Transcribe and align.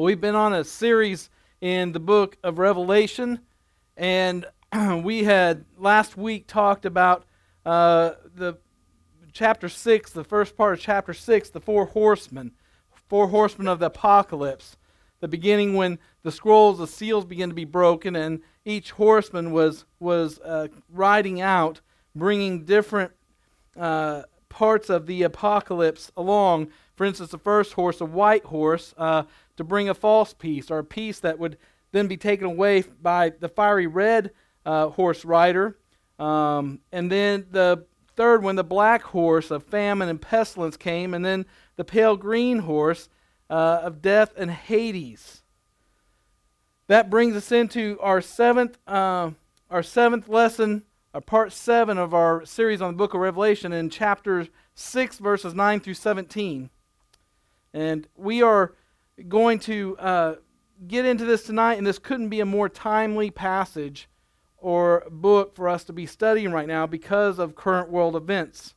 We've 0.00 0.20
been 0.20 0.34
on 0.34 0.54
a 0.54 0.64
series 0.64 1.28
in 1.60 1.92
the 1.92 2.00
book 2.00 2.38
of 2.42 2.58
Revelation, 2.58 3.40
and 3.98 4.46
we 5.02 5.24
had 5.24 5.66
last 5.76 6.16
week 6.16 6.46
talked 6.46 6.86
about 6.86 7.26
uh, 7.66 8.12
the 8.34 8.56
chapter 9.34 9.68
6, 9.68 10.10
the 10.12 10.24
first 10.24 10.56
part 10.56 10.72
of 10.72 10.80
chapter 10.80 11.12
6, 11.12 11.50
the 11.50 11.60
four 11.60 11.84
horsemen, 11.84 12.52
four 13.10 13.28
horsemen 13.28 13.68
of 13.68 13.78
the 13.78 13.86
apocalypse. 13.86 14.78
The 15.20 15.28
beginning 15.28 15.74
when 15.74 15.98
the 16.22 16.32
scrolls, 16.32 16.78
the 16.78 16.86
seals 16.86 17.26
begin 17.26 17.50
to 17.50 17.54
be 17.54 17.66
broken, 17.66 18.16
and 18.16 18.40
each 18.64 18.92
horseman 18.92 19.52
was, 19.52 19.84
was 19.98 20.38
uh, 20.38 20.68
riding 20.88 21.42
out, 21.42 21.82
bringing 22.14 22.64
different 22.64 23.12
uh, 23.78 24.22
parts 24.48 24.88
of 24.88 25.04
the 25.04 25.24
apocalypse 25.24 26.10
along. 26.16 26.68
For 26.96 27.04
instance, 27.04 27.30
the 27.30 27.38
first 27.38 27.74
horse, 27.74 28.00
a 28.00 28.06
white 28.06 28.44
horse, 28.44 28.94
uh, 28.96 29.24
to 29.60 29.64
bring 29.64 29.90
a 29.90 29.94
false 29.94 30.32
peace, 30.32 30.70
or 30.70 30.78
a 30.78 30.84
peace 30.84 31.20
that 31.20 31.38
would 31.38 31.58
then 31.92 32.06
be 32.06 32.16
taken 32.16 32.46
away 32.46 32.82
by 33.02 33.28
the 33.28 33.48
fiery 33.48 33.86
red 33.86 34.30
uh, 34.64 34.88
horse 34.88 35.22
rider. 35.22 35.76
Um, 36.18 36.80
and 36.92 37.12
then 37.12 37.46
the 37.50 37.84
third 38.16 38.42
one, 38.42 38.56
the 38.56 38.64
black 38.64 39.02
horse 39.02 39.50
of 39.50 39.62
famine 39.64 40.08
and 40.08 40.18
pestilence 40.18 40.78
came, 40.78 41.12
and 41.12 41.22
then 41.22 41.44
the 41.76 41.84
pale 41.84 42.16
green 42.16 42.60
horse 42.60 43.10
uh, 43.50 43.80
of 43.82 44.00
death 44.00 44.32
and 44.38 44.50
Hades. 44.50 45.42
That 46.86 47.10
brings 47.10 47.36
us 47.36 47.52
into 47.52 47.98
our 48.00 48.22
seventh, 48.22 48.78
uh, 48.86 49.32
our 49.70 49.82
seventh 49.82 50.26
lesson, 50.26 50.84
our 51.12 51.20
part 51.20 51.52
seven 51.52 51.98
of 51.98 52.14
our 52.14 52.46
series 52.46 52.80
on 52.80 52.94
the 52.94 52.96
book 52.96 53.12
of 53.12 53.20
Revelation 53.20 53.74
in 53.74 53.90
chapter 53.90 54.48
six, 54.74 55.18
verses 55.18 55.52
nine 55.52 55.80
through 55.80 55.94
seventeen. 55.94 56.70
And 57.74 58.08
we 58.16 58.42
are 58.42 58.74
going 59.28 59.58
to 59.60 59.96
uh, 59.98 60.34
get 60.86 61.04
into 61.04 61.24
this 61.24 61.44
tonight, 61.44 61.78
and 61.78 61.86
this 61.86 61.98
couldn't 61.98 62.28
be 62.28 62.40
a 62.40 62.46
more 62.46 62.68
timely 62.68 63.30
passage 63.30 64.08
or 64.56 65.04
book 65.10 65.54
for 65.54 65.68
us 65.68 65.84
to 65.84 65.92
be 65.92 66.06
studying 66.06 66.52
right 66.52 66.68
now 66.68 66.86
because 66.86 67.38
of 67.38 67.54
current 67.54 67.90
world 67.90 68.14
events. 68.14 68.74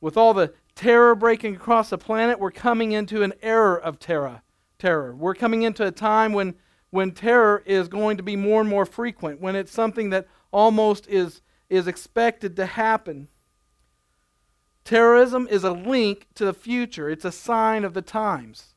With 0.00 0.16
all 0.16 0.34
the 0.34 0.52
terror 0.74 1.14
breaking 1.14 1.56
across 1.56 1.90
the 1.90 1.98
planet, 1.98 2.38
we're 2.38 2.50
coming 2.50 2.92
into 2.92 3.22
an 3.22 3.32
era 3.42 3.76
of 3.76 3.98
terror. 3.98 4.42
Terror. 4.78 5.14
We're 5.14 5.34
coming 5.34 5.62
into 5.62 5.86
a 5.86 5.92
time 5.92 6.32
when 6.32 6.54
when 6.90 7.12
terror 7.12 7.62
is 7.64 7.88
going 7.88 8.18
to 8.18 8.22
be 8.22 8.36
more 8.36 8.60
and 8.60 8.68
more 8.68 8.84
frequent, 8.84 9.40
when 9.40 9.56
it's 9.56 9.72
something 9.72 10.10
that 10.10 10.26
almost 10.50 11.06
is 11.08 11.40
is 11.70 11.86
expected 11.86 12.56
to 12.56 12.66
happen. 12.66 13.28
Terrorism 14.84 15.46
is 15.50 15.64
a 15.64 15.72
link 15.72 16.26
to 16.34 16.44
the 16.44 16.52
future. 16.52 17.08
It's 17.08 17.24
a 17.24 17.32
sign 17.32 17.84
of 17.84 17.94
the 17.94 18.02
times. 18.02 18.71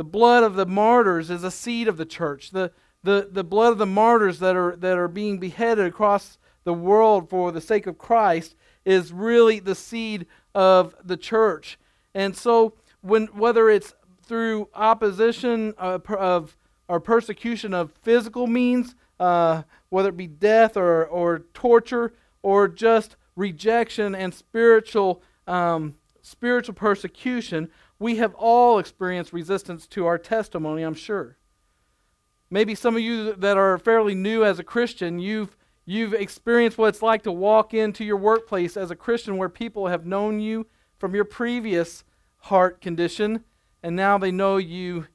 The 0.00 0.04
blood 0.04 0.44
of 0.44 0.54
the 0.54 0.64
martyrs 0.64 1.28
is 1.28 1.44
a 1.44 1.50
seed 1.50 1.86
of 1.86 1.98
the 1.98 2.06
church. 2.06 2.52
The, 2.52 2.72
the, 3.02 3.28
the 3.30 3.44
blood 3.44 3.72
of 3.72 3.76
the 3.76 3.84
martyrs 3.84 4.38
that 4.38 4.56
are, 4.56 4.74
that 4.76 4.96
are 4.96 5.08
being 5.08 5.36
beheaded 5.36 5.84
across 5.84 6.38
the 6.64 6.72
world 6.72 7.28
for 7.28 7.52
the 7.52 7.60
sake 7.60 7.86
of 7.86 7.98
Christ 7.98 8.54
is 8.86 9.12
really 9.12 9.60
the 9.60 9.74
seed 9.74 10.24
of 10.54 10.94
the 11.04 11.18
church. 11.18 11.78
And 12.14 12.34
so, 12.34 12.72
when, 13.02 13.26
whether 13.26 13.68
it's 13.68 13.92
through 14.22 14.70
opposition 14.74 15.74
of, 15.76 16.10
of 16.12 16.56
or 16.88 16.98
persecution 16.98 17.74
of 17.74 17.92
physical 18.00 18.46
means, 18.46 18.94
uh, 19.18 19.64
whether 19.90 20.08
it 20.08 20.16
be 20.16 20.26
death 20.26 20.78
or, 20.78 21.04
or 21.04 21.40
torture, 21.52 22.14
or 22.42 22.68
just 22.68 23.16
rejection 23.36 24.14
and 24.14 24.32
spiritual 24.32 25.22
um, 25.46 25.96
spiritual 26.22 26.74
persecution, 26.74 27.68
we 28.00 28.16
have 28.16 28.34
all 28.34 28.78
experienced 28.78 29.32
resistance 29.32 29.86
to 29.86 30.06
our 30.06 30.18
testimony, 30.18 30.82
I'm 30.82 30.94
sure. 30.94 31.36
Maybe 32.50 32.74
some 32.74 32.96
of 32.96 33.02
you 33.02 33.34
that 33.34 33.58
are 33.58 33.78
fairly 33.78 34.14
new 34.14 34.42
as 34.42 34.58
a 34.58 34.64
Christian, 34.64 35.18
you've, 35.20 35.54
you've 35.84 36.14
experienced 36.14 36.78
what 36.78 36.88
it's 36.88 37.02
like 37.02 37.22
to 37.24 37.30
walk 37.30 37.74
into 37.74 38.02
your 38.02 38.16
workplace 38.16 38.76
as 38.76 38.90
a 38.90 38.96
Christian 38.96 39.36
where 39.36 39.50
people 39.50 39.86
have 39.88 40.06
known 40.06 40.40
you 40.40 40.66
from 40.98 41.14
your 41.14 41.26
previous 41.26 42.02
heart 42.38 42.80
condition, 42.80 43.44
and 43.82 43.94
now 43.94 44.16
they 44.16 44.32
know 44.32 44.56
you, 44.56 45.06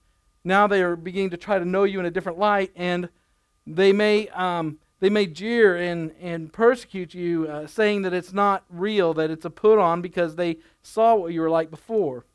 now 0.44 0.68
they 0.68 0.84
are 0.84 0.96
beginning 0.96 1.32
to 1.32 1.38
try 1.38 1.58
to 1.58 1.66
know 1.66 1.86
you 1.86 2.00
in 2.00 2.06
a 2.06 2.12
different 2.12 2.38
light, 2.38 2.72
and 2.76 3.10
they 3.66 3.92
may, 3.92 4.28
um, 4.30 4.78
they 5.00 5.10
may 5.10 5.26
jeer 5.26 5.76
and, 5.76 6.12
and 6.22 6.54
persecute 6.54 7.16
you, 7.16 7.48
uh, 7.48 7.66
saying 7.66 8.04
that 8.04 8.14
it's 8.14 8.32
not 8.32 8.64
real, 8.70 9.16
that 9.16 9.32
it's 9.32 9.44
a 9.44 9.50
put 9.50 9.80
on 9.80 10.04
because 10.04 10.36
they 10.36 10.58
saw 10.84 11.16
what 11.16 11.34
you 11.34 11.42
were 11.42 11.50
like 11.50 11.72
before. 11.72 12.26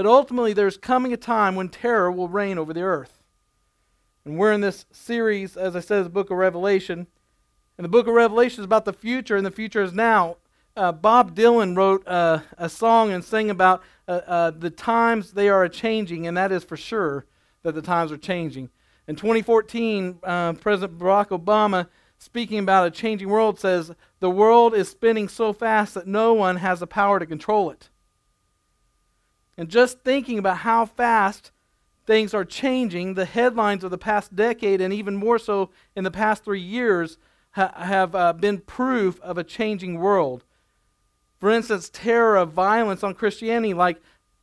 But 0.00 0.06
ultimately, 0.06 0.54
there's 0.54 0.78
coming 0.78 1.12
a 1.12 1.18
time 1.18 1.56
when 1.56 1.68
terror 1.68 2.10
will 2.10 2.26
reign 2.26 2.56
over 2.56 2.72
the 2.72 2.80
earth. 2.80 3.22
And 4.24 4.38
we're 4.38 4.50
in 4.54 4.62
this 4.62 4.86
series, 4.90 5.58
as 5.58 5.76
I 5.76 5.80
said, 5.80 6.06
the 6.06 6.08
book 6.08 6.30
of 6.30 6.38
Revelation. 6.38 7.06
And 7.76 7.84
the 7.84 7.90
book 7.90 8.06
of 8.06 8.14
Revelation 8.14 8.60
is 8.60 8.64
about 8.64 8.86
the 8.86 8.94
future, 8.94 9.36
and 9.36 9.44
the 9.44 9.50
future 9.50 9.82
is 9.82 9.92
now. 9.92 10.38
Uh, 10.74 10.90
Bob 10.90 11.36
Dylan 11.36 11.76
wrote 11.76 12.08
uh, 12.08 12.38
a 12.56 12.70
song 12.70 13.12
and 13.12 13.22
sang 13.22 13.50
about 13.50 13.82
uh, 14.08 14.22
uh 14.26 14.50
the 14.52 14.70
times 14.70 15.32
they 15.32 15.50
are 15.50 15.68
changing, 15.68 16.26
and 16.26 16.34
that 16.34 16.50
is 16.50 16.64
for 16.64 16.78
sure 16.78 17.26
that 17.62 17.74
the 17.74 17.82
times 17.82 18.10
are 18.10 18.16
changing. 18.16 18.70
In 19.06 19.16
2014, 19.16 20.18
uh, 20.22 20.54
President 20.54 20.98
Barack 20.98 21.28
Obama, 21.28 21.88
speaking 22.16 22.58
about 22.58 22.86
a 22.86 22.90
changing 22.90 23.28
world, 23.28 23.60
says, 23.60 23.92
The 24.20 24.30
world 24.30 24.72
is 24.74 24.88
spinning 24.88 25.28
so 25.28 25.52
fast 25.52 25.92
that 25.92 26.06
no 26.06 26.32
one 26.32 26.56
has 26.56 26.80
the 26.80 26.86
power 26.86 27.18
to 27.18 27.26
control 27.26 27.68
it. 27.68 27.89
And 29.60 29.68
just 29.68 30.00
thinking 30.00 30.38
about 30.38 30.56
how 30.56 30.86
fast 30.86 31.50
things 32.06 32.32
are 32.32 32.46
changing, 32.46 33.12
the 33.12 33.26
headlines 33.26 33.84
of 33.84 33.90
the 33.90 33.98
past 33.98 34.34
decade, 34.34 34.80
and 34.80 34.90
even 34.90 35.14
more 35.14 35.38
so 35.38 35.68
in 35.94 36.02
the 36.02 36.10
past 36.10 36.46
three 36.46 36.62
years, 36.62 37.18
ha- 37.50 37.74
have 37.76 38.14
uh, 38.14 38.32
been 38.32 38.60
proof 38.60 39.20
of 39.20 39.36
a 39.36 39.44
changing 39.44 39.98
world. 39.98 40.44
For 41.38 41.50
instance, 41.50 41.90
terror 41.92 42.38
of 42.38 42.52
violence 42.52 43.04
on 43.04 43.12
Christianity, 43.12 43.74
like 43.74 44.00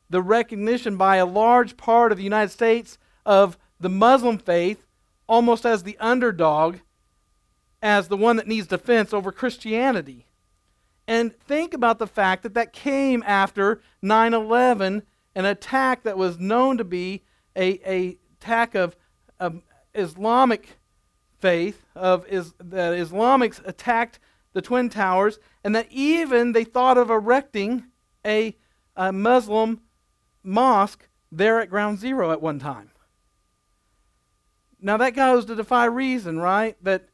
the 0.07 0.21
recognition 0.21 0.97
by 0.97 1.15
a 1.15 1.25
large 1.25 1.77
part 1.77 2.11
of 2.11 2.19
the 2.19 2.23
United 2.23 2.51
States 2.51 2.99
of 3.25 3.57
the 3.79 3.89
Muslim 3.89 4.37
faith 4.37 4.85
almost 5.25 5.65
as 5.65 5.81
the 5.81 5.97
underdog, 5.99 6.77
as 7.81 8.07
the 8.07 8.17
one 8.17 8.35
that 8.35 8.47
needs 8.47 8.67
defense 8.67 9.13
over 9.13 9.31
Christianity. 9.31 10.26
And 11.07 11.33
think 11.39 11.73
about 11.73 11.99
the 11.99 12.07
fact 12.07 12.43
that 12.43 12.53
that 12.55 12.73
came 12.73 13.23
after 13.25 13.81
9 14.01 14.33
11, 14.33 15.03
an 15.35 15.45
attack 15.45 16.03
that 16.03 16.17
was 16.17 16.37
known 16.37 16.77
to 16.77 16.83
be 16.83 17.23
a, 17.55 17.79
a 17.89 18.17
attack 18.39 18.75
of, 18.75 18.95
of 19.39 19.61
Islamic 19.95 20.77
faith, 21.39 21.85
of 21.95 22.27
is, 22.27 22.53
that 22.59 22.93
Islamics 22.93 23.65
attacked 23.65 24.19
the 24.53 24.61
Twin 24.61 24.89
Towers, 24.89 25.39
and 25.63 25.75
that 25.75 25.87
even 25.91 26.51
they 26.51 26.63
thought 26.63 26.97
of 26.97 27.09
erecting 27.09 27.85
a, 28.25 28.55
a 28.95 29.11
Muslim 29.11 29.81
mosque 30.43 31.07
there 31.31 31.59
at 31.59 31.69
Ground 31.69 31.99
Zero 31.99 32.31
at 32.31 32.41
one 32.41 32.59
time. 32.59 32.91
Now 34.79 34.97
that 34.97 35.15
goes 35.15 35.45
to 35.45 35.55
defy 35.55 35.85
reason, 35.85 36.39
right? 36.39 36.75
That 36.83 37.09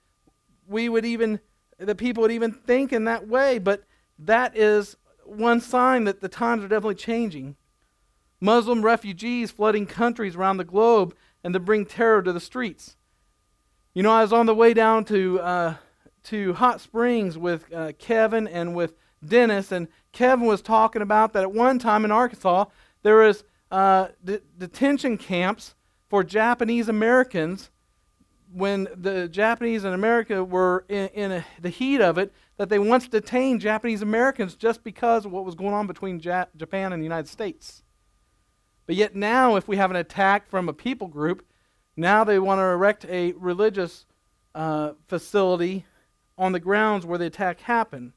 we 0.67 0.89
would 0.89 1.05
even 1.05 1.39
that 1.79 1.95
people 1.95 2.21
would 2.21 2.31
even 2.31 2.51
think 2.51 2.93
in 2.93 3.05
that 3.05 3.27
way, 3.27 3.59
but 3.59 3.83
that 4.19 4.57
is 4.57 4.95
one 5.25 5.61
sign 5.61 6.03
that 6.05 6.21
the 6.21 6.29
times 6.29 6.63
are 6.63 6.67
definitely 6.67 6.95
changing. 6.95 7.55
Muslim 8.39 8.83
refugees 8.83 9.51
flooding 9.51 9.85
countries 9.85 10.35
around 10.35 10.57
the 10.57 10.65
globe 10.65 11.15
and 11.43 11.53
to 11.53 11.59
bring 11.59 11.85
terror 11.85 12.21
to 12.21 12.33
the 12.33 12.39
streets. 12.39 12.97
You 13.93 14.03
know, 14.03 14.11
I 14.11 14.21
was 14.21 14.33
on 14.33 14.45
the 14.45 14.55
way 14.55 14.73
down 14.73 15.05
to 15.05 15.39
uh, 15.39 15.75
to 16.23 16.53
Hot 16.53 16.81
Springs 16.81 17.37
with 17.37 17.71
uh, 17.73 17.93
Kevin 17.99 18.47
and 18.47 18.75
with 18.75 18.95
Dennis, 19.25 19.71
and 19.71 19.87
Kevin 20.11 20.45
was 20.45 20.61
talking 20.61 21.01
about 21.01 21.33
that 21.33 21.43
at 21.43 21.51
one 21.51 21.79
time 21.79 22.03
in 22.05 22.11
Arkansas 22.11 22.65
there 23.03 23.17
was 23.17 23.43
uh, 23.69 24.07
de- 24.23 24.41
detention 24.57 25.17
camps 25.17 25.75
for 26.09 26.23
Japanese 26.23 26.89
Americans 26.89 27.69
when 28.53 28.87
the 28.95 29.27
Japanese 29.27 29.83
and 29.83 29.95
America 29.95 30.43
were 30.43 30.85
in, 30.87 31.07
in 31.09 31.31
a, 31.31 31.45
the 31.59 31.69
heat 31.69 32.01
of 32.01 32.17
it, 32.17 32.31
that 32.57 32.69
they 32.69 32.77
once 32.77 33.07
detained 33.07 33.61
Japanese 33.61 34.01
Americans 34.01 34.55
just 34.55 34.83
because 34.83 35.25
of 35.25 35.31
what 35.31 35.43
was 35.43 35.55
going 35.55 35.73
on 35.73 35.87
between 35.87 36.19
ja- 36.19 36.45
Japan 36.55 36.93
and 36.93 37.01
the 37.01 37.05
United 37.05 37.27
States. 37.27 37.81
But 38.85 38.95
yet 38.95 39.15
now, 39.15 39.55
if 39.55 39.67
we 39.67 39.77
have 39.77 39.89
an 39.89 39.95
attack 39.97 40.47
from 40.49 40.69
a 40.69 40.73
people 40.73 41.07
group, 41.07 41.45
now 41.97 42.23
they 42.23 42.37
want 42.37 42.59
to 42.59 42.63
erect 42.63 43.05
a 43.05 43.31
religious 43.33 44.05
uh, 44.53 44.91
facility 45.07 45.85
on 46.37 46.51
the 46.51 46.59
grounds 46.59 47.05
where 47.05 47.17
the 47.17 47.25
attack 47.25 47.61
happened. 47.61 48.13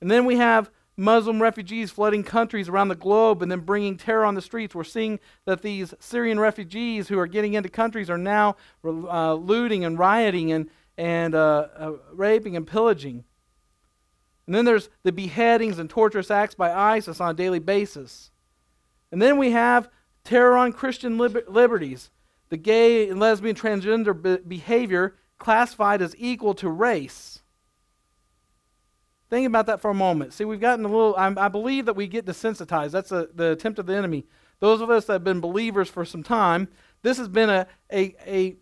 And 0.00 0.10
then 0.10 0.26
we 0.26 0.36
have 0.36 0.70
Muslim 0.98 1.40
refugees 1.40 1.92
flooding 1.92 2.24
countries 2.24 2.68
around 2.68 2.88
the 2.88 2.96
globe 2.96 3.40
and 3.40 3.50
then 3.50 3.60
bringing 3.60 3.96
terror 3.96 4.24
on 4.24 4.34
the 4.34 4.42
streets. 4.42 4.74
We're 4.74 4.82
seeing 4.82 5.20
that 5.46 5.62
these 5.62 5.94
Syrian 6.00 6.40
refugees 6.40 7.06
who 7.06 7.20
are 7.20 7.28
getting 7.28 7.54
into 7.54 7.68
countries 7.68 8.10
are 8.10 8.18
now 8.18 8.56
uh, 8.84 9.34
looting 9.34 9.84
and 9.84 9.96
rioting 9.96 10.50
and, 10.50 10.68
and 10.98 11.36
uh, 11.36 11.68
uh, 11.76 11.92
raping 12.12 12.56
and 12.56 12.66
pillaging. 12.66 13.22
And 14.46 14.54
then 14.54 14.64
there's 14.64 14.88
the 15.04 15.12
beheadings 15.12 15.78
and 15.78 15.88
torturous 15.88 16.32
acts 16.32 16.56
by 16.56 16.72
ISIS 16.72 17.20
on 17.20 17.30
a 17.30 17.34
daily 17.34 17.60
basis. 17.60 18.32
And 19.12 19.22
then 19.22 19.38
we 19.38 19.52
have 19.52 19.88
terror 20.24 20.56
on 20.56 20.72
Christian 20.72 21.16
liber- 21.16 21.44
liberties, 21.46 22.10
the 22.48 22.56
gay 22.56 23.08
and 23.08 23.20
lesbian 23.20 23.54
transgender 23.54 24.20
be- 24.20 24.38
behavior 24.38 25.14
classified 25.38 26.02
as 26.02 26.16
equal 26.18 26.54
to 26.54 26.68
race. 26.68 27.42
Think 29.30 29.46
about 29.46 29.66
that 29.66 29.80
for 29.80 29.90
a 29.90 29.94
moment. 29.94 30.32
See, 30.32 30.44
we've 30.44 30.60
gotten 30.60 30.84
a 30.84 30.88
little, 30.88 31.14
I, 31.16 31.32
I 31.36 31.48
believe 31.48 31.86
that 31.86 31.96
we 31.96 32.06
get 32.06 32.24
desensitized. 32.24 32.92
That's 32.92 33.12
a, 33.12 33.28
the 33.34 33.52
attempt 33.52 33.78
of 33.78 33.86
the 33.86 33.94
enemy. 33.94 34.24
Those 34.60 34.80
of 34.80 34.90
us 34.90 35.04
that 35.04 35.12
have 35.14 35.24
been 35.24 35.40
believers 35.40 35.88
for 35.88 36.04
some 36.04 36.22
time, 36.22 36.68
this 37.02 37.18
has 37.18 37.28
been 37.28 37.50
a, 37.50 37.66
a, 37.92 38.14
a 38.26 38.56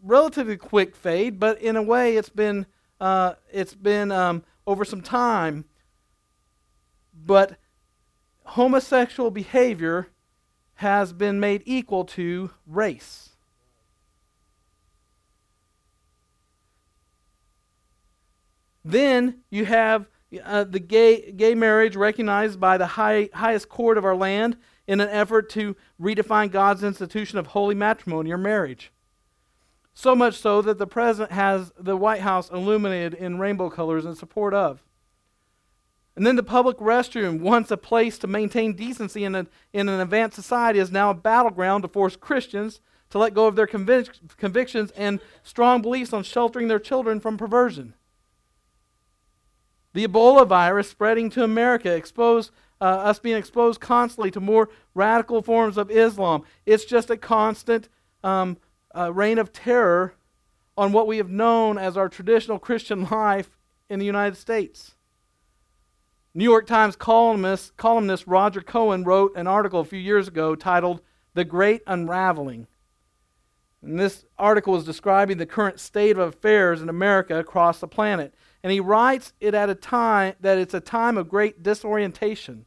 relatively 0.00 0.56
quick 0.56 0.94
fade, 0.94 1.40
but 1.40 1.60
in 1.60 1.76
a 1.76 1.82
way 1.82 2.16
it's 2.16 2.28
been, 2.28 2.66
uh, 3.00 3.34
it's 3.52 3.74
been 3.74 4.12
um, 4.12 4.44
over 4.66 4.84
some 4.84 5.02
time. 5.02 5.64
But 7.12 7.58
homosexual 8.44 9.30
behavior 9.30 10.08
has 10.74 11.12
been 11.12 11.40
made 11.40 11.62
equal 11.66 12.04
to 12.04 12.50
race. 12.66 13.30
Then 18.84 19.40
you 19.50 19.64
have 19.64 20.08
uh, 20.42 20.64
the 20.64 20.80
gay, 20.80 21.32
gay 21.32 21.54
marriage 21.54 21.96
recognized 21.96 22.60
by 22.60 22.76
the 22.76 22.86
high, 22.86 23.30
highest 23.32 23.68
court 23.68 23.96
of 23.96 24.04
our 24.04 24.16
land 24.16 24.56
in 24.86 25.00
an 25.00 25.08
effort 25.08 25.48
to 25.50 25.76
redefine 26.00 26.50
God's 26.50 26.82
institution 26.82 27.38
of 27.38 27.48
holy 27.48 27.74
matrimony 27.74 28.30
or 28.30 28.38
marriage. 28.38 28.92
So 29.94 30.14
much 30.14 30.36
so 30.36 30.60
that 30.62 30.78
the 30.78 30.86
president 30.86 31.32
has 31.32 31.72
the 31.78 31.96
White 31.96 32.20
House 32.20 32.50
illuminated 32.50 33.14
in 33.14 33.38
rainbow 33.38 33.70
colors 33.70 34.04
in 34.04 34.16
support 34.16 34.52
of. 34.52 34.82
And 36.16 36.26
then 36.26 36.36
the 36.36 36.42
public 36.42 36.78
restroom, 36.78 37.40
once 37.40 37.70
a 37.70 37.76
place 37.76 38.18
to 38.18 38.26
maintain 38.26 38.74
decency 38.74 39.24
in, 39.24 39.34
a, 39.34 39.46
in 39.72 39.88
an 39.88 40.00
advanced 40.00 40.36
society, 40.36 40.78
is 40.78 40.92
now 40.92 41.10
a 41.10 41.14
battleground 41.14 41.82
to 41.82 41.88
force 41.88 42.16
Christians 42.16 42.80
to 43.10 43.18
let 43.18 43.34
go 43.34 43.46
of 43.46 43.56
their 43.56 43.66
convic- 43.66 44.36
convictions 44.36 44.90
and 44.92 45.20
strong 45.42 45.80
beliefs 45.82 46.12
on 46.12 46.22
sheltering 46.22 46.68
their 46.68 46.78
children 46.78 47.20
from 47.20 47.36
perversion. 47.36 47.94
The 49.94 50.06
Ebola 50.06 50.46
virus 50.46 50.90
spreading 50.90 51.30
to 51.30 51.44
America 51.44 51.94
exposed 51.94 52.50
uh, 52.80 52.84
us 52.84 53.18
being 53.18 53.36
exposed 53.36 53.80
constantly 53.80 54.30
to 54.32 54.40
more 54.40 54.68
radical 54.94 55.40
forms 55.40 55.78
of 55.78 55.90
Islam. 55.90 56.42
It's 56.66 56.84
just 56.84 57.08
a 57.08 57.16
constant 57.16 57.88
um, 58.22 58.58
uh, 58.94 59.12
reign 59.12 59.38
of 59.38 59.52
terror 59.52 60.14
on 60.76 60.92
what 60.92 61.06
we 61.06 61.16
have 61.18 61.30
known 61.30 61.78
as 61.78 61.96
our 61.96 62.08
traditional 62.08 62.58
Christian 62.58 63.04
life 63.10 63.56
in 63.88 63.98
the 63.98 64.04
United 64.04 64.36
States. 64.36 64.96
New 66.34 66.44
York 66.44 66.66
Times 66.66 66.96
columnist, 66.96 67.76
columnist 67.76 68.26
Roger 68.26 68.60
Cohen 68.60 69.04
wrote 69.04 69.36
an 69.36 69.46
article 69.46 69.80
a 69.80 69.84
few 69.84 70.00
years 70.00 70.26
ago 70.26 70.56
titled 70.56 71.00
The 71.34 71.44
Great 71.44 71.82
Unraveling. 71.86 72.66
And 73.80 74.00
this 74.00 74.24
article 74.36 74.72
was 74.72 74.84
describing 74.84 75.38
the 75.38 75.46
current 75.46 75.78
state 75.78 76.18
of 76.18 76.34
affairs 76.34 76.82
in 76.82 76.88
America 76.88 77.38
across 77.38 77.78
the 77.78 77.86
planet. 77.86 78.34
And 78.64 78.72
he 78.72 78.80
writes 78.80 79.34
it 79.40 79.52
at 79.52 79.68
a 79.68 79.74
time 79.74 80.36
that 80.40 80.56
it's 80.56 80.72
a 80.72 80.80
time 80.80 81.18
of 81.18 81.28
great 81.28 81.62
disorientation. 81.62 82.64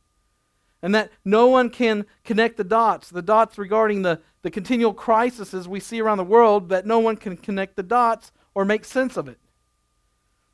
And 0.83 0.93
that 0.93 1.11
no 1.25 1.47
one 1.47 1.71
can 1.71 2.05
connect 2.23 2.57
the 2.57 2.63
dots, 2.63 3.09
the 3.09 3.23
dots 3.23 3.57
regarding 3.57 4.03
the, 4.03 4.21
the 4.43 4.51
continual 4.51 4.93
crises 4.93 5.67
we 5.67 5.79
see 5.79 5.99
around 5.99 6.19
the 6.19 6.23
world, 6.23 6.69
that 6.69 6.85
no 6.85 6.99
one 6.99 7.17
can 7.17 7.35
connect 7.35 7.75
the 7.75 7.83
dots 7.83 8.31
or 8.53 8.63
make 8.63 8.85
sense 8.85 9.17
of 9.17 9.27
it. 9.27 9.39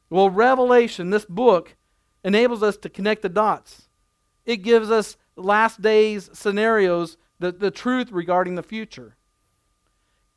Well, 0.09 0.29
Revelation, 0.29 1.09
this 1.09 1.25
book, 1.25 1.75
enables 2.23 2.63
us 2.63 2.77
to 2.77 2.89
connect 2.89 3.21
the 3.21 3.27
dots. 3.27 3.89
It 4.45 4.57
gives 4.57 4.89
us 4.89 5.17
last 5.35 5.81
days 5.81 6.29
scenarios, 6.31 7.17
the, 7.39 7.51
the 7.51 7.71
truth 7.71 8.13
regarding 8.13 8.55
the 8.55 8.63
future. 8.63 9.17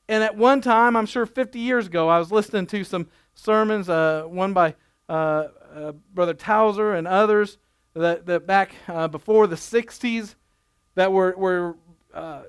And 0.08 0.24
at 0.24 0.36
one 0.36 0.60
time, 0.60 0.96
I'm 0.96 1.06
sure 1.06 1.26
50 1.26 1.60
years 1.60 1.86
ago, 1.86 2.08
I 2.08 2.18
was 2.18 2.32
listening 2.32 2.66
to 2.66 2.82
some 2.82 3.06
sermons, 3.34 3.88
uh, 3.88 4.24
one 4.24 4.52
by 4.52 4.74
uh, 5.08 5.48
uh, 5.74 5.92
Brother 6.14 6.34
Tozer 6.34 6.94
and 6.94 7.06
others, 7.06 7.58
that, 7.94 8.26
that 8.26 8.46
back 8.46 8.74
uh, 8.88 9.08
before 9.08 9.46
the 9.46 9.56
60s, 9.56 10.34
that 10.94 11.12
were, 11.12 11.34
were 11.36 11.76
uh, 12.12 12.42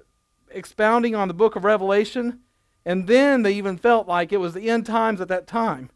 expounding 0.49 1.15
on 1.15 1.27
the 1.27 1.33
book 1.33 1.55
of 1.55 1.63
Revelation. 1.63 2.39
And 2.85 3.07
then 3.07 3.43
they 3.43 3.53
even 3.53 3.77
felt 3.77 4.07
like 4.07 4.31
it 4.31 4.37
was 4.37 4.53
the 4.53 4.69
end 4.69 4.85
times 4.85 5.19
at 5.19 5.27
that 5.27 5.47
time. 5.47 5.89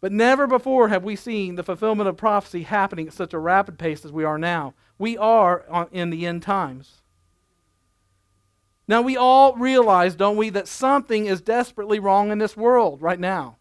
But 0.00 0.12
never 0.12 0.46
before 0.46 0.88
have 0.88 1.02
we 1.02 1.16
seen 1.16 1.56
the 1.56 1.64
fulfillment 1.64 2.08
of 2.08 2.16
prophecy 2.16 2.62
happening 2.62 3.08
at 3.08 3.14
such 3.14 3.32
a 3.32 3.38
rapid 3.38 3.78
pace 3.78 4.04
as 4.04 4.12
we 4.12 4.24
are 4.24 4.38
now. 4.38 4.74
We 4.96 5.16
are 5.16 5.64
on, 5.68 5.88
in 5.90 6.10
the 6.10 6.26
end 6.26 6.42
times. 6.42 7.02
Now, 8.86 9.02
we 9.02 9.16
all 9.16 9.54
realize, 9.56 10.14
don't 10.14 10.36
we, 10.36 10.48
that 10.50 10.66
something 10.66 11.26
is 11.26 11.42
desperately 11.42 11.98
wrong 11.98 12.30
in 12.30 12.38
this 12.38 12.56
world 12.56 13.02
right 13.02 13.20
now. 13.20 13.57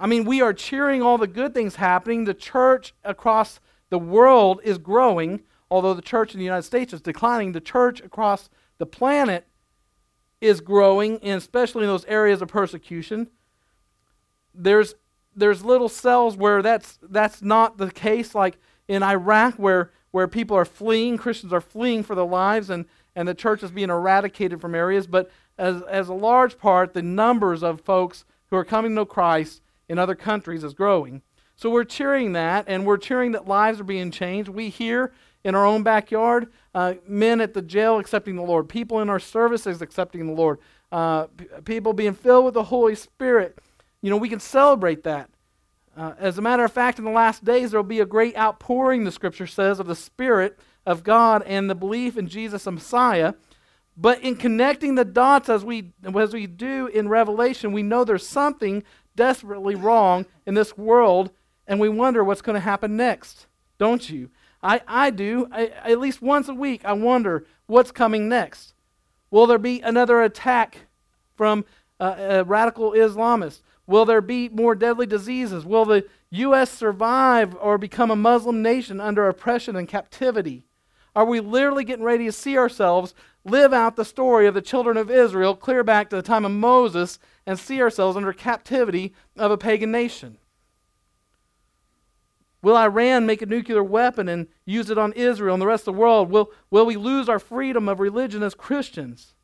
I 0.00 0.06
mean, 0.06 0.24
we 0.24 0.40
are 0.40 0.54
cheering 0.54 1.02
all 1.02 1.18
the 1.18 1.26
good 1.26 1.52
things 1.52 1.76
happening. 1.76 2.24
The 2.24 2.32
church 2.32 2.94
across 3.04 3.60
the 3.90 3.98
world 3.98 4.60
is 4.64 4.78
growing, 4.78 5.42
although 5.70 5.92
the 5.92 6.00
church 6.00 6.32
in 6.32 6.38
the 6.38 6.44
United 6.44 6.62
States 6.62 6.94
is 6.94 7.02
declining. 7.02 7.52
The 7.52 7.60
church 7.60 8.00
across 8.00 8.48
the 8.78 8.86
planet 8.86 9.46
is 10.40 10.62
growing, 10.62 11.22
and 11.22 11.36
especially 11.36 11.82
in 11.82 11.88
those 11.88 12.06
areas 12.06 12.40
of 12.40 12.48
persecution. 12.48 13.28
There's 14.54 14.94
there's 15.36 15.64
little 15.64 15.90
cells 15.90 16.34
where 16.34 16.62
that's 16.62 16.98
that's 17.02 17.42
not 17.42 17.76
the 17.76 17.90
case, 17.90 18.34
like 18.34 18.58
in 18.88 19.02
Iraq, 19.02 19.56
where 19.56 19.92
where 20.12 20.26
people 20.26 20.56
are 20.56 20.64
fleeing, 20.64 21.18
Christians 21.18 21.52
are 21.52 21.60
fleeing 21.60 22.02
for 22.02 22.14
their 22.14 22.24
lives, 22.24 22.70
and 22.70 22.86
and 23.14 23.28
the 23.28 23.34
church 23.34 23.62
is 23.62 23.70
being 23.70 23.90
eradicated 23.90 24.62
from 24.62 24.74
areas. 24.74 25.06
But 25.06 25.30
as 25.58 25.82
as 25.82 26.08
a 26.08 26.14
large 26.14 26.56
part, 26.56 26.94
the 26.94 27.02
numbers 27.02 27.62
of 27.62 27.82
folks 27.82 28.24
who 28.46 28.56
are 28.56 28.64
coming 28.64 28.96
to 28.96 29.04
Christ 29.04 29.60
in 29.90 29.98
other 29.98 30.14
countries 30.14 30.62
is 30.62 30.72
growing. 30.72 31.20
So 31.56 31.68
we're 31.68 31.84
cheering 31.84 32.32
that, 32.32 32.64
and 32.68 32.86
we're 32.86 32.96
cheering 32.96 33.32
that 33.32 33.48
lives 33.48 33.80
are 33.80 33.84
being 33.84 34.12
changed. 34.12 34.48
We 34.48 34.70
here 34.70 35.12
in 35.42 35.56
our 35.56 35.66
own 35.66 35.82
backyard, 35.82 36.52
uh, 36.74 36.94
men 37.06 37.40
at 37.40 37.54
the 37.54 37.60
jail 37.60 37.98
accepting 37.98 38.36
the 38.36 38.42
Lord, 38.42 38.68
people 38.68 39.00
in 39.00 39.10
our 39.10 39.18
services 39.18 39.82
accepting 39.82 40.26
the 40.26 40.32
Lord, 40.32 40.58
uh, 40.92 41.24
p- 41.26 41.46
people 41.64 41.92
being 41.92 42.14
filled 42.14 42.44
with 42.44 42.54
the 42.54 42.62
Holy 42.62 42.94
Spirit. 42.94 43.58
You 44.00 44.10
know, 44.10 44.16
we 44.16 44.28
can 44.28 44.38
celebrate 44.38 45.02
that. 45.02 45.28
Uh, 45.96 46.14
as 46.18 46.38
a 46.38 46.42
matter 46.42 46.64
of 46.64 46.72
fact, 46.72 47.00
in 47.00 47.04
the 47.04 47.10
last 47.10 47.44
days, 47.44 47.72
there 47.72 47.80
will 47.80 47.88
be 47.88 48.00
a 48.00 48.06
great 48.06 48.38
outpouring, 48.38 49.02
the 49.02 49.12
scripture 49.12 49.46
says, 49.48 49.80
of 49.80 49.88
the 49.88 49.96
Spirit 49.96 50.56
of 50.86 51.02
God 51.02 51.42
and 51.42 51.68
the 51.68 51.74
belief 51.74 52.16
in 52.16 52.28
Jesus, 52.28 52.62
the 52.62 52.70
Messiah. 52.70 53.34
But 53.96 54.22
in 54.22 54.36
connecting 54.36 54.94
the 54.94 55.04
dots 55.04 55.50
as 55.50 55.62
we, 55.62 55.92
as 56.16 56.32
we 56.32 56.46
do 56.46 56.86
in 56.86 57.08
Revelation, 57.08 57.72
we 57.72 57.82
know 57.82 58.04
there's 58.04 58.26
something 58.26 58.82
desperately 59.16 59.74
wrong 59.74 60.26
in 60.46 60.54
this 60.54 60.76
world 60.76 61.30
and 61.66 61.78
we 61.78 61.88
wonder 61.88 62.24
what's 62.24 62.42
going 62.42 62.54
to 62.54 62.60
happen 62.60 62.96
next, 62.96 63.46
don't 63.78 64.10
you? 64.10 64.30
I, 64.62 64.80
I 64.88 65.10
do. 65.10 65.48
I, 65.52 65.66
at 65.84 66.00
least 66.00 66.20
once 66.20 66.48
a 66.48 66.54
week, 66.54 66.84
I 66.84 66.92
wonder 66.92 67.46
what's 67.66 67.92
coming 67.92 68.28
next. 68.28 68.74
Will 69.30 69.46
there 69.46 69.58
be 69.58 69.80
another 69.80 70.20
attack 70.22 70.86
from 71.36 71.64
uh, 72.00 72.16
a 72.18 72.44
radical 72.44 72.92
Islamist? 72.92 73.62
Will 73.86 74.04
there 74.04 74.20
be 74.20 74.48
more 74.48 74.74
deadly 74.74 75.06
diseases? 75.06 75.64
Will 75.64 75.84
the 75.84 76.06
U.S. 76.30 76.70
survive 76.70 77.56
or 77.60 77.78
become 77.78 78.10
a 78.10 78.16
Muslim 78.16 78.62
nation 78.62 79.00
under 79.00 79.28
oppression 79.28 79.76
and 79.76 79.88
captivity? 79.88 80.66
Are 81.14 81.24
we 81.24 81.40
literally 81.40 81.84
getting 81.84 82.04
ready 82.04 82.26
to 82.26 82.32
see 82.32 82.56
ourselves 82.56 83.14
live 83.44 83.72
out 83.72 83.96
the 83.96 84.04
story 84.04 84.46
of 84.46 84.54
the 84.54 84.62
children 84.62 84.96
of 84.96 85.10
Israel 85.10 85.56
clear 85.56 85.82
back 85.82 86.10
to 86.10 86.16
the 86.16 86.22
time 86.22 86.44
of 86.44 86.52
Moses 86.52 87.18
and 87.46 87.58
see 87.58 87.80
ourselves 87.80 88.16
under 88.16 88.32
captivity 88.32 89.14
of 89.36 89.50
a 89.50 89.58
pagan 89.58 89.90
nation? 89.90 90.38
Will 92.62 92.76
Iran 92.76 93.24
make 93.24 93.40
a 93.40 93.46
nuclear 93.46 93.82
weapon 93.82 94.28
and 94.28 94.46
use 94.66 94.90
it 94.90 94.98
on 94.98 95.14
Israel 95.14 95.54
and 95.54 95.62
the 95.62 95.66
rest 95.66 95.82
of 95.82 95.94
the 95.94 96.00
world? 96.00 96.30
Will, 96.30 96.50
will 96.70 96.84
we 96.84 96.96
lose 96.96 97.28
our 97.28 97.38
freedom 97.38 97.88
of 97.88 98.00
religion 98.00 98.42
as 98.42 98.54
Christians? 98.54 99.34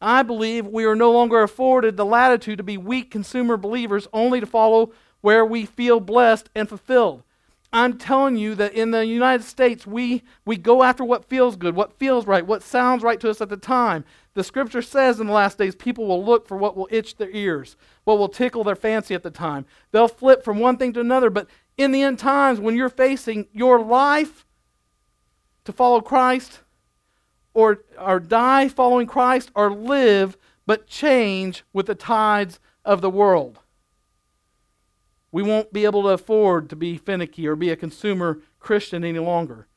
I 0.00 0.22
believe 0.22 0.66
we 0.66 0.84
are 0.84 0.94
no 0.94 1.10
longer 1.10 1.42
afforded 1.42 1.96
the 1.96 2.04
latitude 2.04 2.58
to 2.58 2.62
be 2.62 2.76
weak 2.76 3.10
consumer 3.10 3.56
believers 3.56 4.06
only 4.12 4.38
to 4.38 4.46
follow 4.46 4.92
where 5.20 5.44
we 5.44 5.66
feel 5.66 5.98
blessed 5.98 6.50
and 6.54 6.68
fulfilled. 6.68 7.24
I'm 7.72 7.98
telling 7.98 8.36
you 8.36 8.54
that 8.54 8.72
in 8.72 8.92
the 8.92 9.04
United 9.04 9.44
States, 9.44 9.86
we, 9.86 10.22
we 10.46 10.56
go 10.56 10.82
after 10.82 11.04
what 11.04 11.26
feels 11.26 11.56
good, 11.56 11.76
what 11.76 11.98
feels 11.98 12.26
right, 12.26 12.46
what 12.46 12.62
sounds 12.62 13.02
right 13.02 13.20
to 13.20 13.28
us 13.28 13.42
at 13.42 13.50
the 13.50 13.58
time. 13.58 14.06
The 14.32 14.42
scripture 14.42 14.80
says 14.80 15.20
in 15.20 15.26
the 15.26 15.34
last 15.34 15.58
days, 15.58 15.74
people 15.74 16.06
will 16.06 16.24
look 16.24 16.48
for 16.48 16.56
what 16.56 16.76
will 16.76 16.88
itch 16.90 17.16
their 17.16 17.30
ears, 17.30 17.76
what 18.04 18.18
will 18.18 18.28
tickle 18.28 18.64
their 18.64 18.74
fancy 18.74 19.14
at 19.14 19.22
the 19.22 19.30
time. 19.30 19.66
They'll 19.92 20.08
flip 20.08 20.44
from 20.44 20.58
one 20.58 20.78
thing 20.78 20.94
to 20.94 21.00
another, 21.00 21.28
but 21.28 21.46
in 21.76 21.92
the 21.92 22.02
end 22.02 22.18
times 22.18 22.58
when 22.58 22.74
you're 22.74 22.88
facing 22.88 23.48
your 23.52 23.80
life 23.82 24.46
to 25.64 25.72
follow 25.72 26.00
Christ 26.00 26.60
or, 27.52 27.84
or 27.98 28.18
die 28.18 28.68
following 28.68 29.06
Christ 29.06 29.50
or 29.54 29.70
live 29.70 30.38
but 30.66 30.86
change 30.86 31.64
with 31.72 31.86
the 31.86 31.94
tides 31.94 32.60
of 32.84 33.02
the 33.02 33.10
world. 33.10 33.58
We 35.30 35.42
won't 35.42 35.72
be 35.72 35.84
able 35.84 36.02
to 36.04 36.08
afford 36.08 36.70
to 36.70 36.76
be 36.76 36.96
finicky 36.96 37.46
or 37.46 37.54
be 37.54 37.70
a 37.70 37.76
consumer 37.76 38.40
Christian 38.60 39.04
any 39.04 39.18
longer. 39.18 39.68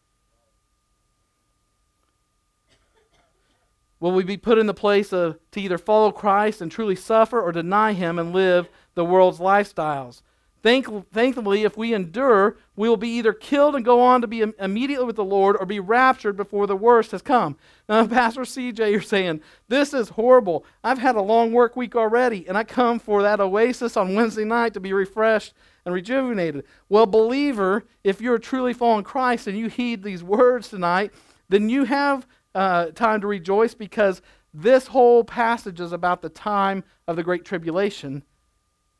Will 4.00 4.12
we 4.12 4.24
be 4.24 4.38
put 4.38 4.58
in 4.58 4.65
the 4.65 4.74
place 4.74 5.13
of 5.13 5.38
to 5.51 5.62
either 5.62 5.77
follow 5.77 6.12
Christ 6.12 6.62
and 6.62 6.72
truly 6.72 6.96
suffer 6.96 7.39
or 7.39 7.51
deny 7.51 7.93
him 7.93 8.17
and 8.17 8.34
live 8.34 8.67
the 8.96 9.05
world's 9.05 9.39
lifestyles? 9.39 10.24
Thank, 10.63 11.12
thankfully, 11.12 11.63
if 11.63 11.75
we 11.75 11.94
endure, 11.94 12.56
we 12.75 12.88
will 12.88 12.98
be 12.98 13.10
either 13.10 13.34
killed 13.34 13.75
and 13.75 13.84
go 13.84 14.00
on 14.00 14.22
to 14.22 14.27
be 14.27 14.41
immediately 14.60 15.06
with 15.06 15.15
the 15.15 15.24
Lord 15.24 15.58
or 15.60 15.65
be 15.65 15.80
raptured 15.80 16.38
before 16.38 16.68
the 16.68 16.75
worst 16.75 17.12
has 17.12 17.24
come. 17.24 17.58
Now, 17.89 18.06
Pastor 18.08 18.41
CJ, 18.41 18.91
you're 18.91 19.01
saying, 19.01 19.41
this 19.70 19.91
is 19.94 20.10
horrible. 20.10 20.63
I've 20.84 21.00
had 21.00 21.15
a 21.15 21.22
long 21.22 21.51
work 21.51 21.75
week 21.75 21.96
already, 21.96 22.48
and 22.48 22.58
I 22.58 22.63
come 22.63 23.00
for 23.00 23.24
that 23.24 23.39
oasis 23.39 23.98
on 23.98 24.13
Wednesday 24.13 24.46
night 24.46 24.75
to 24.75 24.80
be 24.80 24.94
refreshed 24.94 25.53
and 25.84 25.96
rejuvenated. 25.96 26.65
Well, 26.89 27.08
believer, 27.08 27.86
if 28.03 28.22
you're 28.22 28.38
truly 28.38 28.74
following 28.74 29.03
Christ 29.03 29.48
and 29.48 29.58
you 29.58 29.68
heed 29.68 30.03
these 30.03 30.24
words 30.24 30.70
tonight, 30.70 31.12
then 31.50 31.70
you 31.70 31.86
have 31.86 32.27
uh, 32.53 32.88
time 32.88 33.20
to 33.22 33.27
rejoice 33.27 33.74
because 33.74 34.22
this 34.53 34.88
whole 34.88 35.24
passage 35.24 35.80
is 35.80 35.91
about 35.91 36.22
the 36.22 36.30
time 36.30 36.84
of 37.08 37.15
the 37.15 37.24
Great 37.24 37.46
Tribulation. 37.46 38.24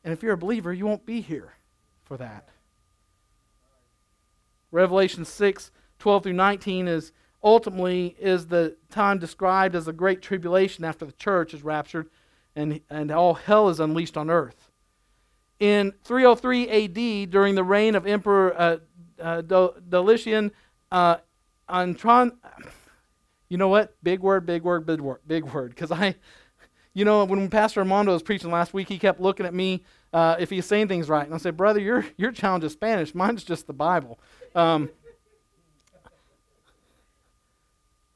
And 0.04 0.14
if 0.14 0.24
you're 0.24 0.34
a 0.34 0.38
believer, 0.38 0.74
you 0.74 0.86
won't 0.86 1.06
be 1.06 1.22
here 1.22 1.54
for 2.04 2.18
that. 2.18 2.50
Revelation 4.72 5.26
6 5.26 5.72
12 6.00 6.24
through 6.24 6.34
19 6.34 6.88
is 6.88 7.12
ultimately 7.44 8.16
is 8.20 8.48
the 8.48 8.76
time 8.90 9.20
described 9.20 9.76
as 9.76 9.86
the 9.86 9.94
great 9.94 10.22
tribulation 10.22 10.84
after 10.84 11.06
the 11.06 11.12
church 11.12 11.54
is 11.54 11.64
raptured 11.64 12.10
and, 12.56 12.82
and 12.90 13.12
all 13.12 13.36
hell 13.36 13.70
is 13.70 13.80
unleashed 13.80 14.18
on 14.18 14.30
earth. 14.30 14.72
In 15.60 15.94
303 16.04 16.70
AD, 16.70 17.30
during 17.30 17.56
the 17.56 17.64
reign 17.64 17.96
of 17.96 18.08
Emperor 18.08 18.60
uh, 18.60 18.78
uh, 19.22 19.42
Domitian, 19.88 20.52
uh, 20.92 21.18
Antron, 21.70 22.36
you 23.50 23.58
know 23.58 23.68
what? 23.68 23.96
Big 24.04 24.22
word, 24.22 24.46
big 24.46 24.64
word, 24.64 24.86
big 24.86 25.00
word, 25.00 25.20
big 25.28 25.46
word. 25.46 25.70
Because 25.70 25.92
I, 25.92 26.16
you 26.94 27.06
know, 27.06 27.24
when 27.24 27.50
Pastor 27.50 27.80
Armando 27.80 28.12
was 28.12 28.22
preaching 28.22 28.52
last 28.52 28.74
week, 28.74 28.90
he 28.90 29.00
kept 29.00 29.22
looking 29.22 29.46
at 29.46 29.54
me 29.54 29.84
uh, 30.12 30.36
if 30.40 30.50
he's 30.50 30.66
saying 30.66 30.90
things 30.90 31.08
right. 31.08 31.26
And 31.26 31.34
I 31.34 31.38
said, 31.38 31.56
Brother, 31.56 31.80
your, 31.80 32.06
your 32.18 32.32
challenge 32.32 32.64
is 32.64 32.74
Spanish. 32.74 33.16
Mine's 33.16 33.44
just 33.44 33.68
the 33.68 33.74
Bible. 33.74 34.20
Um, 34.56 34.90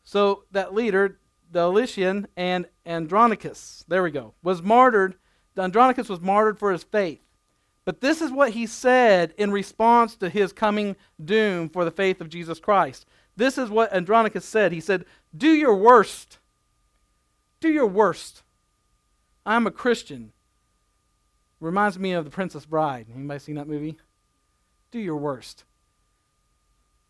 so 0.04 0.44
that 0.52 0.74
leader, 0.74 1.20
Domitian 1.52 2.28
and 2.36 2.68
Andronicus, 2.86 3.86
there 3.88 4.04
we 4.04 4.12
go, 4.12 4.34
was 4.44 4.62
martyred. 4.62 5.16
Andronicus 5.58 6.10
was 6.10 6.20
martyred 6.20 6.60
for 6.60 6.72
his 6.72 6.84
faith. 6.84 7.22
But 7.86 8.02
this 8.02 8.20
is 8.20 8.32
what 8.32 8.52
he 8.52 8.66
said 8.66 9.34
in 9.38 9.52
response 9.52 10.16
to 10.18 10.30
his 10.30 10.52
coming 10.52 10.96
doom 11.24 11.70
for 11.70 11.86
the 11.86 11.92
faith 11.92 12.20
of 12.20 12.30
Jesus 12.30 12.60
Christ. 12.60 13.06
This 13.38 13.58
is 13.58 13.70
what 13.70 13.94
Andronicus 13.94 14.44
said. 14.44 14.72
He 14.72 14.80
said, 14.80 15.06
Do 15.36 15.50
your 15.50 15.76
worst. 15.76 16.40
Do 17.60 17.70
your 17.70 17.88
worst. 17.88 18.42
I'm 19.46 19.68
a 19.68 19.72
Christian. 19.72 20.32
Reminds 21.60 22.00
me 22.00 22.14
of 22.14 22.26
The 22.26 22.32
Princess 22.32 22.66
Bride. 22.66 23.08
Anybody 23.14 23.40
seen 23.40 23.56
that 23.56 23.68
movie? 23.68 23.98
Do 24.92 25.00
your 25.00 25.18
worst. 25.18 25.64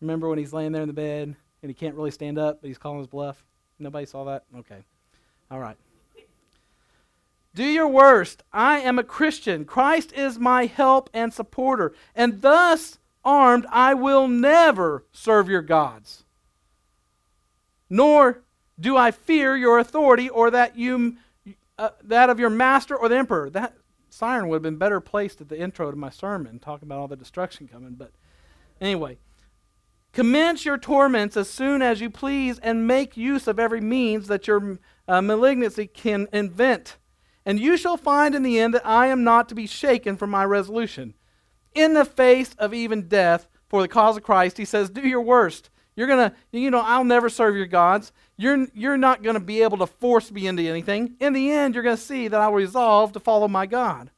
Remember 0.00 0.28
when 0.28 0.38
he's 0.38 0.52
laying 0.52 0.72
there 0.72 0.82
in 0.82 0.88
the 0.88 0.94
bed 0.94 1.34
and 1.62 1.70
he 1.70 1.74
can't 1.74 1.94
really 1.94 2.10
stand 2.10 2.38
up, 2.38 2.60
but 2.60 2.68
he's 2.68 2.78
calling 2.78 2.98
his 2.98 3.06
bluff? 3.06 3.44
Nobody 3.78 4.06
saw 4.06 4.24
that? 4.24 4.44
Okay. 4.58 4.84
All 5.50 5.60
right. 5.60 5.76
Do 7.54 7.64
your 7.64 7.88
worst. 7.88 8.42
I 8.52 8.80
am 8.80 8.98
a 8.98 9.02
Christian. 9.04 9.64
Christ 9.64 10.12
is 10.12 10.38
my 10.38 10.66
help 10.66 11.08
and 11.14 11.32
supporter. 11.32 11.94
And 12.14 12.42
thus 12.42 12.98
armed, 13.24 13.66
I 13.70 13.94
will 13.94 14.28
never 14.28 15.04
serve 15.10 15.48
your 15.48 15.62
gods. 15.62 16.24
Nor 17.88 18.42
do 18.78 18.96
I 18.96 19.10
fear 19.10 19.56
your 19.56 19.78
authority 19.78 20.28
or 20.28 20.50
that 20.50 20.76
you 20.76 21.16
uh, 21.78 21.90
that 22.04 22.30
of 22.30 22.38
your 22.38 22.50
master 22.50 22.96
or 22.96 23.08
the 23.08 23.16
emperor. 23.16 23.50
That 23.50 23.76
siren 24.08 24.48
would 24.48 24.56
have 24.56 24.62
been 24.62 24.76
better 24.76 25.00
placed 25.00 25.40
at 25.40 25.48
the 25.48 25.58
intro 25.58 25.90
to 25.90 25.96
my 25.96 26.10
sermon, 26.10 26.58
talking 26.58 26.88
about 26.88 26.98
all 26.98 27.08
the 27.08 27.16
destruction 27.16 27.68
coming. 27.68 27.94
But 27.94 28.12
anyway, 28.80 29.18
commence 30.12 30.64
your 30.64 30.78
torments 30.78 31.36
as 31.36 31.50
soon 31.50 31.82
as 31.82 32.00
you 32.00 32.10
please, 32.10 32.58
and 32.58 32.86
make 32.86 33.16
use 33.16 33.46
of 33.46 33.58
every 33.58 33.80
means 33.80 34.28
that 34.28 34.46
your 34.46 34.78
uh, 35.06 35.20
malignancy 35.20 35.86
can 35.86 36.28
invent. 36.32 36.96
And 37.44 37.60
you 37.60 37.76
shall 37.76 37.96
find 37.96 38.34
in 38.34 38.42
the 38.42 38.58
end 38.58 38.74
that 38.74 38.86
I 38.86 39.06
am 39.06 39.22
not 39.22 39.48
to 39.50 39.54
be 39.54 39.66
shaken 39.66 40.16
from 40.16 40.30
my 40.30 40.44
resolution. 40.44 41.14
In 41.74 41.94
the 41.94 42.04
face 42.04 42.54
of 42.58 42.74
even 42.74 43.06
death 43.06 43.48
for 43.68 43.82
the 43.82 43.88
cause 43.88 44.16
of 44.16 44.22
Christ, 44.22 44.58
he 44.58 44.64
says, 44.64 44.90
Do 44.90 45.06
your 45.06 45.20
worst. 45.20 45.70
You're 45.96 46.06
going 46.06 46.30
to, 46.30 46.36
you 46.52 46.70
know, 46.70 46.80
I'll 46.80 47.04
never 47.04 47.30
serve 47.30 47.56
your 47.56 47.66
gods. 47.66 48.12
You're, 48.36 48.66
you're 48.74 48.98
not 48.98 49.22
going 49.22 49.34
to 49.34 49.40
be 49.40 49.62
able 49.62 49.78
to 49.78 49.86
force 49.86 50.30
me 50.30 50.46
into 50.46 50.62
anything. 50.62 51.16
In 51.18 51.32
the 51.32 51.50
end, 51.50 51.74
you're 51.74 51.82
going 51.82 51.96
to 51.96 52.02
see 52.02 52.28
that 52.28 52.40
I'll 52.40 52.52
resolve 52.52 53.12
to 53.12 53.20
follow 53.20 53.48
my 53.48 53.64
God. 53.64 54.10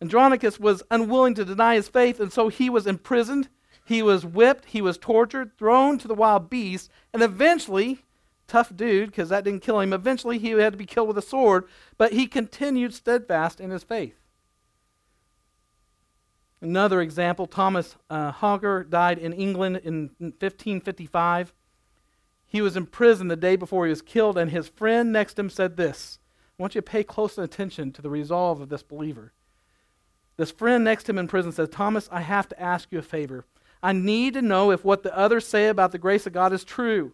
Andronicus 0.00 0.60
was 0.60 0.82
unwilling 0.90 1.34
to 1.34 1.44
deny 1.44 1.74
his 1.74 1.88
faith, 1.88 2.20
and 2.20 2.32
so 2.32 2.48
he 2.48 2.70
was 2.70 2.86
imprisoned, 2.86 3.48
he 3.84 4.02
was 4.02 4.26
whipped, 4.26 4.66
he 4.66 4.82
was 4.82 4.98
tortured, 4.98 5.56
thrown 5.56 5.98
to 5.98 6.06
the 6.06 6.14
wild 6.14 6.50
beasts, 6.50 6.88
and 7.14 7.22
eventually, 7.22 8.04
tough 8.46 8.76
dude, 8.76 9.10
because 9.10 9.30
that 9.30 9.44
didn't 9.44 9.62
kill 9.62 9.80
him, 9.80 9.92
eventually 9.92 10.38
he 10.38 10.50
had 10.50 10.74
to 10.74 10.78
be 10.78 10.86
killed 10.86 11.08
with 11.08 11.18
a 11.18 11.22
sword, 11.22 11.64
but 11.96 12.12
he 12.12 12.26
continued 12.26 12.92
steadfast 12.92 13.58
in 13.58 13.70
his 13.70 13.82
faith. 13.82 14.20
Another 16.60 17.00
example 17.00 17.46
Thomas 17.46 17.96
uh, 18.08 18.30
Hawker 18.30 18.84
died 18.84 19.18
in 19.18 19.32
England 19.32 19.80
in 19.84 20.10
1555. 20.18 21.52
He 22.46 22.62
was 22.62 22.76
in 22.76 22.86
prison 22.86 23.28
the 23.28 23.36
day 23.36 23.56
before 23.56 23.84
he 23.86 23.90
was 23.90 24.02
killed, 24.02 24.38
and 24.38 24.50
his 24.50 24.68
friend 24.68 25.12
next 25.12 25.34
to 25.34 25.42
him 25.42 25.50
said 25.50 25.76
this 25.76 26.18
I 26.58 26.62
want 26.62 26.74
you 26.74 26.80
to 26.80 26.86
pay 26.86 27.04
close 27.04 27.36
attention 27.36 27.92
to 27.92 28.02
the 28.02 28.10
resolve 28.10 28.60
of 28.60 28.68
this 28.68 28.82
believer. 28.82 29.32
This 30.36 30.50
friend 30.50 30.84
next 30.84 31.04
to 31.04 31.12
him 31.12 31.18
in 31.18 31.28
prison 31.28 31.52
says, 31.52 31.68
Thomas, 31.70 32.08
I 32.12 32.20
have 32.20 32.48
to 32.48 32.60
ask 32.60 32.88
you 32.90 32.98
a 32.98 33.02
favor. 33.02 33.44
I 33.82 33.92
need 33.92 34.34
to 34.34 34.42
know 34.42 34.70
if 34.70 34.84
what 34.84 35.02
the 35.02 35.16
others 35.16 35.46
say 35.46 35.68
about 35.68 35.92
the 35.92 35.98
grace 35.98 36.26
of 36.26 36.32
God 36.32 36.52
is 36.52 36.64
true. 36.64 37.12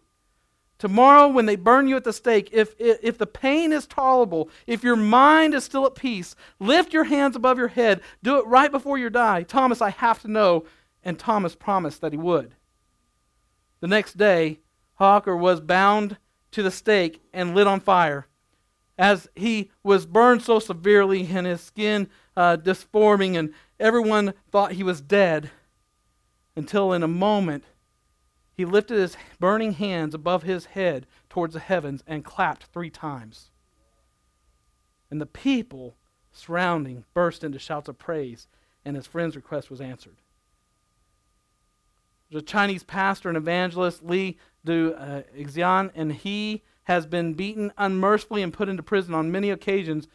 Tomorrow, 0.83 1.29
when 1.29 1.45
they 1.45 1.55
burn 1.55 1.87
you 1.87 1.95
at 1.95 2.03
the 2.03 2.11
stake, 2.11 2.49
if, 2.51 2.75
if, 2.77 2.97
if, 3.01 3.17
the 3.17 3.25
pain 3.25 3.71
is 3.71 3.87
tolerable, 3.87 4.49
if 4.67 4.83
your 4.83 4.97
mind 4.97 5.53
is 5.53 5.63
still 5.63 5.85
at 5.85 5.95
peace, 5.95 6.35
lift 6.59 6.91
your 6.91 7.05
hands 7.05 7.37
above 7.37 7.57
your 7.57 7.69
head. 7.69 8.01
Do 8.21 8.37
it 8.37 8.45
right 8.47 8.69
before 8.69 8.97
you 8.97 9.09
die. 9.09 9.43
Thomas, 9.43 9.81
I 9.81 9.91
have 9.91 10.21
to 10.23 10.27
know. 10.27 10.65
And 11.01 11.17
Thomas 11.17 11.55
promised 11.55 12.01
that 12.01 12.11
he 12.11 12.17
would. 12.17 12.55
The 13.79 13.87
next 13.87 14.17
day, 14.17 14.59
Hawker 14.95 15.37
was 15.37 15.61
bound 15.61 16.17
to 16.51 16.61
the 16.61 16.69
stake 16.69 17.21
and 17.31 17.55
lit 17.55 17.65
on 17.65 17.79
fire. 17.79 18.27
As 18.97 19.29
he 19.35 19.71
was 19.83 20.05
burned 20.05 20.41
so 20.41 20.59
severely 20.59 21.25
and 21.31 21.47
his 21.47 21.61
skin 21.61 22.09
uh, 22.35 22.57
disforming, 22.57 23.37
and 23.37 23.53
everyone 23.79 24.33
thought 24.51 24.73
he 24.73 24.83
was 24.83 24.99
dead, 24.99 25.49
until 26.57 26.91
in 26.91 27.03
a 27.03 27.07
moment 27.07 27.63
he 28.55 28.65
lifted 28.65 28.97
his 28.97 29.17
burning 29.39 29.73
hands 29.73 30.13
above 30.13 30.43
his 30.43 30.65
head 30.65 31.07
towards 31.29 31.53
the 31.53 31.59
heavens 31.59 32.03
and 32.05 32.23
clapped 32.23 32.65
three 32.65 32.89
times. 32.89 33.49
And 35.09 35.19
the 35.19 35.25
people 35.25 35.97
surrounding 36.31 37.05
burst 37.13 37.43
into 37.43 37.59
shouts 37.59 37.87
of 37.87 37.97
praise, 37.97 38.47
and 38.85 38.95
his 38.95 39.07
friend's 39.07 39.35
request 39.35 39.69
was 39.69 39.81
answered. 39.81 40.17
There's 42.29 42.43
a 42.43 42.45
Chinese 42.45 42.83
pastor 42.83 43.29
and 43.29 43.37
evangelist, 43.37 44.03
Li 44.03 44.37
Du 44.65 44.93
uh, 44.93 45.21
Xian, 45.37 45.91
and 45.93 46.11
he 46.11 46.63
has 46.83 47.05
been 47.05 47.33
beaten 47.33 47.71
unmercifully 47.77 48.41
and 48.41 48.53
put 48.53 48.69
into 48.69 48.83
prison 48.83 49.13
on 49.13 49.31
many 49.31 49.49
occasions. 49.49 50.07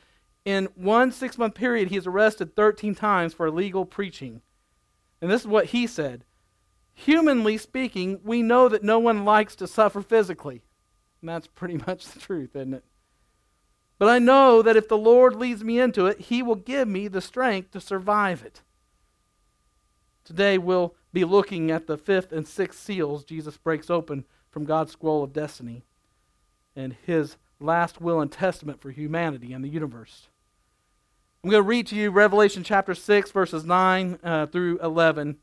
In 0.44 0.66
one 0.74 1.12
six 1.12 1.38
month 1.38 1.54
period, 1.54 1.88
he 1.88 1.96
is 1.96 2.06
arrested 2.06 2.56
13 2.56 2.94
times 2.94 3.34
for 3.34 3.46
illegal 3.46 3.84
preaching. 3.84 4.42
And 5.20 5.30
this 5.30 5.42
is 5.42 5.46
what 5.46 5.66
he 5.66 5.86
said 5.86 6.24
humanly 6.98 7.56
speaking, 7.56 8.20
we 8.24 8.42
know 8.42 8.68
that 8.68 8.82
no 8.82 8.98
one 8.98 9.24
likes 9.24 9.54
to 9.56 9.66
suffer 9.66 10.02
physically. 10.02 10.62
And 11.20 11.28
that's 11.28 11.46
pretty 11.46 11.76
much 11.86 12.06
the 12.06 12.18
truth, 12.18 12.56
isn't 12.56 12.74
it? 12.74 12.84
But 13.98 14.08
I 14.08 14.18
know 14.18 14.62
that 14.62 14.76
if 14.76 14.88
the 14.88 14.98
Lord 14.98 15.34
leads 15.34 15.64
me 15.64 15.80
into 15.80 16.06
it, 16.06 16.20
He 16.22 16.42
will 16.42 16.56
give 16.56 16.88
me 16.88 17.08
the 17.08 17.20
strength 17.20 17.70
to 17.72 17.80
survive 17.80 18.42
it. 18.44 18.62
Today 20.24 20.58
we'll 20.58 20.94
be 21.12 21.24
looking 21.24 21.70
at 21.70 21.86
the 21.86 21.96
fifth 21.96 22.32
and 22.32 22.46
sixth 22.46 22.80
seals 22.80 23.24
Jesus 23.24 23.56
breaks 23.56 23.88
open 23.88 24.24
from 24.50 24.64
God's 24.64 24.92
scroll 24.92 25.24
of 25.24 25.32
destiny 25.32 25.84
and 26.76 26.96
His 27.06 27.36
last 27.60 28.00
will 28.00 28.20
and 28.20 28.30
testament 28.30 28.80
for 28.80 28.90
humanity 28.90 29.52
and 29.52 29.64
the 29.64 29.68
universe. 29.68 30.28
I'm 31.42 31.50
going 31.50 31.62
to 31.62 31.68
read 31.68 31.86
to 31.88 31.96
you 31.96 32.10
Revelation 32.10 32.64
chapter 32.64 32.94
6, 32.94 33.30
verses 33.30 33.64
9 33.64 34.18
uh, 34.22 34.46
through 34.46 34.78
11 34.80 35.38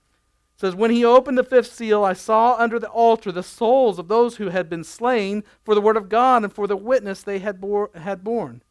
says, 0.56 0.76
When 0.76 0.92
he 0.92 1.04
opened 1.04 1.38
the 1.38 1.44
fifth 1.44 1.74
seal, 1.74 2.04
I 2.04 2.14
saw 2.14 2.56
under 2.58 2.80
the 2.80 2.90
altar 2.90 3.32
the 3.32 3.44
souls 3.44 4.00
of 4.00 4.08
those 4.08 4.38
who 4.38 4.50
had 4.50 4.70
been 4.70 4.84
slain 4.84 5.44
for 5.64 5.76
the 5.76 5.82
word 5.82 5.98
of 5.98 6.10
God 6.10 6.44
and 6.44 6.54
for 6.54 6.68
the 6.68 6.78
witness 6.78 7.22
they 7.22 7.40
had, 7.40 7.60
bore, 7.60 7.90
had 7.96 8.24
borne. 8.24 8.64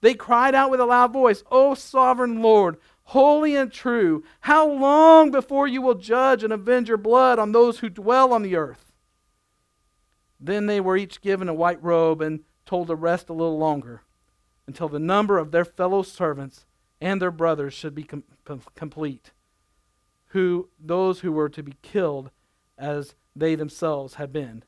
They 0.00 0.14
cried 0.14 0.54
out 0.54 0.70
with 0.70 0.80
a 0.80 0.84
loud 0.84 1.12
voice, 1.12 1.44
O 1.50 1.74
sovereign 1.74 2.42
Lord, 2.42 2.76
holy 3.04 3.54
and 3.54 3.70
true, 3.70 4.24
how 4.40 4.68
long 4.68 5.30
before 5.30 5.68
you 5.68 5.80
will 5.80 5.94
judge 5.94 6.42
and 6.42 6.52
avenge 6.52 6.88
your 6.88 6.98
blood 6.98 7.38
on 7.38 7.52
those 7.52 7.78
who 7.78 7.88
dwell 7.88 8.32
on 8.32 8.42
the 8.42 8.56
earth? 8.56 8.92
Then 10.40 10.66
they 10.66 10.80
were 10.80 10.96
each 10.96 11.20
given 11.20 11.48
a 11.48 11.54
white 11.54 11.80
robe 11.82 12.20
and 12.20 12.40
told 12.66 12.88
to 12.88 12.96
rest 12.96 13.28
a 13.28 13.32
little 13.32 13.58
longer 13.58 14.02
until 14.66 14.88
the 14.88 14.98
number 14.98 15.38
of 15.38 15.52
their 15.52 15.64
fellow 15.64 16.02
servants 16.02 16.66
and 17.00 17.22
their 17.22 17.30
brothers 17.30 17.74
should 17.74 17.94
be 17.94 18.04
com- 18.04 18.24
complete, 18.74 19.30
who 20.32 20.68
those 20.78 21.20
who 21.20 21.30
were 21.30 21.48
to 21.48 21.62
be 21.62 21.74
killed 21.82 22.30
as 22.78 23.14
they 23.36 23.54
themselves 23.54 24.14
had 24.14 24.32
been. 24.32 24.64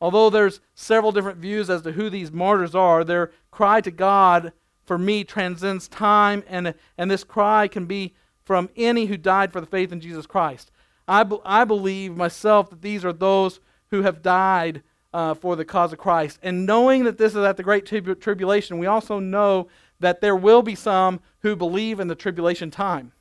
Although 0.00 0.30
there's 0.30 0.60
several 0.74 1.12
different 1.12 1.38
views 1.38 1.70
as 1.70 1.82
to 1.82 1.92
who 1.92 2.10
these 2.10 2.32
martyrs 2.32 2.74
are, 2.74 3.04
their 3.04 3.30
cry 3.50 3.80
to 3.80 3.90
God 3.90 4.52
for 4.84 4.98
me 4.98 5.22
transcends 5.22 5.86
time, 5.86 6.42
and, 6.48 6.74
and 6.98 7.10
this 7.10 7.24
cry 7.24 7.68
can 7.68 7.86
be 7.86 8.14
from 8.44 8.68
any 8.76 9.06
who 9.06 9.16
died 9.16 9.52
for 9.52 9.60
the 9.60 9.66
faith 9.66 9.92
in 9.92 10.00
Jesus 10.00 10.26
Christ. 10.26 10.70
I, 11.06 11.22
be, 11.22 11.38
I 11.44 11.64
believe 11.64 12.16
myself 12.16 12.70
that 12.70 12.82
these 12.82 13.04
are 13.04 13.12
those 13.12 13.60
who 13.90 14.02
have 14.02 14.22
died 14.22 14.82
uh, 15.12 15.34
for 15.34 15.56
the 15.56 15.64
cause 15.64 15.92
of 15.92 15.98
Christ. 15.98 16.38
And 16.42 16.66
knowing 16.66 17.04
that 17.04 17.18
this 17.18 17.32
is 17.32 17.44
at 17.44 17.56
the 17.56 17.62
great 17.62 17.86
trib- 17.86 18.20
tribulation, 18.20 18.78
we 18.78 18.86
also 18.86 19.18
know 19.18 19.68
that 20.00 20.20
there 20.20 20.36
will 20.36 20.62
be 20.62 20.74
some 20.74 21.20
who 21.40 21.54
believe 21.54 22.00
in 22.00 22.08
the 22.08 22.14
tribulation 22.14 22.70
time. 22.70 23.12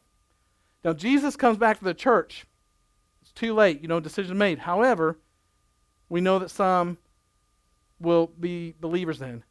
Now, 0.84 0.94
Jesus 0.94 1.36
comes 1.36 1.58
back 1.58 1.78
to 1.80 1.84
the 1.84 1.94
church. 1.94 2.46
It's 3.22 3.32
too 3.32 3.54
late, 3.54 3.82
you 3.82 3.88
know, 3.88 4.00
decision 4.00 4.38
made. 4.38 4.60
However, 4.60 5.18
we 6.10 6.22
know 6.22 6.40
that 6.40 6.50
some 6.50 6.98
will 8.00 8.28
be 8.40 8.74
believers 8.80 9.20
then. 9.20 9.44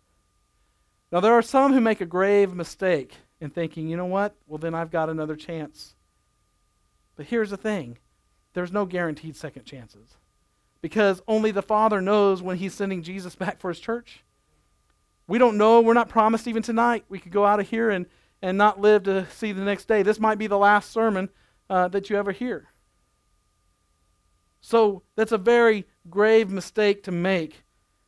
Now, 1.13 1.21
there 1.21 1.33
are 1.33 1.43
some 1.43 1.73
who 1.73 1.81
make 1.81 2.01
a 2.01 2.07
grave 2.07 2.55
mistake 2.55 3.17
in 3.41 3.51
thinking, 3.51 3.89
you 3.89 3.97
know 3.97 4.07
what? 4.07 4.35
Well, 4.47 4.59
then 4.59 4.75
I've 4.75 4.91
got 4.91 5.09
another 5.09 5.37
chance. 5.37 5.95
But 7.17 7.27
here's 7.27 7.51
the 7.51 7.57
thing 7.57 7.99
there's 8.53 8.73
no 8.73 8.85
guaranteed 8.85 9.37
second 9.37 9.65
chances 9.65 10.17
because 10.83 11.23
only 11.29 11.51
the 11.51 11.63
Father 11.63 12.01
knows 12.01 12.43
when 12.43 12.57
He's 12.57 12.75
sending 12.75 13.03
Jesus 13.03 13.35
back 13.37 13.61
for 13.61 13.69
His 13.69 13.81
church. 13.81 14.25
We 15.27 15.39
don't 15.39 15.57
know. 15.57 15.81
We're 15.81 15.95
not 15.95 16.09
promised 16.09 16.49
even 16.49 16.63
tonight. 16.63 17.05
We 17.09 17.21
could 17.21 17.33
go 17.33 17.47
out 17.47 17.61
of 17.61 17.69
here 17.69 17.91
and, 17.91 18.07
and 18.43 18.57
not 18.57 18.81
live 18.81 19.03
to 19.05 19.27
see 19.31 19.53
the 19.53 19.63
next 19.63 19.87
day. 19.87 20.03
This 20.03 20.21
might 20.21 20.39
be 20.39 20.47
the 20.47 20.59
last 20.59 20.91
sermon 20.93 21.29
uh, 21.69 21.89
that 21.89 22.11
you 22.11 22.17
ever 22.17 22.33
hear. 22.33 22.69
So 24.61 25.03
that's 25.17 25.33
a 25.33 25.39
very 25.39 25.87
grave 26.09 26.51
mistake 26.51 27.03
to 27.05 27.13
make 27.13 27.65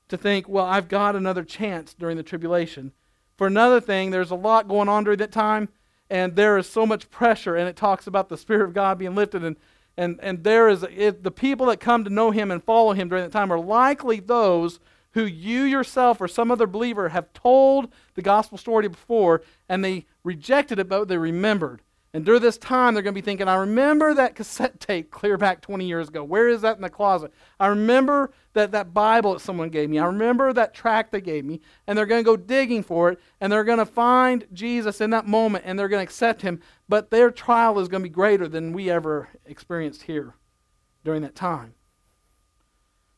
to 0.08 0.16
think, 0.16 0.48
well, 0.48 0.66
I've 0.66 0.88
got 0.88 1.16
another 1.16 1.44
chance 1.44 1.94
during 1.94 2.16
the 2.16 2.22
tribulation. 2.22 2.92
For 3.38 3.46
another 3.46 3.80
thing, 3.80 4.10
there's 4.10 4.30
a 4.30 4.36
lot 4.36 4.68
going 4.68 4.88
on 4.88 5.04
during 5.04 5.18
that 5.18 5.32
time, 5.32 5.70
and 6.10 6.36
there 6.36 6.58
is 6.58 6.68
so 6.68 6.84
much 6.84 7.10
pressure, 7.10 7.56
and 7.56 7.68
it 7.68 7.76
talks 7.76 8.06
about 8.06 8.28
the 8.28 8.36
Spirit 8.36 8.64
of 8.64 8.74
God 8.74 8.98
being 8.98 9.14
lifted, 9.14 9.42
and 9.42 9.56
and, 9.96 10.18
and 10.22 10.42
there 10.42 10.68
is 10.68 10.84
it, 10.84 11.22
the 11.22 11.30
people 11.30 11.66
that 11.66 11.80
come 11.80 12.04
to 12.04 12.10
know 12.10 12.30
him 12.30 12.50
and 12.50 12.64
follow 12.64 12.92
him 12.92 13.08
during 13.08 13.24
that 13.24 13.32
time 13.32 13.52
are 13.52 13.60
likely 13.60 14.20
those 14.20 14.80
who 15.12 15.24
you 15.24 15.62
yourself 15.62 16.20
or 16.20 16.28
some 16.28 16.50
other 16.50 16.66
believer 16.66 17.10
have 17.10 17.32
told 17.32 17.92
the 18.14 18.22
gospel 18.22 18.58
story 18.58 18.88
before 18.88 19.42
and 19.68 19.84
they 19.84 20.06
rejected 20.24 20.78
it, 20.78 20.88
but 20.88 21.08
they 21.08 21.18
remembered. 21.18 21.82
And 22.14 22.26
during 22.26 22.42
this 22.42 22.58
time, 22.58 22.92
they're 22.92 23.02
going 23.02 23.14
to 23.14 23.20
be 23.20 23.24
thinking, 23.24 23.48
I 23.48 23.54
remember 23.54 24.12
that 24.12 24.34
cassette 24.34 24.80
tape 24.80 25.10
clear 25.10 25.38
back 25.38 25.62
20 25.62 25.86
years 25.86 26.08
ago. 26.08 26.22
Where 26.22 26.46
is 26.46 26.60
that 26.60 26.76
in 26.76 26.82
the 26.82 26.90
closet? 26.90 27.32
I 27.58 27.68
remember 27.68 28.32
that, 28.52 28.72
that 28.72 28.92
Bible 28.92 29.32
that 29.32 29.40
someone 29.40 29.70
gave 29.70 29.88
me. 29.88 29.98
I 29.98 30.04
remember 30.04 30.52
that 30.52 30.74
tract 30.74 31.12
they 31.12 31.22
gave 31.22 31.46
me. 31.46 31.62
And 31.86 31.96
they're 31.96 32.04
going 32.04 32.22
to 32.22 32.30
go 32.30 32.36
digging 32.36 32.82
for 32.82 33.08
it, 33.10 33.20
and 33.40 33.50
they're 33.50 33.64
going 33.64 33.78
to 33.78 33.86
find 33.86 34.46
Jesus 34.52 35.00
in 35.00 35.08
that 35.10 35.26
moment, 35.26 35.64
and 35.66 35.78
they're 35.78 35.88
going 35.88 36.00
to 36.00 36.10
accept 36.10 36.42
him. 36.42 36.60
But 36.86 37.10
their 37.10 37.30
trial 37.30 37.78
is 37.78 37.88
going 37.88 38.02
to 38.02 38.08
be 38.08 38.14
greater 38.14 38.46
than 38.46 38.74
we 38.74 38.90
ever 38.90 39.30
experienced 39.46 40.02
here 40.02 40.34
during 41.04 41.22
that 41.22 41.34
time. 41.34 41.74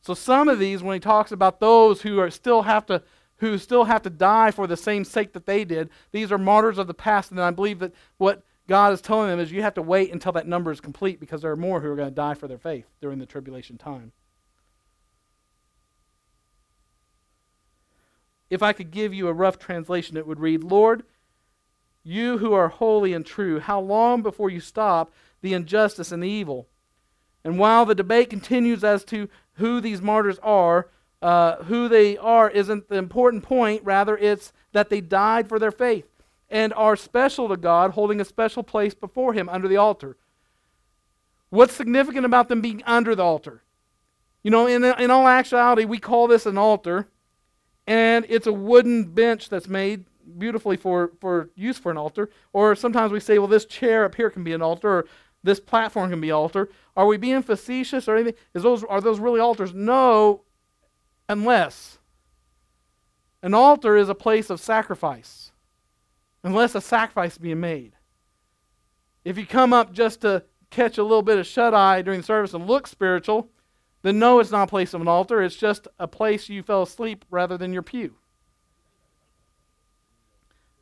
So 0.05 0.13
some 0.13 0.49
of 0.49 0.59
these, 0.59 0.83
when 0.83 0.93
he 0.93 0.99
talks 0.99 1.31
about 1.31 1.59
those 1.59 2.03
who 2.03 2.19
are 2.19 2.29
still 2.29 2.61
have 2.61 2.85
to 2.85 3.01
who 3.37 3.57
still 3.57 3.85
have 3.85 4.03
to 4.03 4.09
die 4.11 4.51
for 4.51 4.67
the 4.67 4.77
same 4.77 5.03
sake 5.03 5.33
that 5.33 5.47
they 5.47 5.65
did, 5.65 5.89
these 6.11 6.31
are 6.31 6.37
martyrs 6.37 6.77
of 6.77 6.85
the 6.85 6.93
past. 6.93 7.31
And 7.31 7.41
I 7.41 7.49
believe 7.49 7.79
that 7.79 7.91
what 8.17 8.43
God 8.67 8.93
is 8.93 9.01
telling 9.01 9.29
them 9.29 9.39
is 9.39 9.51
you 9.51 9.63
have 9.63 9.73
to 9.73 9.81
wait 9.81 10.13
until 10.13 10.31
that 10.33 10.47
number 10.47 10.71
is 10.71 10.79
complete 10.79 11.19
because 11.19 11.41
there 11.41 11.51
are 11.51 11.57
more 11.57 11.81
who 11.81 11.89
are 11.89 11.95
going 11.95 12.07
to 12.07 12.15
die 12.15 12.35
for 12.35 12.47
their 12.47 12.59
faith 12.59 12.85
during 13.01 13.17
the 13.17 13.25
tribulation 13.25 13.79
time. 13.79 14.11
If 18.51 18.61
I 18.61 18.73
could 18.73 18.91
give 18.91 19.11
you 19.11 19.27
a 19.27 19.33
rough 19.33 19.57
translation, 19.57 20.17
it 20.17 20.27
would 20.27 20.39
read 20.39 20.63
Lord, 20.63 21.03
you 22.03 22.37
who 22.37 22.53
are 22.53 22.67
holy 22.67 23.11
and 23.11 23.25
true, 23.25 23.59
how 23.59 23.79
long 23.79 24.21
before 24.21 24.51
you 24.51 24.59
stop 24.59 25.11
the 25.41 25.55
injustice 25.55 26.11
and 26.11 26.21
the 26.21 26.29
evil? 26.29 26.67
And 27.43 27.59
while 27.59 27.85
the 27.85 27.93
debate 27.93 28.31
continues 28.31 28.83
as 28.83 29.03
to 29.05 29.29
who 29.55 29.81
these 29.81 30.01
martyrs 30.01 30.39
are, 30.41 30.89
uh, 31.21 31.57
who 31.63 31.87
they 31.87 32.17
are 32.17 32.49
isn't 32.49 32.89
the 32.89 32.97
important 32.97 33.43
point. 33.43 33.83
Rather, 33.83 34.17
it's 34.17 34.53
that 34.73 34.89
they 34.89 35.01
died 35.01 35.49
for 35.49 35.59
their 35.59 35.71
faith 35.71 36.07
and 36.49 36.73
are 36.73 36.95
special 36.95 37.49
to 37.49 37.57
God, 37.57 37.91
holding 37.91 38.21
a 38.21 38.25
special 38.25 38.63
place 38.63 38.93
before 38.93 39.33
Him 39.33 39.49
under 39.49 39.67
the 39.67 39.77
altar. 39.77 40.17
What's 41.49 41.73
significant 41.73 42.25
about 42.25 42.49
them 42.49 42.61
being 42.61 42.83
under 42.85 43.15
the 43.15 43.23
altar? 43.23 43.63
You 44.43 44.51
know, 44.51 44.67
in, 44.67 44.83
in 44.83 45.09
all 45.09 45.27
actuality, 45.27 45.85
we 45.85 45.97
call 45.97 46.27
this 46.27 46.45
an 46.45 46.57
altar, 46.57 47.07
and 47.87 48.25
it's 48.29 48.47
a 48.47 48.53
wooden 48.53 49.05
bench 49.05 49.49
that's 49.49 49.67
made 49.67 50.05
beautifully 50.37 50.77
for, 50.77 51.13
for 51.19 51.49
use 51.55 51.77
for 51.77 51.91
an 51.91 51.97
altar. 51.97 52.29
Or 52.53 52.75
sometimes 52.75 53.11
we 53.11 53.19
say, 53.19 53.39
well, 53.39 53.47
this 53.47 53.65
chair 53.65 54.05
up 54.05 54.15
here 54.15 54.29
can 54.29 54.43
be 54.43 54.53
an 54.53 54.61
altar, 54.61 54.89
or 54.89 55.05
this 55.43 55.59
platform 55.59 56.09
can 56.09 56.21
be 56.21 56.31
altar. 56.31 56.69
Are 56.95 57.05
we 57.05 57.17
being 57.17 57.41
facetious 57.41 58.07
or 58.07 58.15
anything? 58.15 58.35
Is 58.53 58.63
those, 58.63 58.83
are 58.83 59.01
those 59.01 59.19
really 59.19 59.39
altars? 59.39 59.73
No, 59.73 60.43
unless 61.27 61.97
an 63.41 63.53
altar 63.53 63.97
is 63.97 64.09
a 64.09 64.15
place 64.15 64.49
of 64.49 64.59
sacrifice 64.59 65.51
unless 66.45 66.75
a 66.75 66.79
sacrifice 66.79 67.39
being 67.39 67.59
made. 67.59 67.93
If 69.25 69.35
you 69.37 69.47
come 69.47 69.73
up 69.73 69.91
just 69.91 70.21
to 70.21 70.43
catch 70.69 70.99
a 70.99 71.03
little 71.03 71.23
bit 71.23 71.39
of 71.39 71.47
shut 71.47 71.73
eye 71.73 72.03
during 72.03 72.19
the 72.21 72.25
service 72.25 72.53
and 72.53 72.67
look 72.67 72.85
spiritual, 72.85 73.49
then 74.03 74.19
no, 74.19 74.39
it's 74.39 74.51
not 74.51 74.65
a 74.65 74.67
place 74.67 74.93
of 74.93 75.01
an 75.01 75.07
altar. 75.07 75.41
It's 75.41 75.55
just 75.55 75.87
a 75.97 76.07
place 76.07 76.47
you 76.47 76.61
fell 76.61 76.83
asleep 76.83 77.25
rather 77.31 77.57
than 77.57 77.73
your 77.73 77.81
pew. 77.81 78.13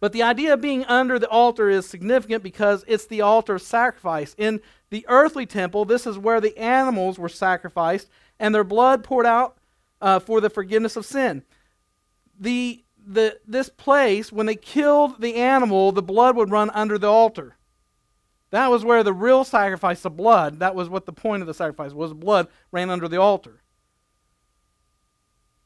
But 0.02 0.12
the 0.12 0.24
idea 0.24 0.54
of 0.54 0.60
being 0.60 0.84
under 0.84 1.18
the 1.18 1.30
altar 1.30 1.70
is 1.70 1.88
significant 1.88 2.44
because 2.44 2.84
it's 2.86 3.06
the 3.06 3.22
altar 3.22 3.56
of 3.56 3.62
sacrifice. 3.62 4.36
In 4.38 4.60
the 4.94 5.06
earthly 5.10 5.48
temple, 5.48 5.86
this 5.86 6.06
is 6.06 6.20
where 6.20 6.40
the 6.40 6.56
animals 6.56 7.18
were 7.18 7.28
sacrificed 7.28 8.10
and 8.40 8.54
their 8.54 8.64
blood 8.64 9.04
poured 9.04 9.26
out 9.26 9.58
uh, 10.02 10.20
for 10.20 10.40
the 10.40 10.52
forgiveness 10.52 10.96
of 10.96 11.06
sin. 11.06 11.44
The 12.40 12.80
the, 13.06 13.38
this 13.46 13.68
place, 13.68 14.32
when 14.32 14.46
they 14.46 14.56
killed 14.56 15.20
the 15.20 15.36
animal, 15.36 15.92
the 15.92 16.02
blood 16.02 16.38
would 16.38 16.52
run 16.52 16.70
under 16.70 16.98
the 16.98 17.12
altar. 17.12 17.58
That 18.52 18.72
was 18.72 18.86
where 18.86 19.04
the 19.04 19.12
real 19.12 19.44
sacrifice 19.44 20.06
of 20.06 20.16
blood, 20.16 20.60
that 20.60 20.74
was 20.74 20.88
what 20.88 21.06
the 21.06 21.12
point 21.12 21.42
of 21.42 21.48
the 21.48 21.54
sacrifice 21.54 21.92
was, 21.92 22.14
blood 22.14 22.48
ran 22.72 22.90
under 22.90 23.10
the 23.10 23.20
altar. 23.20 23.62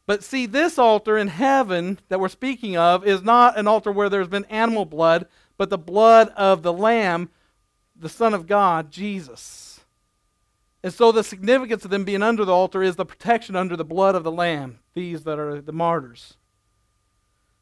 But 0.08 0.24
see, 0.24 0.48
this 0.48 0.80
altar 0.80 1.16
in 1.16 1.28
heaven 1.28 2.00
that 2.10 2.20
we're 2.20 2.30
speaking 2.30 2.76
of 2.76 3.06
is 3.06 3.22
not 3.22 3.56
an 3.56 3.68
altar 3.68 3.92
where 3.92 4.10
there's 4.10 4.30
been 4.30 4.46
animal 4.46 4.86
blood, 4.86 5.28
but 5.58 5.70
the 5.70 5.78
blood 5.78 6.30
of 6.30 6.64
the 6.64 6.74
Lamb, 6.74 7.30
the 8.00 8.10
Son 8.10 8.34
of 8.34 8.48
God, 8.48 8.92
Jesus. 8.92 9.80
And 10.84 10.94
so 10.94 11.12
the 11.12 11.24
significance 11.24 11.84
of 11.84 11.92
them 11.92 12.04
being 12.04 12.24
under 12.24 12.46
the 12.46 12.54
altar 12.54 12.84
is 12.84 12.96
the 12.96 13.06
protection 13.06 13.56
under 13.56 13.76
the 13.76 13.84
blood 13.84 14.16
of 14.16 14.24
the 14.24 14.32
Lamb, 14.32 14.80
these 14.94 15.24
that 15.24 15.40
are 15.40 15.62
the 15.62 15.72
martyrs. 15.72 16.38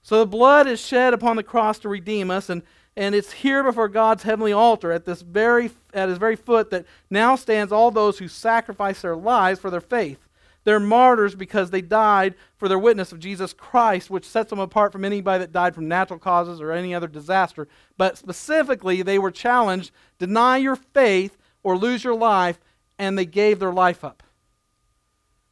So 0.01 0.19
the 0.19 0.27
blood 0.27 0.67
is 0.67 0.79
shed 0.79 1.13
upon 1.13 1.35
the 1.35 1.43
cross 1.43 1.79
to 1.79 1.89
redeem 1.89 2.29
us, 2.29 2.49
and, 2.49 2.61
and 2.95 3.15
it's 3.15 3.31
here 3.31 3.63
before 3.63 3.87
God's 3.87 4.23
heavenly 4.23 4.53
altar 4.53 4.91
at 4.91 5.05
this 5.05 5.21
very 5.21 5.71
at 5.93 6.09
his 6.09 6.17
very 6.17 6.35
foot 6.35 6.69
that 6.69 6.85
now 7.09 7.35
stands 7.35 7.71
all 7.71 7.89
those 7.89 8.19
who 8.19 8.27
sacrifice 8.27 9.01
their 9.01 9.15
lives 9.15 9.59
for 9.59 9.71
their 9.71 9.81
faith. 9.81 10.24
They're 10.65 10.79
martyrs 10.79 11.35
because 11.35 11.69
they 11.69 11.81
died 11.81 12.33
for 12.57 12.67
their 12.67 12.79
witness 12.79 13.11
of 13.11 13.19
Jesus 13.19 13.53
Christ, 13.53 14.09
which 14.09 14.27
sets 14.27 14.49
them 14.49 14.59
apart 14.59 14.91
from 14.91 15.05
anybody 15.05 15.39
that 15.39 15.51
died 15.51 15.75
from 15.75 15.87
natural 15.87 16.19
causes 16.19 16.59
or 16.59 16.71
any 16.71 16.93
other 16.93 17.07
disaster. 17.07 17.67
But 17.97 18.17
specifically, 18.17 19.01
they 19.01 19.19
were 19.19 19.31
challenged 19.31 19.91
deny 20.17 20.57
your 20.57 20.75
faith 20.75 21.37
or 21.63 21.77
lose 21.77 22.03
your 22.03 22.15
life, 22.15 22.59
and 22.97 23.17
they 23.17 23.25
gave 23.25 23.59
their 23.59 23.71
life 23.71 24.03
up. 24.03 24.23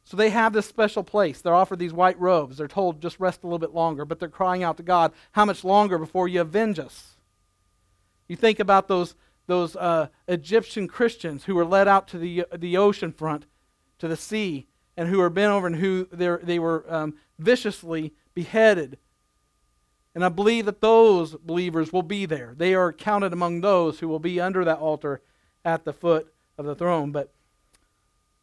So 0.02 0.16
they 0.16 0.30
have 0.30 0.52
this 0.52 0.66
special 0.66 1.02
place. 1.02 1.40
They're 1.40 1.54
offered 1.54 1.78
these 1.78 1.92
white 1.92 2.18
robes. 2.20 2.58
They're 2.58 2.68
told 2.68 3.00
just 3.00 3.18
rest 3.18 3.42
a 3.42 3.46
little 3.46 3.58
bit 3.58 3.72
longer, 3.72 4.04
but 4.04 4.18
they're 4.18 4.28
crying 4.28 4.62
out 4.62 4.76
to 4.76 4.82
God, 4.82 5.12
How 5.32 5.44
much 5.44 5.64
longer 5.64 5.96
before 5.96 6.28
you 6.28 6.40
avenge 6.40 6.78
us? 6.78 7.14
You 8.26 8.36
think 8.36 8.58
about 8.58 8.88
those, 8.88 9.14
those 9.46 9.76
uh, 9.76 10.08
Egyptian 10.26 10.88
Christians 10.88 11.44
who 11.44 11.54
were 11.54 11.64
led 11.64 11.86
out 11.86 12.08
to 12.08 12.18
the, 12.18 12.46
the 12.56 12.76
ocean 12.76 13.12
front, 13.12 13.46
to 13.98 14.08
the 14.08 14.16
sea, 14.16 14.66
and 14.96 15.08
who 15.08 15.18
were 15.18 15.30
bent 15.30 15.52
over 15.52 15.66
and 15.66 15.76
who 15.76 16.06
they 16.12 16.58
were 16.58 16.84
um, 16.88 17.14
viciously 17.38 18.12
beheaded. 18.34 18.98
And 20.14 20.24
I 20.24 20.28
believe 20.28 20.66
that 20.66 20.80
those 20.80 21.34
believers 21.34 21.92
will 21.92 22.02
be 22.02 22.26
there. 22.26 22.54
They 22.56 22.74
are 22.74 22.92
counted 22.92 23.32
among 23.32 23.60
those 23.60 23.98
who 23.98 24.08
will 24.08 24.20
be 24.20 24.40
under 24.40 24.64
that 24.64 24.78
altar 24.78 25.20
at 25.64 25.84
the 25.84 25.92
foot 25.92 26.32
of 26.56 26.66
the 26.66 26.74
throne. 26.74 27.10
But 27.10 27.32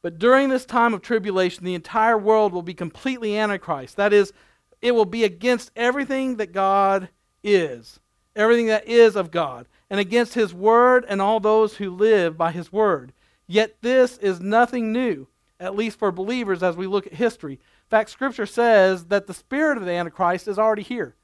But 0.02 0.20
during 0.20 0.50
this 0.50 0.66
time 0.66 0.94
of 0.94 1.02
tribulation, 1.02 1.64
the 1.64 1.76
entire 1.76 2.18
world 2.18 2.52
will 2.52 2.62
be 2.62 2.74
completely 2.74 3.38
antichrist. 3.38 3.96
That 3.96 4.12
is, 4.12 4.34
it 4.82 4.94
will 4.94 5.06
be 5.06 5.24
against 5.24 5.72
everything 5.76 6.38
that 6.38 6.52
God 6.52 7.10
is, 7.44 8.00
everything 8.36 8.68
that 8.68 8.88
is 8.88 9.16
of 9.16 9.32
God, 9.32 9.68
and 9.90 10.00
against 10.00 10.34
his 10.34 10.54
word 10.54 11.06
and 11.08 11.22
all 11.22 11.40
those 11.40 11.76
who 11.76 11.90
live 11.90 12.38
by 12.38 12.52
his 12.52 12.72
word. 12.72 13.14
Yet 13.48 13.78
this 13.82 14.18
is 14.18 14.40
nothing 14.40 14.92
new, 14.92 15.28
at 15.62 15.76
least 15.76 16.00
for 16.00 16.12
believers 16.12 16.64
as 16.64 16.76
we 16.76 16.88
look 16.88 17.06
at 17.06 17.14
history. 17.14 17.54
In 17.54 17.90
fact, 17.90 18.10
Scripture 18.10 18.48
says 18.48 19.06
that 19.06 19.28
the 19.28 19.34
spirit 19.34 19.78
of 19.78 19.86
the 19.86 19.92
Antichrist 19.92 20.48
is 20.48 20.58
already 20.58 20.82
here. 20.82 21.16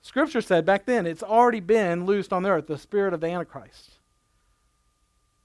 Scripture 0.00 0.40
said 0.40 0.64
back 0.64 0.86
then 0.86 1.06
it's 1.06 1.22
already 1.22 1.60
been 1.60 2.06
loosed 2.06 2.32
on 2.32 2.42
the 2.42 2.48
earth, 2.48 2.66
the 2.66 2.78
spirit 2.78 3.12
of 3.12 3.20
the 3.20 3.26
Antichrist. 3.26 3.98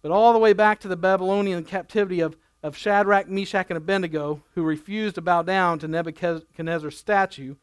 But 0.01 0.11
all 0.11 0.33
the 0.33 0.39
way 0.39 0.53
back 0.53 0.79
to 0.79 0.87
the 0.87 0.95
Babylonian 0.95 1.63
captivity 1.65 2.21
of, 2.21 2.37
of 2.63 2.77
Shadrach, 2.77 3.27
Meshach, 3.27 3.67
and 3.69 3.77
Abednego, 3.77 4.41
who 4.55 4.63
refused 4.63 5.15
to 5.15 5.21
bow 5.21 5.41
down 5.41 5.77
to 5.79 5.87
Nebuchadnezzar's 5.87 6.97
statue, 6.97 7.55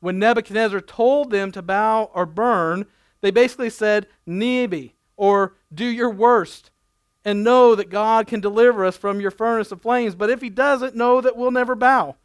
when 0.00 0.18
Nebuchadnezzar 0.18 0.80
told 0.80 1.30
them 1.30 1.52
to 1.52 1.62
bow 1.62 2.10
or 2.12 2.26
burn, 2.26 2.86
they 3.20 3.30
basically 3.30 3.70
said, 3.70 4.08
Nebi, 4.26 4.94
or 5.16 5.54
do 5.72 5.84
your 5.84 6.10
worst, 6.10 6.71
and 7.24 7.44
know 7.44 7.74
that 7.74 7.90
God 7.90 8.26
can 8.26 8.40
deliver 8.40 8.84
us 8.84 8.96
from 8.96 9.20
your 9.20 9.30
furnace 9.30 9.72
of 9.72 9.82
flames. 9.82 10.14
But 10.14 10.30
if 10.30 10.40
he 10.40 10.50
doesn't, 10.50 10.96
know 10.96 11.20
that 11.20 11.36
we'll 11.36 11.50
never 11.50 11.74
bow. 11.74 12.16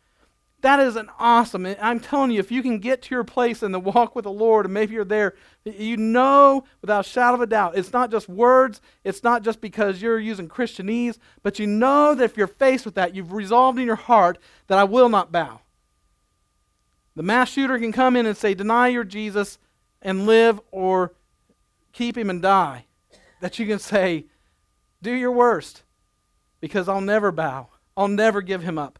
That 0.61 0.79
is 0.79 0.95
an 0.95 1.09
awesome. 1.19 1.67
I'm 1.79 1.99
telling 1.99 2.31
you, 2.31 2.39
if 2.39 2.51
you 2.51 2.63
can 2.63 2.79
get 2.79 3.03
to 3.03 3.15
your 3.15 3.23
place 3.23 3.61
in 3.61 3.71
the 3.71 3.79
walk 3.79 4.15
with 4.15 4.23
the 4.23 4.31
Lord, 4.31 4.65
and 4.65 4.73
maybe 4.73 4.95
you're 4.95 5.05
there, 5.05 5.35
you 5.63 5.97
know 5.97 6.63
without 6.81 7.05
a 7.05 7.09
shadow 7.09 7.35
of 7.35 7.41
a 7.41 7.45
doubt, 7.45 7.77
it's 7.77 7.93
not 7.93 8.09
just 8.09 8.27
words, 8.27 8.81
it's 9.03 9.23
not 9.23 9.43
just 9.43 9.61
because 9.61 10.01
you're 10.01 10.19
using 10.19 10.49
Christianese, 10.49 11.19
but 11.43 11.59
you 11.59 11.67
know 11.67 12.15
that 12.15 12.23
if 12.23 12.37
you're 12.37 12.47
faced 12.47 12.85
with 12.85 12.95
that, 12.95 13.13
you've 13.13 13.33
resolved 13.33 13.77
in 13.77 13.85
your 13.85 13.95
heart 13.95 14.39
that 14.65 14.79
I 14.79 14.83
will 14.83 15.09
not 15.09 15.31
bow. 15.31 15.61
The 17.15 17.23
mass 17.23 17.49
shooter 17.49 17.77
can 17.77 17.91
come 17.91 18.15
in 18.15 18.25
and 18.25 18.37
say, 18.37 18.53
Deny 18.55 18.87
your 18.87 19.03
Jesus 19.03 19.59
and 20.01 20.25
live, 20.25 20.59
or 20.71 21.13
keep 21.91 22.17
him 22.17 22.29
and 22.29 22.41
die. 22.41 22.85
That 23.41 23.59
you 23.59 23.67
can 23.67 23.79
say, 23.79 24.25
Do 25.01 25.11
your 25.11 25.31
worst, 25.31 25.83
because 26.59 26.89
I'll 26.89 27.01
never 27.01 27.31
bow, 27.31 27.69
I'll 27.95 28.07
never 28.07 28.41
give 28.41 28.63
him 28.63 28.77
up. 28.77 28.99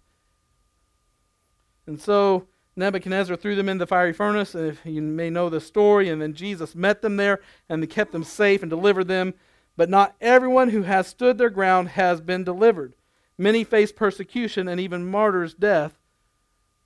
And 1.85 1.99
so 1.99 2.47
Nebuchadnezzar 2.77 3.35
threw 3.35 3.55
them 3.55 3.69
in 3.69 3.79
the 3.79 3.87
fiery 3.87 4.13
furnace, 4.13 4.53
and 4.53 4.67
if 4.67 4.85
you 4.85 5.01
may 5.01 5.31
know 5.31 5.49
the 5.49 5.59
story. 5.59 6.09
And 6.09 6.21
then 6.21 6.33
Jesus 6.33 6.75
met 6.75 7.01
them 7.01 7.17
there, 7.17 7.41
and 7.67 7.81
they 7.81 7.87
kept 7.87 8.11
them 8.11 8.23
safe 8.23 8.61
and 8.61 8.69
delivered 8.69 9.07
them. 9.07 9.33
But 9.75 9.89
not 9.89 10.15
everyone 10.21 10.69
who 10.69 10.83
has 10.83 11.07
stood 11.07 11.37
their 11.37 11.49
ground 11.49 11.89
has 11.89 12.21
been 12.21 12.43
delivered. 12.43 12.95
Many 13.37 13.63
face 13.63 13.91
persecution 13.91 14.67
and 14.67 14.79
even 14.79 15.09
martyrs' 15.09 15.53
death. 15.53 15.99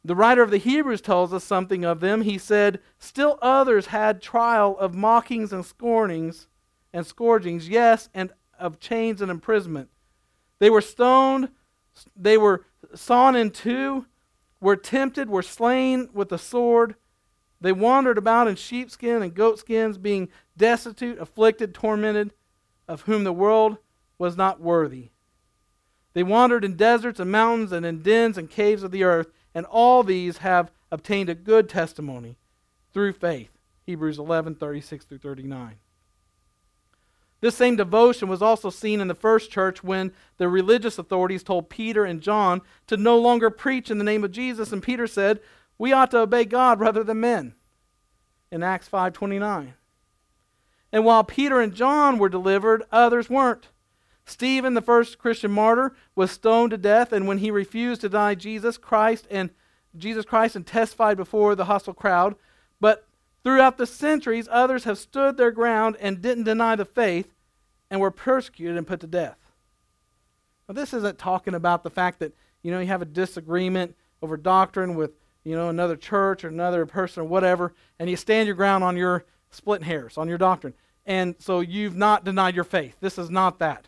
The 0.04 0.15
writer 0.15 0.41
of 0.41 0.50
the 0.50 0.58
Hebrews 0.58 1.02
tells 1.02 1.34
us 1.34 1.43
something 1.43 1.86
of 1.86 2.00
them. 2.00 2.21
He 2.21 2.38
said, 2.38 2.80
Still 2.97 3.38
others 3.41 3.88
had 3.88 4.21
trial 4.21 4.78
of 4.80 4.95
mockings 4.95 5.54
and 5.54 5.65
scornings 5.65 6.47
and 6.93 7.06
scourgings, 7.06 7.69
yes, 7.69 8.10
and 8.13 8.34
of 8.62 8.80
chains 8.80 9.21
and 9.21 9.30
imprisonment. 9.30 9.89
They 10.60 10.69
were 10.69 10.82
stoned, 10.82 11.50
they 12.15 12.38
were 12.38 12.65
sawn 12.95 13.36
in 13.36 13.52
two, 13.52 14.06
were 14.60 14.76
tempted, 14.76 15.30
were 15.30 15.41
slain 15.41 16.10
with 16.13 16.30
the 16.30 16.38
sword. 16.38 16.95
They 17.60 17.71
wandered 17.71 18.17
about 18.17 18.47
in 18.47 18.56
sheepskin 18.56 19.21
and 19.21 19.34
goatskins, 19.34 19.97
being 19.97 20.30
destitute, 20.56 21.19
afflicted, 21.19 21.74
tormented, 21.74 22.34
of 22.88 23.02
whom 23.02 23.24
the 23.24 23.34
world 23.34 23.78
was 24.17 24.38
not 24.38 24.62
worthy. 24.62 25.10
They 26.13 26.24
wandered 26.24 26.63
in 26.63 26.76
deserts 26.76 27.19
and 27.19 27.32
mountains 27.32 27.71
and 27.71 27.86
in 27.86 28.02
dens 28.02 28.38
and 28.38 28.50
caves 28.50 28.84
of 28.84 28.91
the 28.91 29.04
earth, 29.04 29.28
and 29.54 29.65
all 29.65 30.04
these 30.04 30.38
have 30.39 30.71
obtained 30.91 31.30
a 31.30 31.36
good 31.36 31.69
testimony 31.69 32.38
through 32.93 33.13
faith. 33.13 33.50
Hebrews 33.86 34.19
11 34.19 34.56
36 34.56 35.06
through 35.06 35.17
39. 35.19 35.76
This 37.41 37.56
same 37.56 37.75
devotion 37.75 38.30
was 38.30 38.41
also 38.41 38.69
seen 38.69 39.01
in 39.01 39.08
the 39.08 39.15
first 39.15 39.51
church 39.51 39.84
when 39.84 40.13
the 40.38 40.47
religious 40.47 40.97
authorities 40.97 41.43
told 41.43 41.69
Peter 41.69 42.06
and 42.06 42.21
John 42.21 42.62
to 42.88 42.97
no 42.97 43.17
longer 43.17 43.49
preach 43.49 43.89
in 43.89 43.97
the 43.97 44.04
name 44.04 44.23
of 44.23 44.32
Jesus 44.32 44.71
and 44.71 44.82
Peter 44.82 45.08
said, 45.08 45.41
"We 45.77 45.91
ought 45.91 46.12
to 46.12 46.19
obey 46.19 46.45
God 46.45 46.80
rather 46.80 47.04
than 47.04 47.19
men." 47.19 47.56
In 48.51 48.62
Acts 48.62 48.88
5:29. 48.88 49.73
And 50.91 51.04
while 51.04 51.23
Peter 51.23 51.60
and 51.60 51.73
John 51.73 52.19
were 52.19 52.30
delivered, 52.30 52.84
others 52.91 53.30
weren't. 53.30 53.69
Stephen, 54.23 54.75
the 54.75 54.82
first 54.82 55.17
Christian 55.17 55.51
martyr, 55.51 55.95
was 56.15 56.30
stoned 56.30 56.71
to 56.71 56.77
death 56.77 57.12
and 57.12 57.27
when 57.27 57.39
he 57.39 57.49
refused 57.49 58.01
to 58.01 58.10
deny 58.10 58.36
Jesus 58.36 58.77
Christ 58.77 59.25
and 59.32 59.49
Jesus 59.97 60.25
Christ 60.25 60.56
and 60.56 60.65
testified 60.65 61.17
before 61.17 61.56
the 61.56 61.65
hostile 61.65 61.93
crowd, 61.93 62.36
but 62.80 63.08
Throughout 63.43 63.77
the 63.77 63.88
centuries, 63.88 64.47
others 64.51 64.84
have 64.84 64.97
stood 64.97 65.38
their 65.38 65.51
ground 65.51 65.97
and 65.99 66.21
didn't 66.21 66.43
deny 66.43 66.75
the 66.75 66.86
faith 66.86 67.34
and 67.89 67.99
were 67.99 68.12
persecuted 68.12 68.77
and 68.77 68.88
put 68.88 68.99
to 68.99 69.08
death. 69.08 69.38
Now, 70.67 70.73
this 70.73 70.93
isn't 70.93 71.17
talking 71.17 71.56
about 71.56 71.84
the 71.84 71.89
fact 71.89 72.19
that, 72.19 72.34
you 72.62 72.71
know, 72.71 72.80
you 72.80 72.88
have 72.88 73.01
a 73.01 73.06
disagreement 73.06 73.95
over 74.21 74.38
doctrine 74.38 74.95
with, 74.95 75.12
you 75.43 75.56
know, 75.56 75.69
another 75.69 75.95
church 75.95 76.43
or 76.43 76.49
another 76.49 76.86
person 76.86 77.21
or 77.23 77.25
whatever, 77.25 77.73
and 77.99 78.10
you 78.10 78.15
stand 78.15 78.45
your 78.45 78.56
ground 78.56 78.84
on 78.84 78.95
your 78.95 79.25
split 79.49 79.84
hairs, 79.84 80.17
on 80.17 80.30
your 80.30 80.38
doctrine. 80.38 80.73
And 81.06 81.36
so 81.39 81.62
you've 81.62 81.95
not 81.95 82.23
denied 82.23 82.56
your 82.56 82.63
faith. 82.63 82.95
This 83.01 83.17
is 83.17 83.30
not 83.30 83.60
that. 83.60 83.88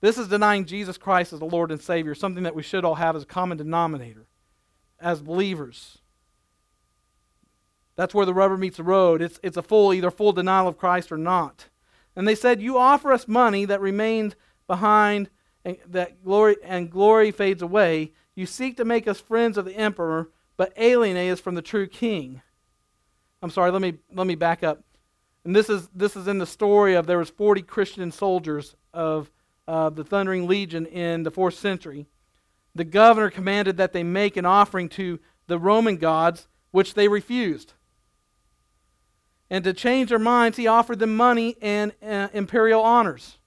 This 0.00 0.18
is 0.18 0.28
denying 0.28 0.64
Jesus 0.64 0.98
Christ 0.98 1.32
as 1.32 1.38
the 1.38 1.44
Lord 1.44 1.70
and 1.70 1.80
Savior, 1.80 2.14
something 2.14 2.42
that 2.44 2.54
we 2.54 2.62
should 2.62 2.84
all 2.84 2.96
have 2.96 3.16
as 3.16 3.22
a 3.22 3.26
common 3.26 3.58
denominator 3.58 4.26
as 4.98 5.20
believers. 5.20 5.98
That's 7.96 8.14
where 8.14 8.26
the 8.26 8.34
rubber 8.34 8.56
meets 8.56 8.76
the 8.76 8.82
road. 8.82 9.22
It's, 9.22 9.38
it's 9.42 9.56
a 9.56 9.62
full, 9.62 9.92
either 9.94 10.10
full 10.10 10.32
denial 10.32 10.68
of 10.68 10.78
Christ 10.78 11.12
or 11.12 11.16
not. 11.18 11.68
And 12.16 12.26
they 12.26 12.34
said, 12.34 12.60
You 12.60 12.78
offer 12.78 13.12
us 13.12 13.28
money 13.28 13.64
that 13.64 13.80
remains 13.80 14.34
behind 14.66 15.30
and 15.64 15.78
that 15.86 16.22
glory 16.22 16.56
and 16.62 16.90
glory 16.90 17.30
fades 17.30 17.62
away. 17.62 18.12
You 18.34 18.46
seek 18.46 18.76
to 18.76 18.84
make 18.84 19.08
us 19.08 19.20
friends 19.20 19.56
of 19.56 19.64
the 19.64 19.76
emperor, 19.76 20.30
but 20.56 20.72
alienate 20.76 21.32
us 21.32 21.40
from 21.40 21.54
the 21.54 21.62
true 21.62 21.86
king. 21.86 22.42
I'm 23.42 23.50
sorry, 23.50 23.70
let 23.70 23.82
me 23.82 23.94
let 24.12 24.26
me 24.26 24.34
back 24.34 24.62
up. 24.62 24.82
And 25.44 25.54
this 25.54 25.68
is 25.68 25.88
this 25.94 26.16
is 26.16 26.28
in 26.28 26.38
the 26.38 26.46
story 26.46 26.94
of 26.94 27.06
there 27.06 27.18
was 27.18 27.30
40 27.30 27.62
Christian 27.62 28.10
soldiers 28.10 28.74
of 28.92 29.30
uh, 29.66 29.90
the 29.90 30.04
Thundering 30.04 30.46
Legion 30.46 30.86
in 30.86 31.22
the 31.22 31.30
fourth 31.30 31.54
century. 31.54 32.06
The 32.74 32.84
governor 32.84 33.30
commanded 33.30 33.76
that 33.76 33.92
they 33.92 34.02
make 34.02 34.36
an 34.36 34.46
offering 34.46 34.88
to 34.90 35.20
the 35.46 35.58
Roman 35.58 35.96
gods, 35.96 36.48
which 36.70 36.94
they 36.94 37.08
refused. 37.08 37.74
And 39.50 39.62
to 39.64 39.72
change 39.72 40.08
their 40.08 40.18
minds, 40.18 40.56
he 40.56 40.66
offered 40.66 40.98
them 40.98 41.16
money 41.16 41.56
and 41.60 41.92
uh, 42.02 42.28
imperial 42.32 42.82
honors. 42.82 43.38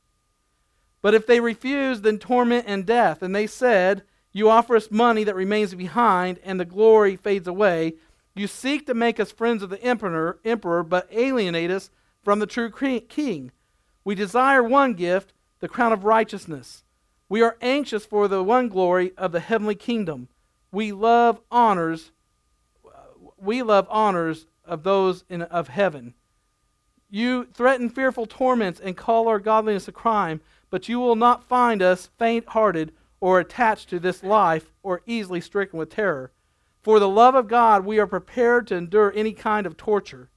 But 1.02 1.14
if 1.14 1.26
they 1.26 1.40
refused, 1.40 2.04
then 2.04 2.20
torment 2.20 2.66
and 2.68 2.86
death. 2.86 3.22
And 3.22 3.36
they 3.36 3.48
said, 3.48 4.04
You 4.32 4.50
offer 4.50 4.76
us 4.76 4.92
money 4.92 5.24
that 5.24 5.36
remains 5.36 5.74
behind, 5.74 6.40
and 6.44 6.60
the 6.60 6.66
glory 6.66 7.16
fades 7.16 7.48
away. 7.48 7.96
You 8.36 8.48
seek 8.48 8.86
to 8.86 8.94
make 8.94 9.20
us 9.20 9.32
friends 9.32 9.64
of 9.64 9.70
the 9.70 9.82
emperor, 9.82 10.40
emperor 10.46 10.84
but 10.84 11.08
alienate 11.12 11.72
us 11.72 11.90
from 12.24 12.40
the 12.40 12.46
true 12.46 12.70
king. 12.70 13.52
We 14.04 14.16
desire 14.16 14.62
one 14.62 14.94
gift, 14.94 15.34
the 15.60 15.68
crown 15.68 15.92
of 15.92 16.04
righteousness. 16.04 16.84
We 17.30 17.42
are 17.42 17.58
anxious 17.62 18.06
for 18.06 18.28
the 18.28 18.44
one 18.44 18.70
glory 18.70 19.12
of 19.18 19.32
the 19.32 19.40
heavenly 19.40 19.76
kingdom. 19.76 20.30
We 20.72 20.92
love 20.92 21.42
honors. 21.52 22.12
We 23.38 23.64
love 23.64 23.88
honors 23.90 24.46
of 24.68 24.84
those 24.84 25.24
in, 25.30 25.42
of 25.44 25.70
heaven. 25.70 26.14
You 27.10 27.46
threaten 27.46 27.90
fearful 27.90 28.26
torments 28.26 28.80
and 28.80 28.98
call 28.98 29.28
our 29.28 29.40
godliness 29.40 29.88
a 29.88 29.92
crime, 29.92 30.42
but 30.70 30.90
you 30.90 31.00
will 31.00 31.16
not 31.16 31.48
find 31.48 31.82
us 31.82 32.10
faint 32.18 32.50
hearted 32.50 32.94
or 33.20 33.40
attached 33.40 33.90
to 33.90 34.00
this 34.00 34.24
life 34.24 34.72
or 34.84 35.02
easily 35.06 35.42
stricken 35.42 35.80
with 35.80 35.90
terror. 35.90 36.32
For 36.82 37.00
the 37.00 37.10
love 37.10 37.36
of 37.36 37.48
God, 37.48 37.86
we 37.86 38.00
are 38.00 38.08
prepared 38.08 38.68
to 38.68 38.76
endure 38.76 39.12
any 39.16 39.34
kind 39.34 39.66
of 39.66 39.78
torture. 39.78 40.30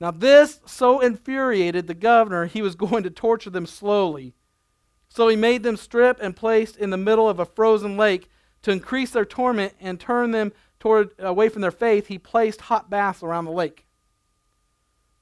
Now, 0.00 0.10
this 0.10 0.60
so 0.66 1.00
infuriated 1.00 1.86
the 1.86 1.94
governor, 1.94 2.46
he 2.46 2.62
was 2.62 2.74
going 2.76 3.02
to 3.02 3.10
torture 3.10 3.50
them 3.50 3.66
slowly. 3.66 4.34
So 5.08 5.28
he 5.28 5.36
made 5.36 5.62
them 5.62 5.76
strip 5.76 6.18
and 6.20 6.36
placed 6.36 6.76
in 6.76 6.90
the 6.90 6.96
middle 6.96 7.28
of 7.28 7.40
a 7.40 7.46
frozen 7.46 7.96
lake 7.96 8.28
to 8.62 8.70
increase 8.72 9.10
their 9.10 9.24
torment 9.24 9.74
and 9.80 9.98
turn 9.98 10.32
them 10.32 10.52
toward, 10.78 11.10
away 11.18 11.48
from 11.48 11.62
their 11.62 11.70
faith, 11.70 12.06
he 12.06 12.18
placed 12.18 12.62
hot 12.62 12.90
baths 12.90 13.22
around 13.22 13.44
the 13.44 13.50
lake. 13.50 13.86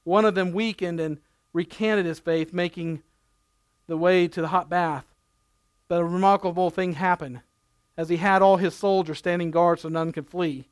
One 0.03 0.25
of 0.25 0.35
them 0.35 0.53
weakened 0.53 0.99
and 0.99 1.19
recanted 1.53 2.05
his 2.05 2.19
faith, 2.19 2.53
making 2.53 3.03
the 3.87 3.97
way 3.97 4.27
to 4.27 4.41
the 4.41 4.49
hot 4.49 4.69
bath. 4.69 5.05
But 5.87 6.01
a 6.01 6.05
remarkable 6.05 6.69
thing 6.69 6.93
happened. 6.93 7.41
As 7.97 8.09
he 8.09 8.17
had 8.17 8.41
all 8.41 8.57
his 8.57 8.75
soldiers 8.75 9.17
standing 9.17 9.49
guard 9.49 9.79
so 9.79 9.89
none 9.89 10.11
could 10.11 10.27
flee, 10.27 10.67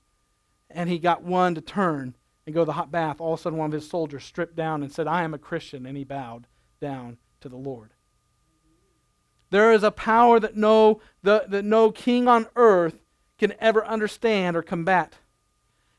and 0.70 0.90
he 0.90 1.00
got 1.00 1.24
one 1.24 1.56
to 1.56 1.62
turn 1.62 2.16
and 2.46 2.54
go 2.54 2.62
to 2.62 2.66
the 2.66 2.74
hot 2.74 2.92
bath, 2.92 3.20
all 3.20 3.34
of 3.34 3.40
a 3.40 3.42
sudden 3.42 3.58
one 3.58 3.68
of 3.68 3.74
his 3.74 3.90
soldiers 3.90 4.24
stripped 4.24 4.56
down 4.56 4.84
and 4.84 4.92
said, 4.92 5.08
I 5.08 5.24
am 5.24 5.34
a 5.34 5.40
Christian, 5.40 5.86
and 5.86 5.98
he 5.98 6.04
bowed 6.04 6.48
down 6.80 7.18
to 7.42 7.50
the 7.50 7.58
Lord. 7.58 7.94
There 9.50 9.72
is 9.72 9.84
a 9.84 9.92
power 9.92 10.40
that 10.40 10.56
no, 10.56 11.02
the, 11.24 11.46
that 11.48 11.66
no 11.66 11.92
king 11.92 12.28
on 12.28 12.48
earth 12.56 13.00
can 13.38 13.54
ever 13.60 13.86
understand 13.86 14.56
or 14.56 14.62
combat. 14.62 15.16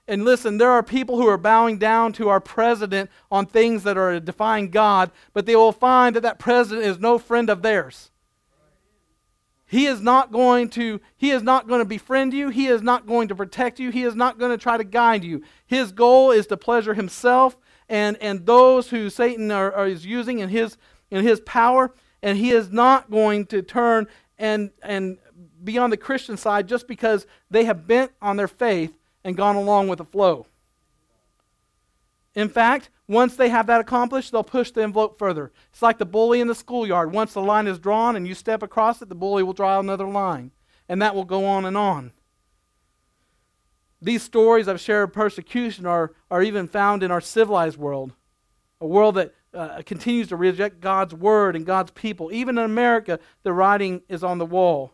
And 0.08 0.24
listen, 0.24 0.58
there 0.58 0.70
are 0.70 0.82
people 0.82 1.16
who 1.16 1.26
are 1.26 1.36
bowing 1.36 1.78
down 1.78 2.12
to 2.14 2.28
our 2.28 2.40
president 2.40 3.10
on 3.30 3.46
things 3.46 3.82
that 3.82 3.98
are 3.98 4.20
defying 4.20 4.70
God, 4.70 5.10
but 5.32 5.46
they 5.46 5.56
will 5.56 5.72
find 5.72 6.14
that 6.14 6.22
that 6.22 6.38
president 6.38 6.86
is 6.86 7.00
no 7.00 7.18
friend 7.18 7.50
of 7.50 7.62
theirs. 7.62 8.10
He 9.68 9.86
is 9.86 10.00
not 10.00 10.30
going 10.30 10.68
to 10.70 11.00
he 11.16 11.32
is 11.32 11.42
not 11.42 11.66
going 11.66 11.80
to 11.80 11.84
befriend 11.84 12.32
you, 12.32 12.50
he 12.50 12.68
is 12.68 12.82
not 12.82 13.04
going 13.04 13.26
to 13.28 13.34
protect 13.34 13.80
you, 13.80 13.90
he 13.90 14.04
is 14.04 14.14
not 14.14 14.38
going 14.38 14.52
to 14.52 14.62
try 14.62 14.76
to 14.76 14.84
guide 14.84 15.24
you. 15.24 15.42
His 15.66 15.90
goal 15.90 16.30
is 16.30 16.46
to 16.46 16.56
pleasure 16.56 16.94
himself 16.94 17.56
and 17.88 18.16
and 18.20 18.46
those 18.46 18.90
who 18.90 19.10
Satan 19.10 19.50
are, 19.50 19.72
are 19.72 19.88
is 19.88 20.06
using 20.06 20.38
in 20.38 20.50
his 20.50 20.76
in 21.10 21.24
his 21.24 21.40
power 21.40 21.92
and 22.22 22.38
he 22.38 22.50
is 22.50 22.70
not 22.70 23.10
going 23.10 23.44
to 23.46 23.60
turn 23.60 24.06
and 24.38 24.70
and 24.82 25.18
be 25.66 25.76
on 25.76 25.90
the 25.90 25.96
Christian 25.98 26.38
side 26.38 26.66
just 26.66 26.88
because 26.88 27.26
they 27.50 27.64
have 27.64 27.86
bent 27.86 28.12
on 28.22 28.36
their 28.36 28.48
faith 28.48 28.96
and 29.22 29.36
gone 29.36 29.56
along 29.56 29.88
with 29.88 29.98
the 29.98 30.04
flow. 30.04 30.46
In 32.34 32.48
fact, 32.48 32.90
once 33.08 33.36
they 33.36 33.48
have 33.48 33.66
that 33.66 33.80
accomplished, 33.80 34.32
they'll 34.32 34.44
push 34.44 34.70
the 34.70 34.82
envelope 34.82 35.18
further. 35.18 35.52
It's 35.72 35.82
like 35.82 35.98
the 35.98 36.06
bully 36.06 36.40
in 36.40 36.48
the 36.48 36.54
schoolyard. 36.54 37.12
Once 37.12 37.32
the 37.32 37.40
line 37.40 37.66
is 37.66 37.78
drawn 37.78 38.16
and 38.16 38.26
you 38.26 38.34
step 38.34 38.62
across 38.62 39.00
it, 39.02 39.08
the 39.08 39.14
bully 39.14 39.42
will 39.42 39.52
draw 39.52 39.78
another 39.78 40.06
line. 40.06 40.50
And 40.88 41.02
that 41.02 41.14
will 41.14 41.24
go 41.24 41.46
on 41.46 41.64
and 41.64 41.76
on. 41.76 42.12
These 44.02 44.22
stories 44.22 44.68
of 44.68 44.80
shared 44.80 45.12
persecution 45.12 45.86
are, 45.86 46.12
are 46.30 46.42
even 46.42 46.68
found 46.68 47.02
in 47.02 47.10
our 47.10 47.20
civilized 47.20 47.78
world, 47.78 48.12
a 48.80 48.86
world 48.86 49.14
that 49.14 49.34
uh, 49.54 49.80
continues 49.86 50.28
to 50.28 50.36
reject 50.36 50.80
God's 50.80 51.14
word 51.14 51.56
and 51.56 51.64
God's 51.64 51.90
people. 51.92 52.30
Even 52.30 52.58
in 52.58 52.64
America, 52.64 53.18
the 53.42 53.52
writing 53.54 54.02
is 54.08 54.22
on 54.22 54.36
the 54.36 54.44
wall. 54.44 54.92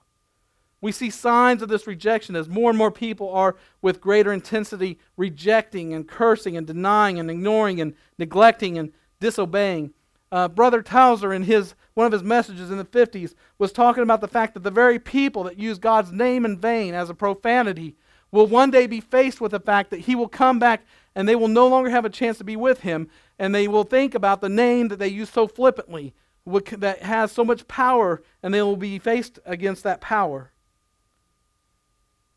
We 0.82 0.92
see 0.92 1.10
signs 1.10 1.62
of 1.62 1.68
this 1.68 1.86
rejection 1.86 2.36
as 2.36 2.48
more 2.48 2.68
and 2.68 2.76
more 2.76 2.90
people 2.90 3.30
are, 3.30 3.56
with 3.80 4.00
greater 4.00 4.32
intensity, 4.32 4.98
rejecting 5.16 5.94
and 5.94 6.06
cursing 6.06 6.56
and 6.56 6.66
denying 6.66 7.18
and 7.18 7.30
ignoring 7.30 7.80
and 7.80 7.94
neglecting 8.18 8.76
and 8.76 8.92
disobeying. 9.20 9.94
Uh, 10.32 10.48
Brother 10.48 10.82
Tozer, 10.82 11.32
in 11.32 11.44
his, 11.44 11.74
one 11.94 12.06
of 12.06 12.12
his 12.12 12.24
messages 12.24 12.70
in 12.70 12.78
the 12.78 12.84
50s, 12.84 13.34
was 13.58 13.70
talking 13.70 14.02
about 14.02 14.20
the 14.20 14.28
fact 14.28 14.54
that 14.54 14.64
the 14.64 14.70
very 14.70 14.98
people 14.98 15.44
that 15.44 15.58
use 15.58 15.78
God's 15.78 16.10
name 16.10 16.44
in 16.44 16.58
vain 16.58 16.94
as 16.94 17.08
a 17.08 17.14
profanity 17.14 17.94
will 18.32 18.46
one 18.46 18.70
day 18.70 18.86
be 18.86 19.00
faced 19.00 19.40
with 19.40 19.52
the 19.52 19.60
fact 19.60 19.90
that 19.90 20.00
he 20.00 20.16
will 20.16 20.28
come 20.28 20.58
back 20.58 20.84
and 21.14 21.28
they 21.28 21.36
will 21.36 21.48
no 21.48 21.68
longer 21.68 21.90
have 21.90 22.06
a 22.06 22.10
chance 22.10 22.38
to 22.38 22.44
be 22.44 22.56
with 22.56 22.80
him, 22.80 23.08
and 23.38 23.54
they 23.54 23.68
will 23.68 23.84
think 23.84 24.14
about 24.14 24.40
the 24.40 24.48
name 24.48 24.88
that 24.88 24.98
they 24.98 25.08
use 25.08 25.28
so 25.30 25.46
flippantly, 25.46 26.14
that 26.46 27.02
has 27.02 27.30
so 27.30 27.44
much 27.44 27.68
power, 27.68 28.22
and 28.42 28.52
they 28.52 28.62
will 28.62 28.76
be 28.76 28.98
faced 28.98 29.38
against 29.44 29.84
that 29.84 30.00
power. 30.00 30.51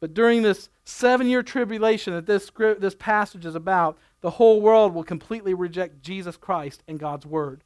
But 0.06 0.14
during 0.14 0.44
this 0.44 0.70
seven 0.84 1.26
year 1.26 1.42
tribulation 1.42 2.14
that 2.14 2.28
this, 2.28 2.52
this 2.78 2.94
passage 2.94 3.44
is 3.44 3.56
about, 3.56 3.98
the 4.22 4.30
whole 4.30 4.62
world 4.62 4.94
will 4.94 5.04
completely 5.04 5.56
reject 5.56 6.04
Jesus 6.04 6.38
Christ 6.38 6.84
and 6.88 7.00
God's 7.00 7.26
Word. 7.26 7.64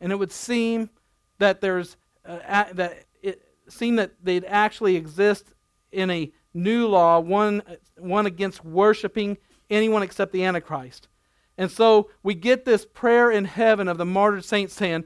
And 0.00 0.12
it 0.12 0.14
would 0.14 0.30
seem 0.30 0.90
that 1.40 1.60
there's 1.60 1.96
uh, 2.24 2.66
that 2.72 3.06
it 3.20 3.42
seemed 3.68 3.98
that 3.98 4.12
they'd 4.22 4.44
actually 4.44 4.94
exist 4.94 5.52
in 5.90 6.08
a 6.08 6.30
new 6.54 6.86
law, 6.86 7.18
one, 7.18 7.62
one 7.96 8.26
against 8.26 8.64
worshiping 8.64 9.38
anyone 9.68 10.04
except 10.04 10.30
the 10.30 10.44
Antichrist. 10.44 11.08
And 11.56 11.68
so 11.68 12.10
we 12.22 12.36
get 12.36 12.64
this 12.64 12.86
prayer 12.86 13.28
in 13.28 13.44
heaven 13.44 13.88
of 13.88 13.98
the 13.98 14.06
martyred 14.06 14.44
saints 14.44 14.72
saying, 14.72 15.04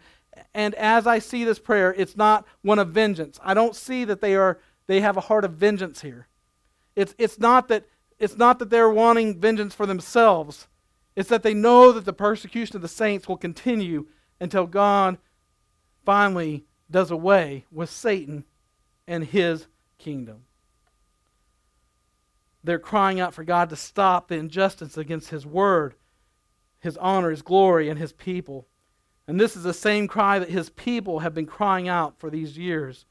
and 0.53 0.75
as 0.75 1.07
I 1.07 1.20
see 1.20 1.44
this 1.44 1.59
prayer, 1.59 1.94
it's 1.96 2.18
not 2.18 2.46
one 2.61 2.79
of 2.79 2.88
vengeance. 2.88 3.40
I 3.42 3.55
don't 3.55 3.75
see 3.75 4.05
that 4.05 4.20
they 4.20 4.37
are 4.37 4.59
they 4.92 5.00
have 5.00 5.16
a 5.16 5.22
heart 5.22 5.44
of 5.44 5.55
vengeance 5.55 6.02
here. 6.02 6.28
It's, 6.94 7.14
it's, 7.16 7.38
not 7.38 7.68
that, 7.68 7.87
it's 8.18 8.37
not 8.37 8.59
that 8.59 8.68
they're 8.68 8.90
wanting 8.90 9.40
vengeance 9.40 9.74
for 9.74 9.87
themselves, 9.87 10.68
it's 11.16 11.31
that 11.31 11.42
they 11.42 11.55
know 11.55 11.92
that 11.92 12.05
the 12.05 12.12
persecution 12.12 12.76
of 12.76 12.83
the 12.83 12.88
saints 12.88 13.26
will 13.26 13.37
continue 13.37 14.07
until 14.38 14.66
God 14.66 15.18
finally 16.05 16.64
does 16.90 17.11
away 17.11 17.64
with 17.70 17.88
Satan 17.88 18.44
and 19.07 19.24
his 19.24 19.66
kingdom. 19.98 20.44
They're 22.64 22.78
crying 22.78 23.18
out 23.18 23.35
for 23.35 23.44
God 23.44 23.70
to 23.70 23.76
stop 23.76 24.28
the 24.28 24.37
injustice 24.37 24.96
against 24.96 25.31
his 25.31 25.46
word, 25.46 25.94
his 26.81 26.96
honor, 26.98 27.31
his 27.31 27.42
glory, 27.42 27.88
and 27.88 27.98
his 27.98 28.12
people. 28.12 28.66
And 29.26 29.40
this 29.40 29.57
is 29.57 29.62
the 29.62 29.74
same 29.74 30.07
cry 30.07 30.38
that 30.38 30.50
his 30.50 30.70
people 30.70 31.20
have 31.20 31.35
been 31.35 31.46
crying 31.46 31.88
out 31.88 32.18
for 32.18 32.31
these 32.31 32.59
years. 32.59 33.07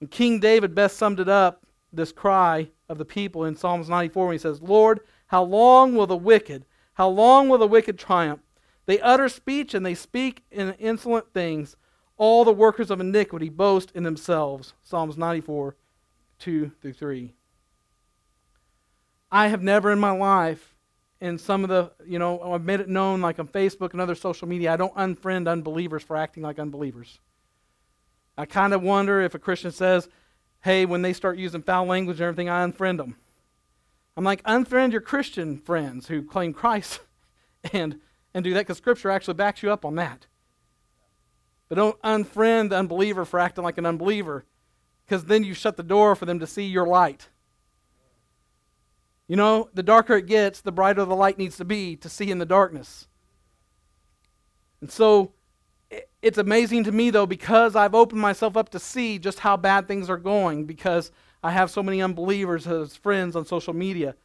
And 0.00 0.10
King 0.10 0.40
David 0.40 0.74
best 0.74 0.96
summed 0.96 1.20
it 1.20 1.28
up, 1.28 1.64
this 1.92 2.12
cry 2.12 2.68
of 2.88 2.98
the 2.98 3.04
people 3.04 3.44
in 3.44 3.56
Psalms 3.56 3.88
94 3.88 4.26
when 4.26 4.34
he 4.34 4.38
says, 4.38 4.62
Lord, 4.62 5.00
how 5.26 5.42
long 5.42 5.94
will 5.94 6.06
the 6.06 6.16
wicked, 6.16 6.64
how 6.94 7.08
long 7.08 7.48
will 7.48 7.58
the 7.58 7.66
wicked 7.66 7.98
triumph? 7.98 8.40
They 8.86 9.00
utter 9.00 9.28
speech 9.28 9.74
and 9.74 9.84
they 9.84 9.94
speak 9.94 10.44
in 10.50 10.72
insolent 10.78 11.32
things. 11.34 11.76
All 12.16 12.44
the 12.44 12.52
workers 12.52 12.90
of 12.90 13.00
iniquity 13.00 13.48
boast 13.48 13.92
in 13.94 14.02
themselves. 14.02 14.72
Psalms 14.82 15.16
94, 15.18 15.76
2 16.38 16.72
through 16.80 16.92
3. 16.94 17.34
I 19.30 19.48
have 19.48 19.62
never 19.62 19.92
in 19.92 19.98
my 20.00 20.10
life, 20.10 20.74
in 21.20 21.36
some 21.36 21.64
of 21.64 21.68
the, 21.68 21.92
you 22.06 22.18
know, 22.18 22.40
I've 22.40 22.64
made 22.64 22.80
it 22.80 22.88
known 22.88 23.20
like 23.20 23.38
on 23.38 23.48
Facebook 23.48 23.92
and 23.92 24.00
other 24.00 24.14
social 24.14 24.48
media, 24.48 24.72
I 24.72 24.76
don't 24.76 24.94
unfriend 24.94 25.48
unbelievers 25.48 26.02
for 26.02 26.16
acting 26.16 26.42
like 26.42 26.58
unbelievers. 26.58 27.18
I 28.38 28.46
kind 28.46 28.72
of 28.72 28.82
wonder 28.82 29.20
if 29.20 29.34
a 29.34 29.38
Christian 29.38 29.72
says, 29.72 30.08
hey, 30.60 30.86
when 30.86 31.02
they 31.02 31.12
start 31.12 31.38
using 31.38 31.60
foul 31.60 31.86
language 31.86 32.20
and 32.20 32.28
everything, 32.28 32.48
I 32.48 32.64
unfriend 32.64 32.98
them. 32.98 33.16
I'm 34.16 34.22
like, 34.22 34.44
unfriend 34.44 34.92
your 34.92 35.00
Christian 35.00 35.58
friends 35.58 36.06
who 36.06 36.22
claim 36.22 36.52
Christ 36.52 37.00
and, 37.72 37.98
and 38.32 38.44
do 38.44 38.54
that 38.54 38.60
because 38.60 38.78
Scripture 38.78 39.10
actually 39.10 39.34
backs 39.34 39.62
you 39.62 39.72
up 39.72 39.84
on 39.84 39.96
that. 39.96 40.28
But 41.68 41.74
don't 41.74 42.00
unfriend 42.02 42.70
the 42.70 42.76
unbeliever 42.76 43.24
for 43.24 43.40
acting 43.40 43.64
like 43.64 43.76
an 43.76 43.84
unbeliever 43.84 44.44
because 45.04 45.24
then 45.24 45.42
you 45.42 45.52
shut 45.52 45.76
the 45.76 45.82
door 45.82 46.14
for 46.14 46.24
them 46.24 46.38
to 46.38 46.46
see 46.46 46.64
your 46.64 46.86
light. 46.86 47.28
You 49.26 49.34
know, 49.34 49.68
the 49.74 49.82
darker 49.82 50.14
it 50.14 50.26
gets, 50.26 50.60
the 50.60 50.72
brighter 50.72 51.04
the 51.04 51.16
light 51.16 51.38
needs 51.38 51.56
to 51.56 51.64
be 51.64 51.96
to 51.96 52.08
see 52.08 52.30
in 52.30 52.38
the 52.38 52.46
darkness. 52.46 53.08
And 54.80 54.90
so 54.90 55.32
it's 56.20 56.38
amazing 56.38 56.84
to 56.84 56.92
me, 56.92 57.10
though, 57.10 57.26
because 57.26 57.76
I've 57.76 57.94
opened 57.94 58.20
myself 58.20 58.56
up 58.56 58.70
to 58.70 58.78
see 58.78 59.18
just 59.18 59.40
how 59.40 59.56
bad 59.56 59.86
things 59.86 60.10
are 60.10 60.16
going, 60.16 60.64
because 60.64 61.12
I 61.42 61.52
have 61.52 61.70
so 61.70 61.82
many 61.82 62.02
unbelievers 62.02 62.66
as 62.66 62.96
friends 62.96 63.36
on 63.36 63.46
social 63.46 63.72
media, 63.72 64.16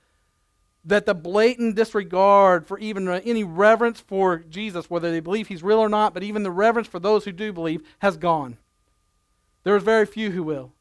that 0.86 1.06
the 1.06 1.14
blatant 1.14 1.76
disregard 1.76 2.68
for 2.68 2.80
even 2.80 3.08
any 3.08 3.44
reverence 3.44 4.00
for 4.00 4.40
Jesus, 4.40 4.90
whether 4.90 5.12
they 5.12 5.20
believe 5.20 5.48
he's 5.48 5.64
real 5.64 5.80
or 5.80 5.90
not, 5.90 6.14
but 6.14 6.24
even 6.24 6.44
the 6.44 6.52
reverence 6.52 6.88
for 6.88 7.00
those 7.00 7.26
who 7.26 7.32
do 7.32 7.54
believe, 7.54 7.82
has 8.00 8.18
gone. 8.18 8.58
There's 9.64 9.84
very 9.84 10.06
few 10.06 10.32
who 10.32 10.44
will. 10.44 10.74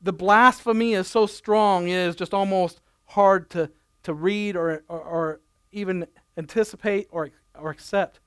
The 0.00 0.12
blasphemy 0.12 0.92
is 0.92 1.08
so 1.08 1.26
strong, 1.26 1.88
it 1.88 1.96
is 1.96 2.14
just 2.14 2.34
almost 2.34 2.80
hard 3.06 3.48
to, 3.50 3.70
to 4.02 4.12
read 4.12 4.56
or, 4.56 4.84
or, 4.88 5.00
or 5.00 5.40
even 5.72 6.06
anticipate 6.36 7.08
or, 7.10 7.30
or 7.58 7.70
accept 7.70 8.20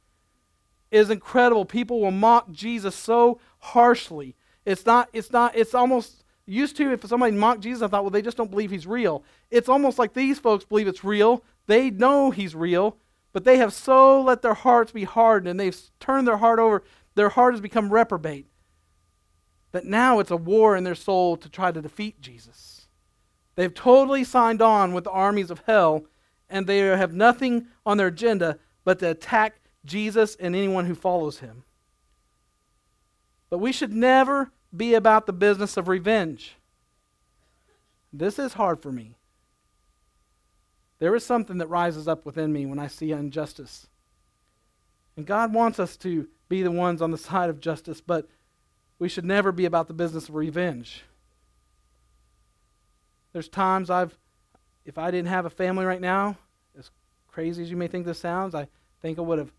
is 0.91 1.09
incredible. 1.09 1.65
People 1.65 2.01
will 2.01 2.11
mock 2.11 2.51
Jesus 2.51 2.95
so 2.95 3.39
harshly. 3.59 4.35
It's 4.65 4.85
not, 4.85 5.09
it's 5.13 5.31
not, 5.31 5.55
it's 5.55 5.73
almost 5.73 6.23
used 6.45 6.77
to 6.77 6.91
if 6.91 7.05
somebody 7.05 7.35
mocked 7.35 7.61
Jesus, 7.61 7.83
I 7.83 7.87
thought, 7.87 8.03
well, 8.03 8.09
they 8.09 8.21
just 8.21 8.37
don't 8.37 8.49
believe 8.49 8.71
he's 8.71 8.87
real. 8.87 9.23
It's 9.51 9.69
almost 9.69 9.99
like 9.99 10.13
these 10.13 10.39
folks 10.39 10.65
believe 10.65 10.87
it's 10.87 11.03
real. 11.03 11.43
They 11.67 11.89
know 11.89 12.31
he's 12.31 12.55
real, 12.55 12.97
but 13.33 13.43
they 13.43 13.57
have 13.57 13.73
so 13.73 14.21
let 14.21 14.41
their 14.41 14.53
hearts 14.53 14.91
be 14.91 15.03
hardened 15.03 15.49
and 15.49 15.59
they've 15.59 15.79
turned 15.99 16.27
their 16.27 16.37
heart 16.37 16.59
over. 16.59 16.83
Their 17.15 17.29
heart 17.29 17.53
has 17.53 17.61
become 17.61 17.91
reprobate. 17.91 18.47
That 19.73 19.85
now 19.85 20.19
it's 20.19 20.31
a 20.31 20.37
war 20.37 20.77
in 20.77 20.85
their 20.85 20.95
soul 20.95 21.35
to 21.37 21.49
try 21.49 21.71
to 21.71 21.81
defeat 21.81 22.21
Jesus. 22.21 22.87
They've 23.55 23.73
totally 23.73 24.23
signed 24.23 24.61
on 24.61 24.93
with 24.93 25.03
the 25.03 25.11
armies 25.11 25.51
of 25.51 25.63
hell, 25.65 26.05
and 26.49 26.65
they 26.65 26.79
have 26.79 27.13
nothing 27.13 27.67
on 27.85 27.97
their 27.97 28.07
agenda 28.07 28.59
but 28.85 28.99
to 28.99 29.09
attack 29.09 29.59
Jesus 29.85 30.35
and 30.35 30.55
anyone 30.55 30.85
who 30.85 30.95
follows 30.95 31.39
him. 31.39 31.63
But 33.49 33.59
we 33.59 33.71
should 33.71 33.93
never 33.93 34.51
be 34.75 34.93
about 34.93 35.25
the 35.25 35.33
business 35.33 35.77
of 35.77 35.87
revenge. 35.87 36.55
This 38.11 38.37
is 38.39 38.53
hard 38.53 38.81
for 38.81 38.91
me. 38.91 39.15
There 40.99 41.15
is 41.15 41.25
something 41.25 41.59
that 41.59 41.67
rises 41.67 42.07
up 42.07 42.25
within 42.25 42.51
me 42.51 42.65
when 42.65 42.79
I 42.79 42.87
see 42.87 43.11
injustice. 43.11 43.87
And 45.15 45.25
God 45.25 45.53
wants 45.53 45.79
us 45.79 45.95
to 45.97 46.27
be 46.49 46.63
the 46.63 46.71
ones 46.71 47.01
on 47.01 47.11
the 47.11 47.17
side 47.17 47.49
of 47.49 47.59
justice, 47.59 48.01
but 48.01 48.27
we 48.99 49.09
should 49.09 49.25
never 49.25 49.51
be 49.51 49.65
about 49.65 49.87
the 49.87 49.93
business 49.93 50.29
of 50.29 50.35
revenge. 50.35 51.03
There's 53.33 53.49
times 53.49 53.89
I've, 53.89 54.17
if 54.85 54.97
I 54.97 55.11
didn't 55.11 55.27
have 55.27 55.45
a 55.45 55.51
family 55.51 55.85
right 55.85 56.01
now, 56.01 56.37
as 56.77 56.89
crazy 57.27 57.61
as 57.61 57.69
you 57.69 57.77
may 57.77 57.87
think 57.87 58.05
this 58.05 58.19
sounds, 58.19 58.55
I 58.55 58.67
think 59.01 59.19
I 59.19 59.21
would 59.21 59.37
have 59.37 59.51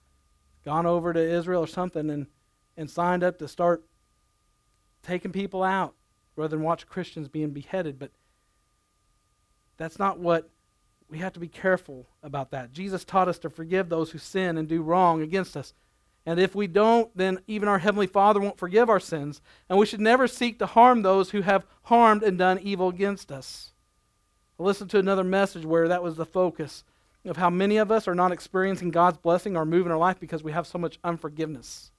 gone 0.64 0.86
over 0.86 1.12
to 1.12 1.20
Israel 1.20 1.64
or 1.64 1.66
something 1.66 2.10
and, 2.10 2.26
and 2.76 2.90
signed 2.90 3.24
up 3.24 3.38
to 3.38 3.48
start 3.48 3.84
taking 5.02 5.32
people 5.32 5.62
out 5.62 5.94
rather 6.36 6.56
than 6.56 6.64
watch 6.64 6.86
Christians 6.86 7.28
being 7.28 7.50
beheaded. 7.50 7.98
But 7.98 8.10
that's 9.76 9.98
not 9.98 10.18
what 10.18 10.50
we 11.08 11.18
have 11.18 11.32
to 11.32 11.40
be 11.40 11.48
careful 11.48 12.06
about 12.22 12.50
that. 12.50 12.72
Jesus 12.72 13.04
taught 13.04 13.28
us 13.28 13.38
to 13.40 13.50
forgive 13.50 13.88
those 13.88 14.10
who 14.10 14.18
sin 14.18 14.58
and 14.58 14.68
do 14.68 14.82
wrong 14.82 15.22
against 15.22 15.56
us. 15.56 15.72
And 16.26 16.38
if 16.38 16.54
we 16.54 16.66
don't, 16.66 17.10
then 17.16 17.38
even 17.46 17.68
our 17.68 17.78
Heavenly 17.78 18.06
Father 18.06 18.38
won't 18.38 18.58
forgive 18.58 18.90
our 18.90 19.00
sins. 19.00 19.40
And 19.68 19.78
we 19.78 19.86
should 19.86 20.00
never 20.00 20.28
seek 20.28 20.58
to 20.58 20.66
harm 20.66 21.00
those 21.00 21.30
who 21.30 21.40
have 21.40 21.64
harmed 21.84 22.22
and 22.22 22.36
done 22.36 22.58
evil 22.58 22.88
against 22.88 23.32
us. 23.32 23.72
I 24.60 24.64
listened 24.64 24.90
to 24.90 24.98
another 24.98 25.24
message 25.24 25.64
where 25.64 25.88
that 25.88 26.02
was 26.02 26.16
the 26.16 26.26
focus 26.26 26.84
of 27.24 27.36
how 27.36 27.50
many 27.50 27.76
of 27.76 27.90
us 27.90 28.08
are 28.08 28.14
not 28.14 28.32
experiencing 28.32 28.90
God's 28.90 29.18
blessing 29.18 29.56
or 29.56 29.64
move 29.64 29.86
in 29.86 29.92
our 29.92 29.98
life 29.98 30.20
because 30.20 30.42
we 30.42 30.52
have 30.52 30.66
so 30.66 30.78
much 30.78 30.98
unforgiveness. 31.04 31.90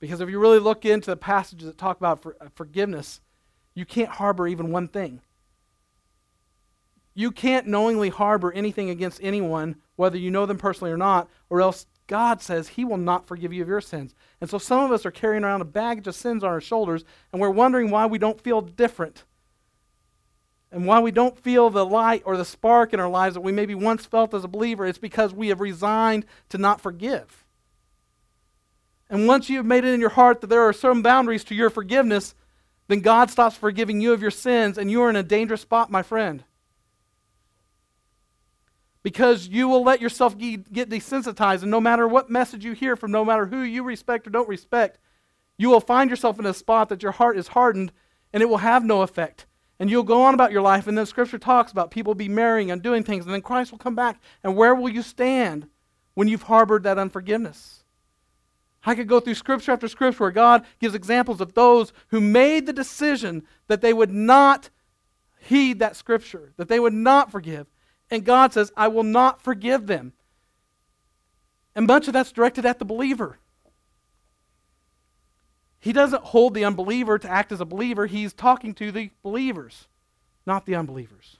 Because 0.00 0.20
if 0.20 0.28
you 0.28 0.38
really 0.38 0.58
look 0.58 0.84
into 0.84 1.10
the 1.10 1.16
passages 1.16 1.66
that 1.66 1.78
talk 1.78 1.96
about 1.96 2.22
for, 2.22 2.36
uh, 2.40 2.48
forgiveness, 2.54 3.20
you 3.74 3.84
can't 3.84 4.10
harbor 4.10 4.46
even 4.46 4.70
one 4.70 4.88
thing. 4.88 5.20
You 7.14 7.32
can't 7.32 7.66
knowingly 7.66 8.10
harbor 8.10 8.52
anything 8.52 8.90
against 8.90 9.20
anyone, 9.22 9.76
whether 9.96 10.16
you 10.16 10.30
know 10.30 10.46
them 10.46 10.58
personally 10.58 10.92
or 10.92 10.96
not, 10.96 11.28
or 11.50 11.60
else 11.60 11.86
God 12.06 12.40
says 12.40 12.68
He 12.68 12.84
will 12.84 12.96
not 12.96 13.26
forgive 13.26 13.52
you 13.52 13.62
of 13.62 13.68
your 13.68 13.80
sins. 13.80 14.14
And 14.40 14.48
so 14.48 14.58
some 14.58 14.84
of 14.84 14.92
us 14.92 15.04
are 15.04 15.10
carrying 15.10 15.42
around 15.42 15.62
a 15.62 15.66
baggage 15.66 16.06
of 16.06 16.14
sins 16.14 16.44
on 16.44 16.50
our 16.50 16.60
shoulders, 16.60 17.04
and 17.32 17.40
we're 17.40 17.50
wondering 17.50 17.90
why 17.90 18.06
we 18.06 18.18
don't 18.18 18.40
feel 18.40 18.60
different 18.60 19.24
and 20.70 20.86
why 20.86 21.00
we 21.00 21.10
don't 21.10 21.38
feel 21.38 21.70
the 21.70 21.86
light 21.86 22.22
or 22.26 22.36
the 22.36 22.44
spark 22.44 22.92
in 22.92 23.00
our 23.00 23.08
lives 23.08 23.34
that 23.34 23.40
we 23.40 23.52
maybe 23.52 23.74
once 23.74 24.04
felt 24.04 24.34
as 24.34 24.44
a 24.44 24.48
believer, 24.48 24.86
it's 24.86 24.98
because 24.98 25.32
we 25.32 25.48
have 25.48 25.60
resigned 25.60 26.26
to 26.50 26.58
not 26.58 26.80
forgive. 26.80 27.44
And 29.10 29.26
once 29.26 29.48
you 29.48 29.56
have 29.56 29.66
made 29.66 29.84
it 29.84 29.94
in 29.94 30.00
your 30.00 30.10
heart 30.10 30.42
that 30.42 30.48
there 30.48 30.62
are 30.62 30.72
certain 30.72 31.00
boundaries 31.00 31.44
to 31.44 31.54
your 31.54 31.70
forgiveness, 31.70 32.34
then 32.88 33.00
God 33.00 33.30
stops 33.30 33.56
forgiving 33.56 34.00
you 34.00 34.12
of 34.12 34.22
your 34.22 34.30
sins, 34.30 34.76
and 34.76 34.90
you 34.90 35.02
are 35.02 35.10
in 35.10 35.16
a 35.16 35.22
dangerous 35.22 35.62
spot, 35.62 35.90
my 35.90 36.02
friend. 36.02 36.44
Because 39.02 39.48
you 39.48 39.68
will 39.68 39.82
let 39.82 40.02
yourself 40.02 40.36
get 40.36 40.90
desensitized, 40.90 41.62
and 41.62 41.70
no 41.70 41.80
matter 41.80 42.06
what 42.06 42.28
message 42.28 42.64
you 42.64 42.72
hear 42.72 42.96
from 42.96 43.10
no 43.10 43.24
matter 43.24 43.46
who 43.46 43.62
you 43.62 43.82
respect 43.82 44.26
or 44.26 44.30
don't 44.30 44.48
respect, 44.48 44.98
you 45.56 45.70
will 45.70 45.80
find 45.80 46.10
yourself 46.10 46.38
in 46.38 46.46
a 46.46 46.52
spot 46.52 46.90
that 46.90 47.02
your 47.02 47.12
heart 47.12 47.38
is 47.38 47.48
hardened, 47.48 47.92
and 48.32 48.42
it 48.42 48.46
will 48.46 48.58
have 48.58 48.84
no 48.84 49.00
effect. 49.00 49.46
And 49.80 49.88
you'll 49.88 50.02
go 50.02 50.22
on 50.22 50.34
about 50.34 50.50
your 50.50 50.62
life, 50.62 50.86
and 50.86 50.98
then 50.98 51.06
Scripture 51.06 51.38
talks 51.38 51.70
about 51.70 51.90
people 51.92 52.14
be 52.14 52.28
marrying 52.28 52.70
and 52.70 52.82
doing 52.82 53.04
things, 53.04 53.24
and 53.24 53.32
then 53.32 53.42
Christ 53.42 53.70
will 53.70 53.78
come 53.78 53.94
back. 53.94 54.20
And 54.42 54.56
where 54.56 54.74
will 54.74 54.88
you 54.88 55.02
stand 55.02 55.68
when 56.14 56.26
you've 56.26 56.42
harbored 56.42 56.82
that 56.82 56.98
unforgiveness? 56.98 57.84
I 58.84 58.94
could 58.94 59.08
go 59.08 59.20
through 59.20 59.34
Scripture 59.34 59.72
after 59.72 59.86
Scripture 59.86 60.24
where 60.24 60.30
God 60.32 60.64
gives 60.80 60.94
examples 60.94 61.40
of 61.40 61.54
those 61.54 61.92
who 62.08 62.20
made 62.20 62.66
the 62.66 62.72
decision 62.72 63.44
that 63.68 63.80
they 63.80 63.92
would 63.92 64.12
not 64.12 64.70
heed 65.40 65.78
that 65.78 65.96
Scripture, 65.96 66.52
that 66.56 66.68
they 66.68 66.80
would 66.80 66.94
not 66.94 67.30
forgive. 67.30 67.66
And 68.10 68.24
God 68.24 68.52
says, 68.52 68.72
I 68.76 68.88
will 68.88 69.04
not 69.04 69.42
forgive 69.42 69.86
them. 69.86 70.12
And 71.74 71.86
much 71.86 72.08
of 72.08 72.14
that's 72.14 72.32
directed 72.32 72.66
at 72.66 72.78
the 72.78 72.84
believer. 72.84 73.38
He 75.80 75.92
doesn't 75.92 76.24
hold 76.24 76.54
the 76.54 76.64
unbeliever 76.64 77.18
to 77.18 77.30
act 77.30 77.52
as 77.52 77.60
a 77.60 77.64
believer. 77.64 78.06
He's 78.06 78.32
talking 78.32 78.74
to 78.74 78.90
the 78.90 79.10
believers, 79.22 79.86
not 80.46 80.66
the 80.66 80.74
unbelievers. 80.74 81.36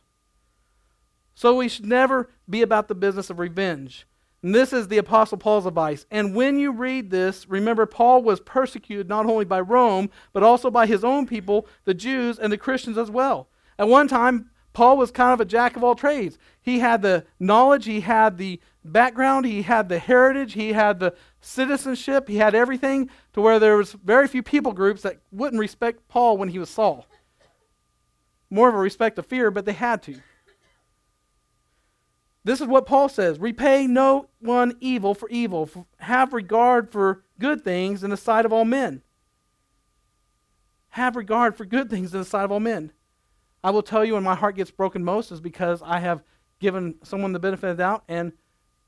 So 1.35 1.57
we 1.57 1.69
should 1.69 1.87
never 1.87 2.31
be 2.49 2.63
about 2.63 2.89
the 2.89 2.95
business 2.95 3.31
of 3.31 3.39
revenge. 3.39 4.07
And 4.43 4.55
this 4.55 4.73
is 4.73 4.89
the 4.89 4.99
Apostle 4.99 5.39
Paul's 5.39 5.67
advice. 5.67 6.07
And 6.11 6.35
when 6.35 6.59
you 6.59 6.71
read 6.71 7.11
this, 7.11 7.49
remember 7.49 7.87
Paul 7.87 8.23
was 8.23 8.41
persecuted 8.41 9.09
not 9.09 9.27
only 9.27 9.45
by 9.45 9.61
Rome, 9.61 10.11
but 10.33 10.45
also 10.45 10.71
by 10.71 10.87
his 10.87 11.03
own 11.03 11.27
people, 11.27 11.67
the 11.85 11.95
Jews, 11.95 12.39
and 12.39 12.53
the 12.53 12.59
Christians 12.59 12.99
as 12.99 13.11
well. 13.11 13.49
At 13.79 13.89
one 13.89 14.07
time, 14.07 14.51
Paul 14.73 14.97
was 14.97 15.11
kind 15.11 15.33
of 15.33 15.41
a 15.41 15.45
jack 15.45 15.77
of 15.77 15.83
all 15.83 15.97
trades. 15.97 16.39
He 16.61 16.79
had 16.79 17.03
the 17.03 17.25
knowledge, 17.41 17.85
he 17.85 18.01
had 18.01 18.39
the 18.39 18.61
background, 18.85 19.45
he 19.45 19.63
had 19.63 19.89
the 19.89 19.99
heritage, 19.99 20.53
he 20.53 20.73
had 20.73 21.01
the 21.01 21.15
citizenship, 21.41 22.29
he 22.29 22.37
had 22.37 22.55
everything 22.55 23.11
to 23.33 23.41
where 23.41 23.59
there 23.59 23.77
was 23.77 23.93
very 23.93 24.29
few 24.29 24.43
people 24.43 24.73
groups 24.73 25.03
that 25.03 25.21
wouldn't 25.31 25.61
respect 25.61 26.09
Paul 26.09 26.37
when 26.37 26.49
he 26.49 26.59
was 26.59 26.71
Saul. 26.71 27.07
More 28.51 28.69
of 28.69 28.75
a 28.75 28.79
respect 28.79 29.19
of 29.19 29.27
fear, 29.27 29.51
but 29.51 29.65
they 29.65 29.73
had 29.73 30.03
to. 30.05 30.17
This 32.45 32.61
is 32.61 32.67
what 32.67 32.87
Paul 32.87 33.09
says 33.09 33.39
Repay 33.39 33.87
no 33.87 34.29
one 34.39 34.75
evil 34.81 35.15
for 35.15 35.29
evil, 35.29 35.69
have 35.99 36.33
regard 36.33 36.91
for 36.91 37.25
good 37.39 37.63
things 37.63 38.03
in 38.03 38.11
the 38.11 38.17
sight 38.17 38.47
of 38.47 38.53
all 38.53 38.65
men. 38.65 39.03
Have 40.91 41.17
regard 41.17 41.57
for 41.57 41.65
good 41.65 41.91
things 41.91 42.15
in 42.15 42.21
the 42.21 42.25
sight 42.25 42.45
of 42.45 42.53
all 42.53 42.61
men. 42.61 42.93
I 43.63 43.71
will 43.71 43.83
tell 43.83 44.05
you 44.05 44.15
when 44.15 44.23
my 44.23 44.35
heart 44.35 44.57
gets 44.57 44.71
broken 44.71 45.05
most 45.05 45.31
is 45.31 45.41
because 45.41 45.83
I 45.83 45.99
have 45.99 46.23
given 46.59 46.95
someone 47.03 47.33
the 47.33 47.39
benefit 47.39 47.71
of 47.71 47.77
the 47.77 47.83
doubt 47.83 48.05
and 48.09 48.33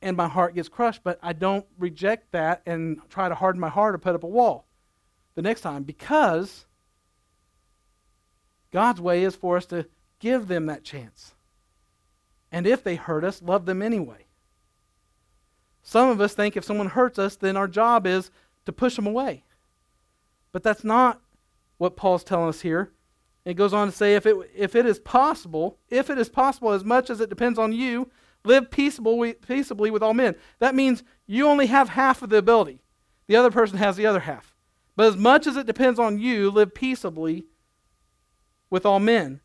and 0.02 0.16
my 0.16 0.28
heart 0.28 0.54
gets 0.54 0.68
crushed, 0.68 1.02
but 1.04 1.18
I 1.22 1.32
don't 1.32 1.66
reject 1.78 2.32
that 2.32 2.62
and 2.66 3.00
try 3.08 3.28
to 3.28 3.34
harden 3.34 3.60
my 3.60 3.68
heart 3.68 3.94
or 3.94 3.98
put 3.98 4.14
up 4.14 4.24
a 4.24 4.28
wall 4.28 4.66
the 5.34 5.42
next 5.42 5.60
time 5.60 5.82
because 5.82 6.66
God's 8.70 9.00
way 9.00 9.24
is 9.24 9.34
for 9.34 9.56
us 9.56 9.66
to 9.66 9.86
give 10.18 10.48
them 10.48 10.66
that 10.66 10.84
chance. 10.84 11.34
And 12.52 12.66
if 12.66 12.82
they 12.82 12.96
hurt 12.96 13.24
us, 13.24 13.42
love 13.42 13.66
them 13.66 13.82
anyway. 13.82 14.26
Some 15.82 16.08
of 16.08 16.20
us 16.20 16.34
think 16.34 16.56
if 16.56 16.64
someone 16.64 16.88
hurts 16.88 17.18
us, 17.18 17.36
then 17.36 17.56
our 17.56 17.68
job 17.68 18.06
is 18.06 18.30
to 18.66 18.72
push 18.72 18.96
them 18.96 19.06
away. 19.06 19.44
But 20.52 20.62
that's 20.62 20.84
not 20.84 21.20
what 21.78 21.96
Paul's 21.96 22.24
telling 22.24 22.48
us 22.48 22.60
here. 22.60 22.92
It 23.44 23.54
goes 23.54 23.72
on 23.72 23.88
to 23.88 23.92
say, 23.92 24.14
if 24.14 24.26
it, 24.26 24.36
if 24.54 24.74
it 24.74 24.84
is 24.84 24.98
possible, 24.98 25.78
if 25.88 26.10
it 26.10 26.18
is 26.18 26.28
possible, 26.28 26.72
as 26.72 26.84
much 26.84 27.08
as 27.08 27.20
it 27.20 27.30
depends 27.30 27.58
on 27.58 27.72
you, 27.72 28.10
live 28.44 28.70
peaceably, 28.70 29.90
with 29.90 30.03
all 30.03 30.14
men. 30.14 30.37
That 30.59 30.74
means 30.74 31.03
you 31.26 31.46
only 31.46 31.66
have 31.66 31.90
half 31.90 32.22
of 32.22 32.31
the 32.31 32.38
ability, 32.38 32.83
the 33.26 33.37
other 33.37 33.50
person 33.50 33.79
has 33.79 33.96
the 33.96 34.07
other 34.07 34.20
half. 34.20 34.55
But 34.96 35.07
as 35.07 35.16
much 35.16 35.46
as 35.46 35.57
it 35.57 35.66
depends 35.66 35.98
on 35.98 36.18
you, 36.18 36.50
live 36.50 36.74
peaceably 36.74 37.46
with 38.68 38.85
all 38.85 39.00
men. 39.00 39.40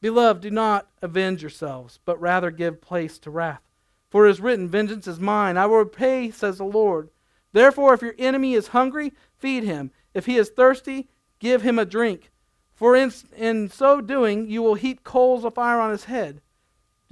Beloved, 0.00 0.42
do 0.42 0.50
not 0.50 0.88
avenge 1.00 1.42
yourselves, 1.42 2.00
but 2.04 2.20
rather 2.20 2.50
give 2.50 2.80
place 2.80 3.18
to 3.20 3.30
wrath. 3.30 3.62
For 4.10 4.26
it 4.26 4.30
is 4.30 4.40
written, 4.40 4.68
Vengeance 4.68 5.06
is 5.06 5.20
mine, 5.20 5.56
I 5.56 5.66
will 5.66 5.78
repay, 5.78 6.30
says 6.30 6.58
the 6.58 6.64
Lord. 6.64 7.10
Therefore, 7.52 7.94
if 7.94 8.02
your 8.02 8.14
enemy 8.18 8.54
is 8.54 8.68
hungry, 8.68 9.12
feed 9.38 9.62
him. 9.62 9.90
If 10.14 10.26
he 10.26 10.36
is 10.36 10.50
thirsty, 10.50 11.08
give 11.38 11.62
him 11.62 11.78
a 11.78 11.84
drink. 11.84 12.30
For 12.74 12.96
in, 12.96 13.12
in 13.36 13.68
so 13.68 14.00
doing, 14.00 14.48
you 14.48 14.62
will 14.62 14.74
heap 14.74 15.04
coals 15.04 15.44
of 15.44 15.54
fire 15.54 15.80
on 15.80 15.90
his 15.90 16.04
head. 16.04 16.40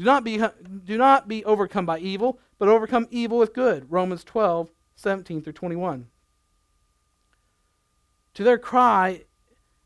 Do 0.00 0.06
not, 0.06 0.24
be, 0.24 0.42
do 0.86 0.96
not 0.96 1.28
be 1.28 1.44
overcome 1.44 1.84
by 1.84 1.98
evil, 1.98 2.38
but 2.58 2.70
overcome 2.70 3.06
evil 3.10 3.36
with 3.36 3.52
good. 3.52 3.84
Romans 3.92 4.24
12, 4.24 4.70
17 4.94 5.42
through 5.42 5.52
21. 5.52 6.06
To 8.32 8.42
their 8.42 8.56
cry 8.56 9.24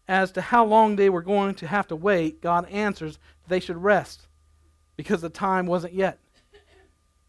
as 0.06 0.30
to 0.30 0.40
how 0.40 0.64
long 0.66 0.94
they 0.94 1.10
were 1.10 1.20
going 1.20 1.56
to 1.56 1.66
have 1.66 1.88
to 1.88 1.96
wait, 1.96 2.40
God 2.40 2.68
answers 2.68 3.14
that 3.14 3.48
they 3.48 3.58
should 3.58 3.82
rest 3.82 4.28
because 4.94 5.20
the 5.20 5.28
time 5.28 5.66
wasn't 5.66 5.94
yet. 5.94 6.20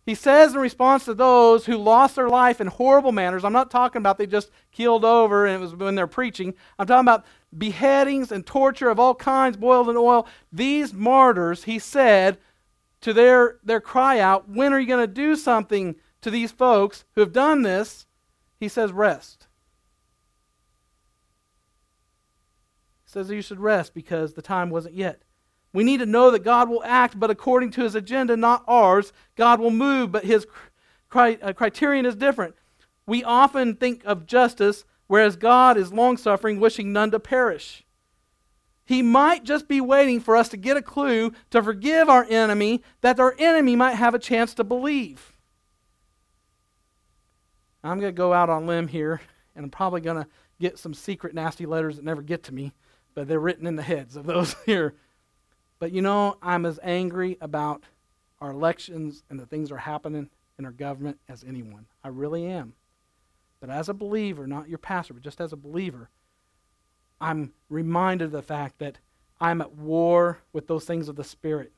He 0.06 0.14
says 0.14 0.54
in 0.54 0.60
response 0.60 1.06
to 1.06 1.16
those 1.16 1.66
who 1.66 1.78
lost 1.78 2.16
their 2.16 2.30
life 2.30 2.62
in 2.62 2.68
horrible 2.68 3.12
manners, 3.12 3.44
I'm 3.44 3.52
not 3.52 3.72
talking 3.72 4.00
about 4.00 4.20
they 4.20 4.28
just 4.28 4.52
keeled 4.72 5.04
over 5.04 5.48
and 5.48 5.56
it 5.56 5.60
was 5.60 5.74
when 5.74 5.96
they're 5.96 6.06
preaching. 6.06 6.54
I'm 6.78 6.86
talking 6.86 7.08
about 7.08 7.26
beheadings 7.58 8.32
and 8.32 8.46
torture 8.46 8.90
of 8.90 9.00
all 9.00 9.16
kinds 9.16 9.58
boiled 9.58 9.90
in 9.90 9.98
oil. 9.98 10.28
These 10.54 10.94
martyrs, 10.94 11.64
he 11.64 11.80
said 11.80 12.38
to 13.06 13.14
their, 13.14 13.60
their 13.64 13.80
cry 13.80 14.18
out, 14.18 14.50
When 14.50 14.74
are 14.74 14.80
you 14.80 14.88
going 14.88 15.08
to 15.08 15.14
do 15.14 15.36
something 15.36 15.96
to 16.22 16.32
these 16.32 16.52
folks 16.52 17.06
who 17.14 17.22
have 17.22 17.32
done 17.32 17.62
this? 17.62 18.08
He 18.60 18.68
says, 18.68 18.92
Rest. 18.92 19.46
He 23.04 23.12
says 23.12 23.30
you 23.30 23.44
should 23.44 23.60
rest 23.60 23.94
because 23.94 24.34
the 24.34 24.42
time 24.42 24.72
wasn't 24.72 24.96
yet. 24.96 25.22
We 25.72 25.84
need 25.84 26.00
to 26.00 26.08
know 26.08 26.32
that 26.32 26.44
God 26.44 26.68
will 26.68 26.84
act, 26.84 27.20
but 27.20 27.30
according 27.30 27.70
to 27.74 27.84
his 27.84 27.94
agenda, 27.94 28.36
not 28.36 28.64
ours. 28.68 29.14
God 29.36 29.60
will 29.60 29.70
move, 29.70 30.12
but 30.12 30.26
his 30.26 30.48
cri- 31.08 31.40
uh, 31.44 31.54
criterion 31.54 32.08
is 32.08 32.16
different. 32.16 32.56
We 33.06 33.24
often 33.24 33.76
think 33.76 34.02
of 34.04 34.26
justice 34.26 34.84
whereas 35.06 35.36
God 35.36 35.78
is 35.78 35.94
long 35.94 36.18
suffering, 36.18 36.60
wishing 36.60 36.92
none 36.92 37.12
to 37.12 37.20
perish. 37.20 37.85
He 38.86 39.02
might 39.02 39.44
just 39.44 39.68
be 39.68 39.82
waiting 39.82 40.20
for 40.20 40.36
us 40.36 40.50
to 40.50 40.58
get 40.58 40.78
a 40.78 40.82
clue 40.82 41.34
to 41.50 41.64
forgive 41.64 42.08
our 42.08 42.26
enemy, 42.30 42.84
that 43.02 43.20
our 43.20 43.36
enemy 43.40 43.76
might 43.76 43.96
have 43.96 44.14
a 44.14 44.20
chance 44.20 44.54
to 44.54 44.64
believe. 44.64 45.34
I'm 47.84 48.00
going 48.00 48.14
to 48.14 48.18
go 48.18 48.32
out 48.32 48.50
on 48.50 48.68
limb 48.68 48.88
here, 48.88 49.22
and 49.56 49.66
I'm 49.66 49.72
probably 49.72 50.02
going 50.02 50.24
to 50.24 50.30
get 50.60 50.78
some 50.78 50.94
secret 50.94 51.34
nasty 51.34 51.66
letters 51.66 51.96
that 51.96 52.06
never 52.06 52.22
get 52.22 52.44
to 52.44 52.54
me, 52.54 52.74
but 53.16 53.28
they're 53.28 53.40
written 53.40 53.68
in 53.68 53.76
the 53.76 53.84
heads 53.84 54.16
of 54.16 54.26
those 54.26 54.56
here. 54.66 54.94
But 55.80 55.92
you 55.92 56.02
know, 56.02 56.38
I'm 56.42 56.66
as 56.66 56.80
angry 56.84 57.38
about 57.42 57.84
our 58.40 58.52
elections 58.52 59.24
and 59.30 59.40
the 59.40 59.46
things 59.46 59.70
that 59.70 59.76
are 59.76 59.80
happening 59.80 60.30
in 60.58 60.66
our 60.66 60.72
government 60.72 61.20
as 61.28 61.44
anyone. 61.44 61.88
I 62.04 62.10
really 62.10 62.46
am. 62.46 62.74
But 63.60 63.70
as 63.70 63.90
a 63.90 63.94
believer, 63.94 64.48
not 64.48 64.70
your 64.70 64.78
pastor, 64.78 65.14
but 65.14 65.24
just 65.24 65.42
as 65.42 65.54
a 65.54 65.58
believer, 65.58 66.10
I'm 67.20 67.54
reminded 67.70 68.26
of 68.26 68.32
the 68.32 68.42
fact 68.42 68.80
that 68.80 69.00
I'm 69.40 69.62
at 69.62 69.76
war 69.76 70.40
with 70.54 70.68
those 70.68 70.86
things 70.86 71.10
of 71.10 71.16
the 71.16 71.24
Spirit 71.24 71.72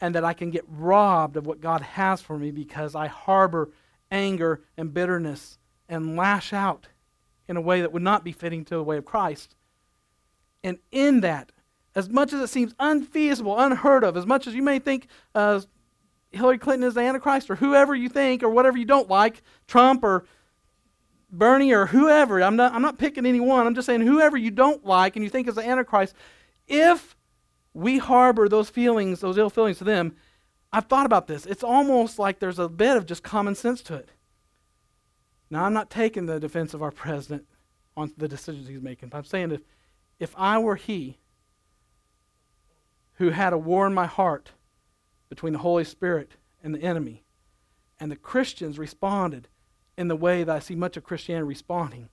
and 0.00 0.14
that 0.14 0.24
I 0.24 0.32
can 0.32 0.50
get 0.50 0.64
robbed 0.68 1.36
of 1.36 1.46
what 1.46 1.60
God 1.60 1.80
has 1.80 2.20
for 2.20 2.38
me 2.38 2.50
because 2.50 2.94
I 2.94 3.06
harbor 3.06 3.70
anger 4.10 4.62
and 4.76 4.92
bitterness 4.92 5.58
and 5.88 6.16
lash 6.16 6.52
out 6.52 6.88
in 7.48 7.56
a 7.56 7.60
way 7.60 7.80
that 7.80 7.92
would 7.92 8.02
not 8.02 8.24
be 8.24 8.32
fitting 8.32 8.64
to 8.66 8.74
the 8.74 8.82
way 8.82 8.96
of 8.96 9.04
Christ. 9.04 9.54
And 10.64 10.78
in 10.90 11.20
that, 11.20 11.52
as 11.94 12.08
much 12.08 12.32
as 12.32 12.40
it 12.40 12.48
seems 12.48 12.74
unfeasible, 12.78 13.58
unheard 13.58 14.04
of, 14.04 14.16
as 14.16 14.26
much 14.26 14.46
as 14.46 14.54
you 14.54 14.62
may 14.62 14.78
think 14.78 15.08
uh, 15.34 15.60
Hillary 16.30 16.58
Clinton 16.58 16.88
is 16.88 16.94
the 16.94 17.00
Antichrist 17.00 17.50
or 17.50 17.56
whoever 17.56 17.94
you 17.94 18.08
think 18.08 18.42
or 18.42 18.48
whatever 18.48 18.78
you 18.78 18.84
don't 18.84 19.08
like, 19.08 19.42
Trump 19.66 20.02
or 20.02 20.24
Bernie 21.32 21.72
or 21.72 21.86
whoever, 21.86 22.42
I'm 22.42 22.56
not, 22.56 22.74
I'm 22.74 22.82
not 22.82 22.98
picking 22.98 23.24
anyone, 23.24 23.66
I'm 23.66 23.74
just 23.74 23.86
saying 23.86 24.02
whoever 24.02 24.36
you 24.36 24.50
don't 24.50 24.84
like 24.84 25.16
and 25.16 25.24
you 25.24 25.30
think 25.30 25.48
is 25.48 25.54
the 25.54 25.66
Antichrist, 25.66 26.14
if 26.68 27.16
we 27.72 27.98
harbor 27.98 28.48
those 28.48 28.68
feelings, 28.68 29.20
those 29.20 29.38
ill 29.38 29.48
feelings 29.48 29.78
to 29.78 29.84
them, 29.84 30.14
I've 30.72 30.86
thought 30.86 31.06
about 31.06 31.26
this. 31.26 31.46
It's 31.46 31.64
almost 31.64 32.18
like 32.18 32.38
there's 32.38 32.58
a 32.58 32.68
bit 32.68 32.96
of 32.96 33.06
just 33.06 33.22
common 33.22 33.54
sense 33.54 33.82
to 33.82 33.94
it. 33.94 34.10
Now, 35.50 35.64
I'm 35.64 35.74
not 35.74 35.90
taking 35.90 36.26
the 36.26 36.40
defense 36.40 36.74
of 36.74 36.82
our 36.82 36.90
president 36.90 37.46
on 37.96 38.12
the 38.16 38.28
decisions 38.28 38.68
he's 38.68 38.80
making, 38.80 39.10
but 39.10 39.18
I'm 39.18 39.24
saying 39.24 39.50
if, 39.52 39.60
if 40.18 40.34
I 40.36 40.58
were 40.58 40.76
he 40.76 41.18
who 43.14 43.30
had 43.30 43.52
a 43.52 43.58
war 43.58 43.86
in 43.86 43.94
my 43.94 44.06
heart 44.06 44.52
between 45.28 45.52
the 45.52 45.58
Holy 45.58 45.84
Spirit 45.84 46.32
and 46.62 46.74
the 46.74 46.82
enemy, 46.82 47.24
and 48.00 48.10
the 48.10 48.16
Christians 48.16 48.78
responded 48.78 49.48
in 49.96 50.08
the 50.08 50.16
way 50.16 50.44
that 50.44 50.56
I 50.56 50.58
see 50.58 50.74
much 50.74 50.96
of 50.96 51.04
Christianity 51.04 51.46
responding, 51.46 52.08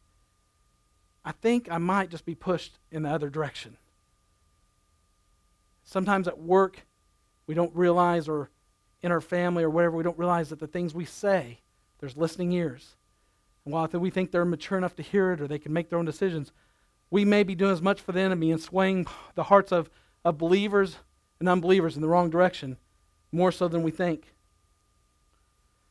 I 1.23 1.31
think 1.31 1.67
I 1.69 1.77
might 1.77 2.09
just 2.09 2.25
be 2.25 2.35
pushed 2.35 2.79
in 2.91 3.03
the 3.03 3.09
other 3.09 3.29
direction. 3.29 3.77
Sometimes 5.83 6.27
at 6.27 6.39
work, 6.39 6.85
we 7.47 7.55
don't 7.55 7.75
realize, 7.75 8.27
or 8.27 8.49
in 9.01 9.11
our 9.11 9.21
family 9.21 9.63
or 9.63 9.69
whatever, 9.69 9.97
we 9.97 10.03
don't 10.03 10.17
realize 10.19 10.49
that 10.49 10.59
the 10.59 10.67
things 10.67 10.93
we 10.93 11.05
say, 11.05 11.59
there's 11.99 12.17
listening 12.17 12.51
ears. 12.51 12.95
And 13.65 13.73
while 13.73 13.87
we 13.87 14.09
think 14.09 14.31
they're 14.31 14.45
mature 14.45 14.77
enough 14.77 14.95
to 14.97 15.03
hear 15.03 15.31
it 15.33 15.41
or 15.41 15.47
they 15.47 15.59
can 15.59 15.73
make 15.73 15.89
their 15.89 15.99
own 15.99 16.05
decisions, 16.05 16.51
we 17.09 17.25
may 17.25 17.43
be 17.43 17.55
doing 17.55 17.71
as 17.71 17.81
much 17.81 17.99
for 18.01 18.11
the 18.11 18.21
enemy 18.21 18.51
and 18.51 18.61
swaying 18.61 19.07
the 19.35 19.43
hearts 19.43 19.71
of, 19.71 19.89
of 20.23 20.37
believers 20.37 20.97
and 21.39 21.49
unbelievers 21.49 21.95
in 21.95 22.01
the 22.01 22.07
wrong 22.07 22.29
direction, 22.29 22.77
more 23.31 23.51
so 23.51 23.67
than 23.67 23.83
we 23.83 23.91
think. 23.91 24.33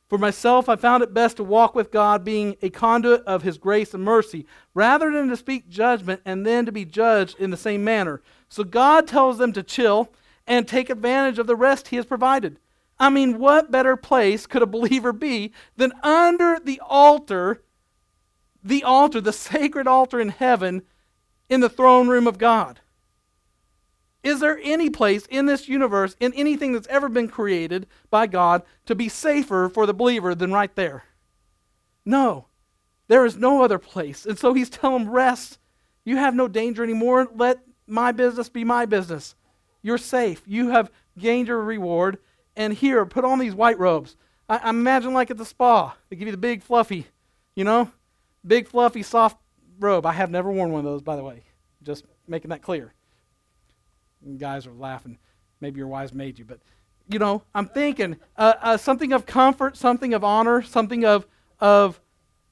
For 0.08 0.16
myself, 0.16 0.70
I 0.70 0.76
found 0.76 1.02
it 1.02 1.12
best 1.12 1.36
to 1.36 1.44
walk 1.44 1.74
with 1.74 1.90
God, 1.90 2.24
being 2.24 2.56
a 2.62 2.70
conduit 2.70 3.22
of 3.24 3.42
His 3.42 3.58
grace 3.58 3.92
and 3.92 4.02
mercy, 4.02 4.46
rather 4.72 5.12
than 5.12 5.28
to 5.28 5.36
speak 5.36 5.68
judgment 5.68 6.22
and 6.24 6.46
then 6.46 6.64
to 6.64 6.72
be 6.72 6.86
judged 6.86 7.38
in 7.38 7.50
the 7.50 7.58
same 7.58 7.84
manner. 7.84 8.22
So 8.48 8.64
God 8.64 9.06
tells 9.06 9.36
them 9.36 9.52
to 9.52 9.62
chill 9.62 10.10
and 10.46 10.66
take 10.66 10.88
advantage 10.88 11.38
of 11.38 11.46
the 11.46 11.56
rest 11.56 11.88
He 11.88 11.96
has 11.96 12.06
provided. 12.06 12.58
I 12.98 13.10
mean, 13.10 13.38
what 13.38 13.70
better 13.70 13.96
place 13.96 14.46
could 14.46 14.62
a 14.62 14.66
believer 14.66 15.12
be 15.12 15.52
than 15.76 15.92
under 16.02 16.58
the 16.58 16.80
altar, 16.84 17.62
the 18.64 18.82
altar, 18.84 19.20
the 19.20 19.32
sacred 19.34 19.86
altar 19.86 20.18
in 20.20 20.30
heaven, 20.30 20.82
in 21.50 21.60
the 21.60 21.68
throne 21.68 22.08
room 22.08 22.26
of 22.26 22.38
God? 22.38 22.80
Is 24.28 24.40
there 24.40 24.60
any 24.62 24.90
place 24.90 25.24
in 25.30 25.46
this 25.46 25.68
universe, 25.68 26.14
in 26.20 26.34
anything 26.34 26.74
that's 26.74 26.86
ever 26.88 27.08
been 27.08 27.28
created 27.28 27.86
by 28.10 28.26
God, 28.26 28.62
to 28.84 28.94
be 28.94 29.08
safer 29.08 29.70
for 29.70 29.86
the 29.86 29.94
believer 29.94 30.34
than 30.34 30.52
right 30.52 30.74
there? 30.76 31.04
No. 32.04 32.48
There 33.06 33.24
is 33.24 33.38
no 33.38 33.62
other 33.62 33.78
place. 33.78 34.26
And 34.26 34.38
so 34.38 34.52
he's 34.52 34.68
telling 34.68 35.04
them, 35.04 35.12
rest. 35.14 35.58
You 36.04 36.18
have 36.18 36.34
no 36.34 36.46
danger 36.46 36.84
anymore. 36.84 37.26
Let 37.34 37.60
my 37.86 38.12
business 38.12 38.50
be 38.50 38.64
my 38.64 38.84
business. 38.84 39.34
You're 39.80 39.96
safe. 39.96 40.42
You 40.46 40.68
have 40.68 40.90
gained 41.18 41.48
your 41.48 41.62
reward. 41.62 42.18
And 42.54 42.74
here, 42.74 43.06
put 43.06 43.24
on 43.24 43.38
these 43.38 43.54
white 43.54 43.78
robes. 43.78 44.14
I, 44.46 44.58
I 44.58 44.68
imagine 44.68 45.14
like 45.14 45.30
at 45.30 45.38
the 45.38 45.46
spa, 45.46 45.96
they 46.10 46.16
give 46.16 46.28
you 46.28 46.32
the 46.32 46.36
big 46.36 46.62
fluffy, 46.62 47.06
you 47.56 47.64
know, 47.64 47.90
big 48.46 48.68
fluffy 48.68 49.02
soft 49.02 49.38
robe. 49.78 50.04
I 50.04 50.12
have 50.12 50.30
never 50.30 50.52
worn 50.52 50.70
one 50.70 50.80
of 50.80 50.84
those, 50.84 51.00
by 51.00 51.16
the 51.16 51.24
way. 51.24 51.44
Just 51.82 52.04
making 52.26 52.50
that 52.50 52.60
clear. 52.60 52.92
Guys 54.38 54.66
are 54.66 54.72
laughing. 54.72 55.18
Maybe 55.60 55.78
your 55.78 55.88
wives 55.88 56.12
made 56.12 56.38
you, 56.38 56.44
but 56.44 56.60
you 57.08 57.18
know, 57.18 57.42
I'm 57.54 57.66
thinking 57.66 58.16
uh, 58.36 58.54
uh, 58.60 58.76
something 58.76 59.12
of 59.12 59.26
comfort, 59.26 59.76
something 59.76 60.12
of 60.12 60.22
honor, 60.22 60.62
something 60.62 61.04
of 61.04 61.26
of 61.60 62.00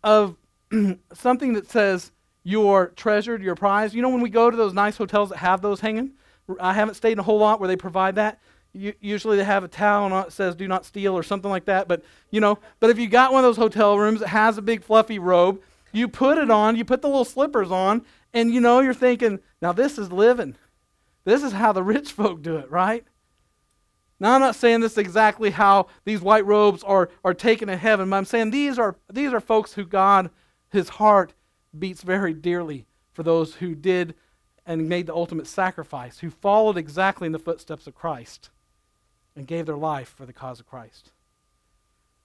of 0.02 0.36
something 1.12 1.52
that 1.52 1.70
says 1.70 2.12
you're 2.42 2.92
treasured, 2.96 3.42
you're 3.42 3.54
prized. 3.54 3.94
You 3.94 4.02
know, 4.02 4.08
when 4.08 4.20
we 4.20 4.30
go 4.30 4.50
to 4.50 4.56
those 4.56 4.72
nice 4.72 4.96
hotels 4.96 5.30
that 5.30 5.38
have 5.38 5.60
those 5.60 5.80
hanging, 5.80 6.12
I 6.60 6.72
haven't 6.72 6.94
stayed 6.94 7.12
in 7.12 7.18
a 7.18 7.22
whole 7.22 7.38
lot 7.38 7.60
where 7.60 7.68
they 7.68 7.76
provide 7.76 8.14
that. 8.14 8.40
You, 8.72 8.94
usually 9.00 9.36
they 9.36 9.44
have 9.44 9.64
a 9.64 9.68
towel 9.68 10.08
that 10.10 10.32
says 10.32 10.54
"Do 10.54 10.66
not 10.68 10.86
steal" 10.86 11.16
or 11.16 11.22
something 11.22 11.50
like 11.50 11.66
that. 11.66 11.88
But 11.88 12.02
you 12.30 12.40
know, 12.40 12.58
but 12.80 12.90
if 12.90 12.98
you 12.98 13.08
got 13.08 13.32
one 13.32 13.44
of 13.44 13.48
those 13.48 13.56
hotel 13.56 13.98
rooms 13.98 14.20
that 14.20 14.28
has 14.28 14.58
a 14.58 14.62
big 14.62 14.82
fluffy 14.82 15.18
robe, 15.18 15.60
you 15.92 16.08
put 16.08 16.38
it 16.38 16.50
on, 16.50 16.76
you 16.76 16.84
put 16.84 17.02
the 17.02 17.08
little 17.08 17.24
slippers 17.24 17.70
on, 17.70 18.04
and 18.32 18.52
you 18.52 18.60
know 18.60 18.80
you're 18.80 18.94
thinking, 18.94 19.40
now 19.60 19.72
this 19.72 19.98
is 19.98 20.12
living. 20.12 20.56
This 21.26 21.42
is 21.42 21.52
how 21.52 21.72
the 21.72 21.82
rich 21.82 22.12
folk 22.12 22.40
do 22.40 22.56
it, 22.56 22.70
right? 22.70 23.04
Now, 24.20 24.34
I'm 24.34 24.40
not 24.40 24.54
saying 24.54 24.80
this 24.80 24.92
is 24.92 24.98
exactly 24.98 25.50
how 25.50 25.88
these 26.04 26.20
white 26.20 26.46
robes 26.46 26.84
are, 26.84 27.10
are 27.24 27.34
taken 27.34 27.66
to 27.66 27.76
heaven, 27.76 28.08
but 28.08 28.16
I'm 28.16 28.24
saying 28.24 28.52
these 28.52 28.78
are, 28.78 28.94
these 29.12 29.32
are 29.32 29.40
folks 29.40 29.74
who 29.74 29.84
God, 29.84 30.30
his 30.70 30.88
heart, 30.88 31.34
beats 31.76 32.02
very 32.02 32.32
dearly 32.32 32.86
for 33.12 33.24
those 33.24 33.56
who 33.56 33.74
did 33.74 34.14
and 34.64 34.88
made 34.88 35.06
the 35.06 35.14
ultimate 35.14 35.48
sacrifice, 35.48 36.20
who 36.20 36.30
followed 36.30 36.78
exactly 36.78 37.26
in 37.26 37.32
the 37.32 37.40
footsteps 37.40 37.88
of 37.88 37.94
Christ 37.96 38.50
and 39.34 39.48
gave 39.48 39.66
their 39.66 39.76
life 39.76 40.14
for 40.16 40.26
the 40.26 40.32
cause 40.32 40.60
of 40.60 40.66
Christ. 40.66 41.10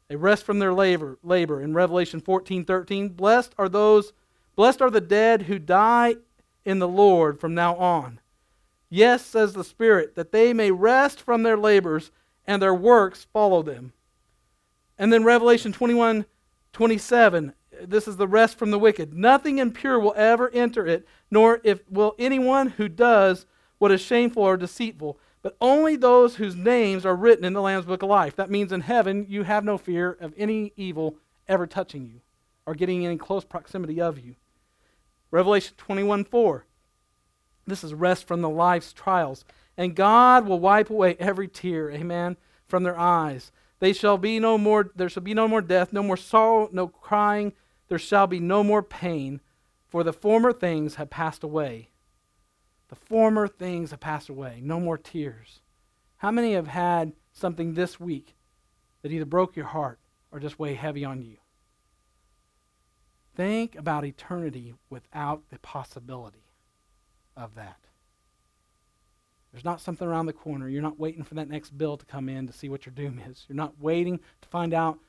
They 0.09 0.15
rest 0.15 0.45
from 0.45 0.59
their 0.59 0.73
labor, 0.73 1.17
labor. 1.23 1.59
In 1.59 1.73
Revelation 1.73 2.21
14, 2.21 2.65
13, 2.65 3.09
blessed 3.09 3.55
are 3.57 3.67
those, 3.67 4.13
blessed 4.55 4.81
are 4.81 4.91
the 4.91 5.01
dead 5.01 5.43
who 5.43 5.57
die 5.57 6.17
in 6.63 6.77
the 6.77 6.87
Lord 6.87 7.39
from 7.39 7.55
now 7.55 7.75
on. 7.77 8.19
Yes, 8.93 9.25
says 9.25 9.53
the 9.53 9.63
Spirit, 9.63 10.15
that 10.15 10.33
they 10.33 10.53
may 10.53 10.69
rest 10.69 11.21
from 11.21 11.43
their 11.43 11.55
labors 11.55 12.11
and 12.45 12.61
their 12.61 12.75
works 12.75 13.25
follow 13.31 13.63
them. 13.63 13.93
And 14.97 15.11
then 15.11 15.23
Revelation 15.23 15.71
21 15.71 16.25
27, 16.73 17.53
this 17.81 18.07
is 18.07 18.17
the 18.17 18.27
rest 18.27 18.57
from 18.57 18.71
the 18.71 18.79
wicked. 18.79 19.13
Nothing 19.13 19.59
impure 19.59 19.99
will 19.99 20.13
ever 20.15 20.49
enter 20.49 20.85
it, 20.85 21.07
nor 21.29 21.61
if 21.63 21.79
will 21.89 22.15
anyone 22.19 22.67
who 22.67 22.89
does 22.89 23.45
what 23.77 23.91
is 23.91 24.01
shameful 24.01 24.43
or 24.43 24.57
deceitful, 24.57 25.17
but 25.41 25.55
only 25.61 25.95
those 25.95 26.35
whose 26.35 26.55
names 26.55 27.05
are 27.05 27.15
written 27.15 27.45
in 27.45 27.53
the 27.53 27.61
Lamb's 27.61 27.85
book 27.85 28.03
of 28.03 28.09
life. 28.09 28.35
That 28.35 28.51
means 28.51 28.71
in 28.71 28.81
heaven 28.81 29.25
you 29.29 29.43
have 29.43 29.63
no 29.63 29.77
fear 29.77 30.17
of 30.19 30.33
any 30.37 30.73
evil 30.75 31.15
ever 31.47 31.65
touching 31.65 32.05
you 32.05 32.21
or 32.65 32.75
getting 32.75 33.03
in 33.03 33.17
close 33.17 33.45
proximity 33.45 34.01
of 34.01 34.19
you. 34.19 34.35
Revelation 35.31 35.75
21 35.77 36.25
4. 36.25 36.65
This 37.67 37.83
is 37.83 37.93
rest 37.93 38.27
from 38.27 38.41
the 38.41 38.49
life's 38.49 38.93
trials. 38.93 39.45
And 39.77 39.95
God 39.95 40.47
will 40.47 40.59
wipe 40.59 40.89
away 40.89 41.15
every 41.19 41.47
tear, 41.47 41.91
amen, 41.91 42.37
from 42.67 42.83
their 42.83 42.97
eyes. 42.97 43.51
They 43.79 43.93
shall 43.93 44.17
be 44.17 44.39
no 44.39 44.57
more, 44.57 44.91
there 44.95 45.09
shall 45.09 45.23
be 45.23 45.33
no 45.33 45.47
more 45.47 45.61
death, 45.61 45.91
no 45.91 46.03
more 46.03 46.17
sorrow, 46.17 46.69
no 46.71 46.87
crying, 46.87 47.53
there 47.87 47.97
shall 47.97 48.27
be 48.27 48.39
no 48.39 48.63
more 48.63 48.83
pain, 48.83 49.41
for 49.87 50.03
the 50.03 50.13
former 50.13 50.53
things 50.53 50.95
have 50.95 51.09
passed 51.09 51.43
away. 51.43 51.89
The 52.89 52.95
former 52.95 53.47
things 53.47 53.91
have 53.91 53.99
passed 53.99 54.29
away. 54.29 54.59
No 54.61 54.79
more 54.79 54.97
tears. 54.97 55.61
How 56.17 56.29
many 56.29 56.53
have 56.53 56.67
had 56.67 57.13
something 57.31 57.73
this 57.73 57.99
week 57.99 58.35
that 59.01 59.11
either 59.11 59.25
broke 59.25 59.55
your 59.55 59.65
heart 59.65 59.99
or 60.31 60.39
just 60.39 60.59
weighed 60.59 60.77
heavy 60.77 61.03
on 61.05 61.21
you? 61.21 61.37
Think 63.33 63.75
about 63.75 64.05
eternity 64.05 64.75
without 64.89 65.43
the 65.49 65.57
possibility 65.59 66.50
of 67.35 67.55
that. 67.55 67.77
There's 69.51 69.65
not 69.65 69.81
something 69.81 70.07
around 70.07 70.27
the 70.27 70.33
corner. 70.33 70.69
You're 70.69 70.81
not 70.81 70.99
waiting 70.99 71.23
for 71.23 71.35
that 71.35 71.49
next 71.49 71.77
bill 71.77 71.97
to 71.97 72.05
come 72.05 72.29
in 72.29 72.47
to 72.47 72.53
see 72.53 72.69
what 72.69 72.85
your 72.85 72.93
doom 72.93 73.21
is. 73.27 73.45
You're 73.49 73.57
not 73.57 73.79
waiting 73.79 74.19
to 74.41 74.47
find 74.47 74.73
out 74.73 74.99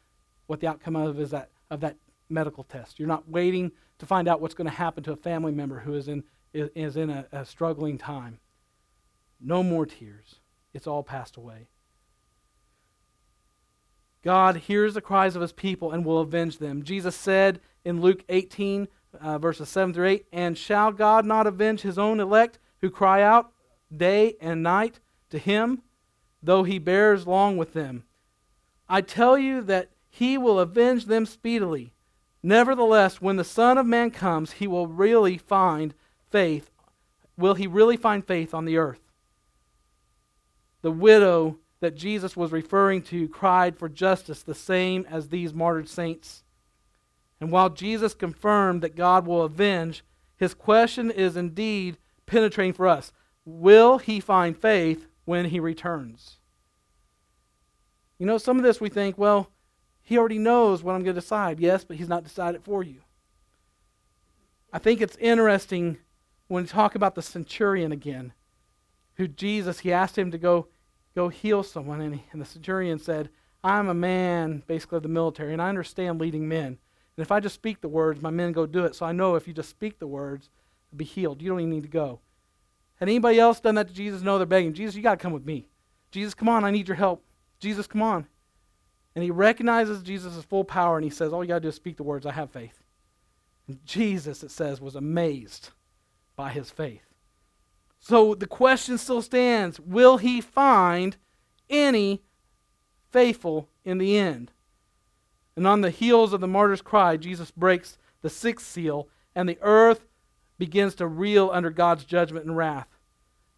what 0.47 0.61
the 0.61 0.67
outcome 0.67 0.97
of 0.97 1.21
is 1.21 1.31
that 1.31 1.51
of 1.71 1.81
that 1.81 1.97
medical 2.29 2.65
test. 2.65 2.99
You're 2.99 3.09
not 3.09 3.29
waiting 3.29 3.71
to 3.99 4.07
find 4.07 4.27
out 4.27 4.41
what's 4.41 4.55
going 4.55 4.69
to 4.69 4.75
happen 4.75 5.05
to 5.05 5.13
a 5.13 5.17
family 5.17 5.53
member 5.53 5.79
who 5.79 5.95
is 5.95 6.09
in 6.09 6.25
is, 6.53 6.69
is 6.75 6.97
in 6.97 7.09
a, 7.09 7.27
a 7.33 7.45
struggling 7.45 7.99
time. 7.99 8.41
No 9.41 9.63
more 9.63 9.87
tears. 9.87 10.37
It's 10.75 10.87
all 10.87 11.03
passed 11.03 11.37
away. 11.37 11.69
God 14.23 14.57
hears 14.57 14.95
the 14.95 15.01
cries 15.01 15.35
of 15.35 15.43
his 15.43 15.53
people 15.53 15.91
and 15.93 16.05
will 16.05 16.21
avenge 16.21 16.59
them. 16.59 16.83
Jesus 16.85 17.17
said 17.17 17.61
in 17.85 18.01
Luke 18.01 18.25
18, 18.29 18.89
uh, 19.21 19.39
verses 19.39 19.69
7 19.69 19.95
through 19.95 20.09
8, 20.09 20.27
And 20.33 20.57
shall 20.57 20.93
God 20.93 21.25
not 21.25 21.47
avenge 21.47 21.83
his 21.83 21.99
own 21.99 22.21
elect 22.21 22.59
who 22.81 22.91
cry 22.91 23.23
out 23.23 23.53
day 23.95 24.37
and 24.41 24.63
night 24.63 25.01
to 25.31 25.39
him, 25.39 25.83
though 26.43 26.65
he 26.65 26.79
bears 26.79 27.27
long 27.27 27.57
with 27.57 27.73
them? 27.73 28.05
I 28.89 29.01
tell 29.01 29.39
you 29.39 29.63
that 29.63 29.91
he 30.09 30.37
will 30.37 30.59
avenge 30.59 31.07
them 31.07 31.27
speedily. 31.27 31.93
Nevertheless, 32.43 33.21
when 33.21 33.37
the 33.37 33.45
Son 33.45 33.79
of 33.79 33.87
Man 33.87 34.11
comes, 34.11 34.53
he 34.53 34.67
will 34.67 34.87
really 34.87 35.39
find 35.39 35.95
faith 36.31 36.71
will 37.37 37.55
he 37.55 37.67
really 37.67 37.97
find 37.97 38.25
faith 38.25 38.55
on 38.55 38.65
the 38.65 38.77
earth? 38.77 39.01
The 40.83 40.91
widow 40.91 41.59
that 41.81 41.97
Jesus 41.97 42.37
was 42.37 42.53
referring 42.53 43.03
to 43.03 43.29
cried 43.29 43.77
for 43.77 43.89
justice 43.89 44.43
the 44.43 44.55
same 44.55 45.07
as 45.11 45.29
these 45.29 45.55
martyred 45.55 45.89
saints. 45.89 46.45
And 47.43 47.51
while 47.51 47.71
Jesus 47.71 48.15
confirmed 48.15 48.83
that 48.83 48.95
God 48.95 49.27
will 49.27 49.43
avenge, 49.43 50.05
his 50.37 50.55
question 50.55 51.11
is 51.11 51.37
indeed 51.37 51.99
penetrating 52.25 52.73
for 52.73 52.87
us. 52.87 53.11
Will 53.45 53.99
he 53.99 54.21
find 54.21 54.57
faith 54.57 55.09
when 55.25 55.47
he 55.47 55.59
returns? 55.59 56.37
You 58.17 58.27
know, 58.27 58.39
some 58.39 58.59
of 58.59 58.63
this 58.63 58.81
we 58.81 58.89
think, 58.89 59.19
well, 59.19 59.51
he 60.03 60.17
already 60.17 60.39
knows 60.39 60.85
what 60.85 60.95
I'm 60.95 61.03
going 61.03 61.17
to 61.17 61.21
decide. 61.21 61.59
Yes, 61.59 61.83
but 61.83 61.97
he's 61.97 62.09
not 62.09 62.23
decided 62.23 62.63
for 62.63 62.85
you. 62.85 63.01
I 64.73 64.79
think 64.79 65.01
it's 65.01 65.17
interesting 65.17 65.99
when 66.47 66.63
we 66.63 66.69
talk 66.69 66.95
about 66.95 67.17
the 67.17 67.23
centurion 67.23 67.91
again, 67.91 68.35
who 69.17 69.27
Jesus, 69.27 69.81
he 69.81 69.93
asked 69.93 70.17
him 70.17 70.31
to 70.31 70.39
go, 70.39 70.69
go 71.17 71.29
heal 71.29 71.65
someone, 71.65 72.03
and, 72.03 72.15
he, 72.15 72.23
and 72.31 72.41
the 72.41 72.47
centurion 72.47 73.01
said, 73.01 73.31
I'm 73.65 73.89
a 73.89 73.95
man, 73.95 74.63
basically, 74.69 74.99
of 74.99 75.03
the 75.03 75.09
military, 75.09 75.53
and 75.53 75.61
I 75.61 75.71
understand 75.71 76.21
leading 76.21 76.47
men. 76.47 76.79
And 77.17 77.23
if 77.23 77.31
I 77.31 77.41
just 77.41 77.55
speak 77.55 77.81
the 77.81 77.89
words, 77.89 78.23
my 78.23 78.31
men 78.31 78.53
go 78.53 78.67
do 78.67 78.85
it. 78.85 78.95
So 78.95 79.05
I 79.05 79.13
know 79.13 79.35
if 79.35 79.47
you 79.47 79.53
just 79.53 79.71
speak 79.71 79.99
the 79.99 80.07
words, 80.07 80.49
be 80.97 81.05
healed. 81.05 81.43
You 81.43 81.51
don't 81.51 81.61
even 81.61 81.71
need 81.71 81.83
to 81.83 81.89
go. 81.89 82.21
Had 82.97 83.09
anybody 83.09 83.39
else 83.39 83.61
done 83.61 83.75
that 83.75 83.89
to 83.89 83.95
Jesus? 83.95 84.23
No, 84.23 84.39
they're 84.39 84.47
begging. 84.47 84.73
Jesus, 84.73 84.95
you 84.95 85.03
got 85.03 85.19
to 85.19 85.23
come 85.23 85.33
with 85.33 85.45
me. 85.45 85.67
Jesus, 86.11 86.35
come 86.35 86.49
on, 86.49 86.65
I 86.65 86.71
need 86.71 86.89
your 86.89 86.97
help. 86.97 87.25
Jesus, 87.59 87.87
come 87.87 88.03
on. 88.03 88.27
And 89.15 89.25
he 89.25 89.31
recognizes 89.31 90.03
Jesus' 90.03 90.45
full 90.45 90.65
power 90.65 90.97
and 90.97 91.05
he 91.05 91.11
says, 91.11 91.33
All 91.33 91.43
you 91.43 91.49
got 91.49 91.55
to 91.55 91.61
do 91.61 91.69
is 91.69 91.75
speak 91.75 91.97
the 91.97 92.03
words, 92.03 92.25
I 92.25 92.33
have 92.33 92.51
faith. 92.51 92.83
And 93.67 93.85
Jesus, 93.85 94.43
it 94.43 94.51
says, 94.51 94.81
was 94.81 94.95
amazed 94.95 95.71
by 96.37 96.51
his 96.51 96.71
faith. 96.71 97.13
So 97.99 98.35
the 98.35 98.47
question 98.47 98.99
still 98.99 99.23
stands 99.23 99.81
Will 99.81 100.19
he 100.19 100.41
find 100.41 101.17
any 101.69 102.23
faithful 103.11 103.69
in 103.85 103.99
the 103.99 104.17
end? 104.17 104.52
And 105.57 105.67
on 105.67 105.81
the 105.81 105.91
heels 105.91 106.33
of 106.33 106.41
the 106.41 106.49
martyr's 106.49 106.83
cry, 106.83 107.17
Jesus 107.17 107.51
breaks 107.51 107.99
the 108.23 108.31
sixth 108.31 108.67
seal, 108.67 109.09
and 109.35 109.49
the 109.49 109.59
earth 109.61 110.07
begins 110.59 110.95
to 110.97 111.07
reel 111.07 111.51
under 111.53 111.71
God's 111.71 112.05
judgment 112.05 112.47
and 112.47 112.57
wrath. 112.57 112.89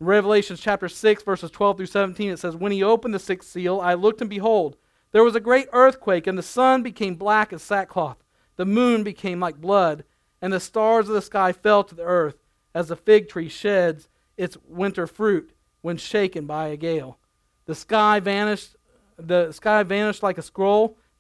In 0.01 0.07
Revelation 0.07 0.57
chapter 0.57 0.89
6, 0.89 1.23
verses 1.23 1.51
12 1.51 1.77
through 1.77 1.87
17, 1.87 2.31
it 2.31 2.39
says, 2.39 2.57
When 2.57 2.73
he 2.73 2.83
opened 2.83 3.15
the 3.15 3.19
sixth 3.19 3.51
seal, 3.51 3.81
I 3.81 3.95
looked 3.95 4.21
and 4.21 4.31
behold, 4.31 4.77
there 5.13 5.23
was 5.23 5.37
a 5.37 5.41
great 5.41 5.69
earthquake, 5.73 6.27
and 6.27 6.37
the 6.37 6.43
sun 6.43 6.83
became 6.83 7.15
black 7.15 7.53
as 7.53 7.63
sackcloth. 7.63 8.17
The 8.57 8.65
moon 8.65 9.05
became 9.05 9.39
like 9.39 9.61
blood, 9.61 10.05
and 10.43 10.53
the 10.53 10.61
stars 10.61 11.09
of 11.09 11.15
the 11.15 11.23
sky 11.23 11.53
fell 11.53 11.85
to 11.85 11.95
the 11.95 12.03
earth, 12.03 12.39
as 12.75 12.89
the 12.89 12.97
fig 12.97 13.29
tree 13.29 13.49
sheds 13.49 14.09
its 14.37 14.57
winter 14.67 15.07
fruit 15.07 15.53
when 15.83 15.97
shaken 15.97 16.47
by 16.47 16.69
a 16.69 16.77
gale. 16.77 17.19
The 17.67 17.75
sky 17.75 18.19
vanished, 18.19 18.77
the 19.17 19.53
sky 19.53 19.85
vanished 19.85 20.23
like 20.23 20.39
a 20.39 20.43
scroll 20.43 20.99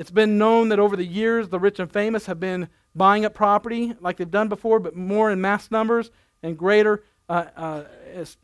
It's 0.00 0.10
been 0.10 0.38
known 0.38 0.70
that 0.70 0.78
over 0.78 0.96
the 0.96 1.04
years, 1.04 1.50
the 1.50 1.58
rich 1.58 1.78
and 1.78 1.92
famous 1.92 2.24
have 2.24 2.40
been 2.40 2.70
buying 2.94 3.26
up 3.26 3.34
property 3.34 3.92
like 4.00 4.16
they've 4.16 4.30
done 4.30 4.48
before, 4.48 4.80
but 4.80 4.96
more 4.96 5.30
in 5.30 5.42
mass 5.42 5.70
numbers 5.70 6.10
and 6.42 6.56
greater, 6.56 7.04
uh, 7.28 7.44
uh, 7.54 7.84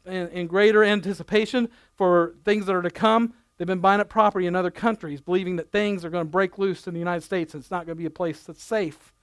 in, 0.04 0.28
in 0.28 0.46
greater 0.48 0.84
anticipation 0.84 1.70
for 1.94 2.34
things 2.44 2.66
that 2.66 2.74
are 2.74 2.82
to 2.82 2.90
come. 2.90 3.32
They've 3.56 3.66
been 3.66 3.78
buying 3.78 4.02
up 4.02 4.10
property 4.10 4.46
in 4.46 4.54
other 4.54 4.70
countries, 4.70 5.22
believing 5.22 5.56
that 5.56 5.72
things 5.72 6.04
are 6.04 6.10
going 6.10 6.26
to 6.26 6.30
break 6.30 6.58
loose 6.58 6.86
in 6.86 6.92
the 6.92 7.00
United 7.00 7.22
States 7.22 7.54
and 7.54 7.62
it's 7.62 7.70
not 7.70 7.86
going 7.86 7.96
to 7.96 8.02
be 8.02 8.04
a 8.04 8.10
place 8.10 8.42
that's 8.42 8.62
safe. 8.62 9.14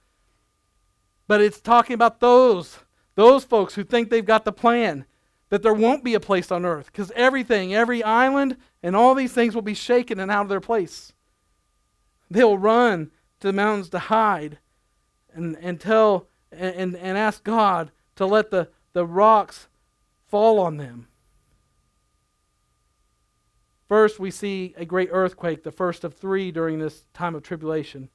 But 1.28 1.40
it's 1.40 1.60
talking 1.60 1.94
about 1.94 2.18
those, 2.18 2.80
those 3.14 3.44
folks 3.44 3.76
who 3.76 3.84
think 3.84 4.10
they've 4.10 4.26
got 4.26 4.44
the 4.44 4.50
plan, 4.50 5.04
that 5.50 5.62
there 5.62 5.72
won't 5.72 6.02
be 6.02 6.14
a 6.14 6.20
place 6.20 6.50
on 6.50 6.64
earth 6.64 6.86
because 6.86 7.12
everything, 7.14 7.76
every 7.76 8.02
island, 8.02 8.56
and 8.82 8.96
all 8.96 9.14
these 9.14 9.32
things 9.32 9.54
will 9.54 9.62
be 9.62 9.74
shaken 9.74 10.18
and 10.18 10.32
out 10.32 10.42
of 10.42 10.48
their 10.48 10.58
place. 10.58 11.12
They'll 12.34 12.58
run 12.58 13.12
to 13.38 13.46
the 13.46 13.52
mountains 13.52 13.88
to 13.90 13.98
hide 14.00 14.58
and, 15.32 15.56
and 15.60 15.80
tell 15.80 16.26
and, 16.50 16.96
and 16.96 17.16
ask 17.16 17.44
God 17.44 17.92
to 18.16 18.26
let 18.26 18.50
the, 18.50 18.70
the 18.92 19.06
rocks 19.06 19.68
fall 20.26 20.58
on 20.58 20.76
them. 20.76 21.06
First, 23.86 24.18
we 24.18 24.32
see 24.32 24.74
a 24.76 24.84
great 24.84 25.10
earthquake, 25.12 25.62
the 25.62 25.70
first 25.70 26.02
of 26.02 26.14
three 26.14 26.50
during 26.50 26.80
this 26.80 27.04
time 27.14 27.36
of 27.36 27.44
tribulation, 27.44 28.08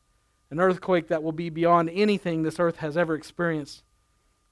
an 0.51 0.59
earthquake 0.59 1.07
that 1.07 1.23
will 1.23 1.31
be 1.31 1.49
beyond 1.49 1.89
anything 1.89 2.43
this 2.43 2.59
earth 2.59 2.77
has 2.77 2.97
ever 2.97 3.15
experienced. 3.15 3.83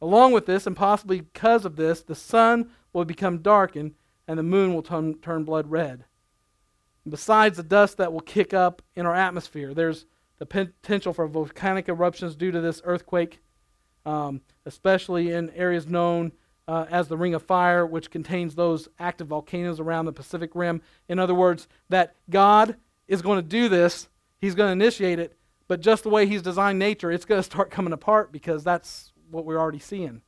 Along 0.02 0.32
with 0.32 0.46
this, 0.46 0.66
and 0.66 0.78
possibly 0.78 1.20
because 1.20 1.66
of 1.66 1.76
this, 1.76 2.02
the 2.02 2.16
sun 2.16 2.70
will 2.94 3.04
become 3.04 3.40
darkened 3.40 3.96
and 4.30 4.40
the 4.40 4.44
moon 4.44 4.74
will 4.74 4.82
turn, 4.84 5.16
turn 5.16 5.44
blood 5.44 5.70
red. 5.70 6.06
Besides 7.12 7.58
the 7.58 7.64
dust 7.64 7.98
that 7.98 8.12
will 8.12 8.22
kick 8.22 8.54
up 8.54 8.82
in 8.96 9.06
our 9.06 9.16
atmosphere, 9.16 9.74
there's 9.74 10.06
the 10.40 10.46
potential 10.46 11.14
for 11.14 11.28
volcanic 11.28 11.90
eruptions 11.90 12.36
due 12.36 12.52
to 12.52 12.62
this 12.62 12.82
earthquake, 12.84 13.40
um, 14.06 14.42
especially 14.66 15.32
in 15.32 15.50
areas 15.52 15.88
known 15.88 16.32
uh, 16.68 16.86
as 16.90 17.08
the 17.08 17.18
Ring 17.18 17.34
of 17.34 17.44
Fire, 17.44 17.86
which 17.86 18.12
contains 18.12 18.56
those 18.56 18.90
active 19.00 19.28
volcanoes 19.28 19.80
around 19.80 20.06
the 20.06 20.14
Pacific 20.14 20.52
Rim. 20.54 20.82
In 21.08 21.18
other 21.18 21.34
words, 21.34 21.68
that 21.90 22.16
God 22.30 22.76
is 23.08 23.22
going 23.22 23.38
to 23.38 23.48
do 23.48 23.70
this, 23.70 24.10
He's 24.40 24.54
going 24.54 24.68
to 24.68 24.86
initiate 24.86 25.18
it, 25.18 25.38
but 25.68 25.82
just 25.82 26.04
the 26.04 26.10
way 26.10 26.28
He's 26.28 26.42
designed 26.42 26.78
nature, 26.78 27.12
it's 27.12 27.26
going 27.26 27.40
to 27.40 27.44
start 27.44 27.72
coming 27.72 27.94
apart 27.94 28.32
because 28.32 28.64
that's 28.64 29.14
what 29.32 29.46
we're 29.46 29.60
already 29.60 29.80
seeing. 29.80 30.22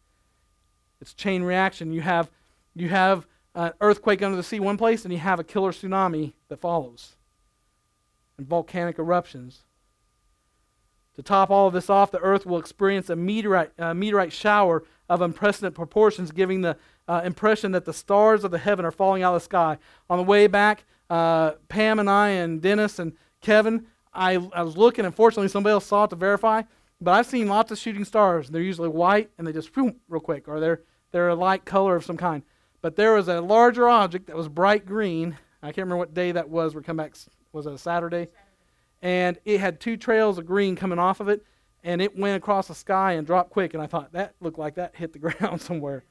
It's 1.02 1.14
chain 1.14 1.44
reaction. 1.44 1.92
You 1.92 2.02
have, 2.02 2.30
you 2.76 2.90
have 2.90 3.26
an 3.60 3.74
earthquake 3.82 4.22
under 4.22 4.38
the 4.38 4.44
sea 4.44 4.60
one 4.60 4.78
place, 4.78 5.04
and 5.04 5.14
you 5.14 5.20
have 5.20 5.40
a 5.40 5.44
killer 5.44 5.72
tsunami 5.72 6.34
that 6.48 6.62
follows, 6.62 7.18
and 8.38 8.48
volcanic 8.48 8.98
eruptions. 8.98 9.64
To 11.16 11.22
top 11.22 11.50
all 11.50 11.68
of 11.68 11.74
this 11.74 11.90
off, 11.90 12.12
the 12.12 12.20
earth 12.20 12.46
will 12.46 12.60
experience 12.60 13.10
a 13.10 13.16
meteorite, 13.16 13.72
uh, 13.78 13.94
meteorite 13.94 14.32
shower 14.32 14.86
of 15.10 15.22
unprecedented 15.22 15.76
proportions, 15.76 16.32
giving 16.32 16.62
the 16.62 16.78
uh, 17.10 17.22
impression 17.26 17.74
that 17.74 17.84
the 17.84 17.92
stars 17.92 18.46
of 18.46 18.52
the 18.52 18.58
heaven 18.60 18.86
are 18.86 18.92
falling 18.92 19.24
out 19.24 19.36
of 19.36 19.42
the 19.42 19.46
sky. 19.46 19.78
On 20.10 20.18
the 20.18 20.24
way 20.24 20.48
back, 20.48 20.86
uh, 21.10 21.52
Pam 21.68 22.00
and 22.00 22.10
I 22.10 22.30
and 22.30 22.62
Dennis 22.62 22.98
and 22.98 23.12
Kevin, 23.42 23.88
I, 24.14 24.36
I 24.54 24.62
was 24.62 24.78
looking, 24.78 25.04
unfortunately, 25.04 25.50
somebody 25.50 25.74
else 25.74 25.86
saw 25.86 26.06
it 26.06 26.12
to 26.12 26.16
verify, 26.16 26.62
but 27.02 27.12
I've 27.12 27.26
seen 27.26 27.50
lots 27.50 27.72
of 27.72 27.78
shooting 27.78 28.06
stars. 28.06 28.50
They're 28.50 28.62
usually 28.62 28.88
white 28.90 29.32
and 29.38 29.46
they 29.46 29.52
just 29.52 29.74
boom, 29.74 29.98
real 30.08 30.22
quick, 30.22 30.48
or 30.48 30.62
they're, 30.62 30.82
they're 31.12 31.30
a 31.30 31.36
light 31.36 31.66
color 31.66 31.98
of 31.98 32.06
some 32.06 32.16
kind. 32.16 32.44
But 32.82 32.96
there 32.96 33.14
was 33.14 33.28
a 33.28 33.42
larger 33.42 33.90
object 33.90 34.28
that 34.28 34.36
was 34.36 34.48
bright 34.48 34.86
green. 34.86 35.38
I 35.62 35.68
can't 35.68 35.80
remember 35.80 35.98
what 35.98 36.14
day 36.14 36.32
that 36.32 36.50
was. 36.50 36.74
We're 36.74 36.82
coming 36.82 37.06
back, 37.06 37.16
was 37.52 37.66
it 37.66 37.74
a 37.74 37.78
Saturday? 37.78 38.26
Saturday? 38.26 38.32
And 39.02 39.38
it 39.46 39.60
had 39.60 39.80
two 39.80 39.98
trails 39.98 40.38
of 40.38 40.46
green 40.46 40.76
coming 40.76 41.00
off 41.00 41.20
of 41.20 41.30
it 41.30 41.46
and 41.84 42.02
it 42.02 42.18
went 42.18 42.36
across 42.36 42.68
the 42.68 42.76
sky 42.76 43.14
and 43.14 43.26
dropped 43.26 43.52
quick. 43.52 43.74
And 43.74 43.82
I 43.82 43.88
thought 43.88 44.12
that 44.14 44.36
looked 44.42 44.60
like 44.60 44.76
that 44.76 44.96
hit 44.96 45.14
the 45.14 45.20
ground 45.40 45.62
somewhere. 45.62 46.04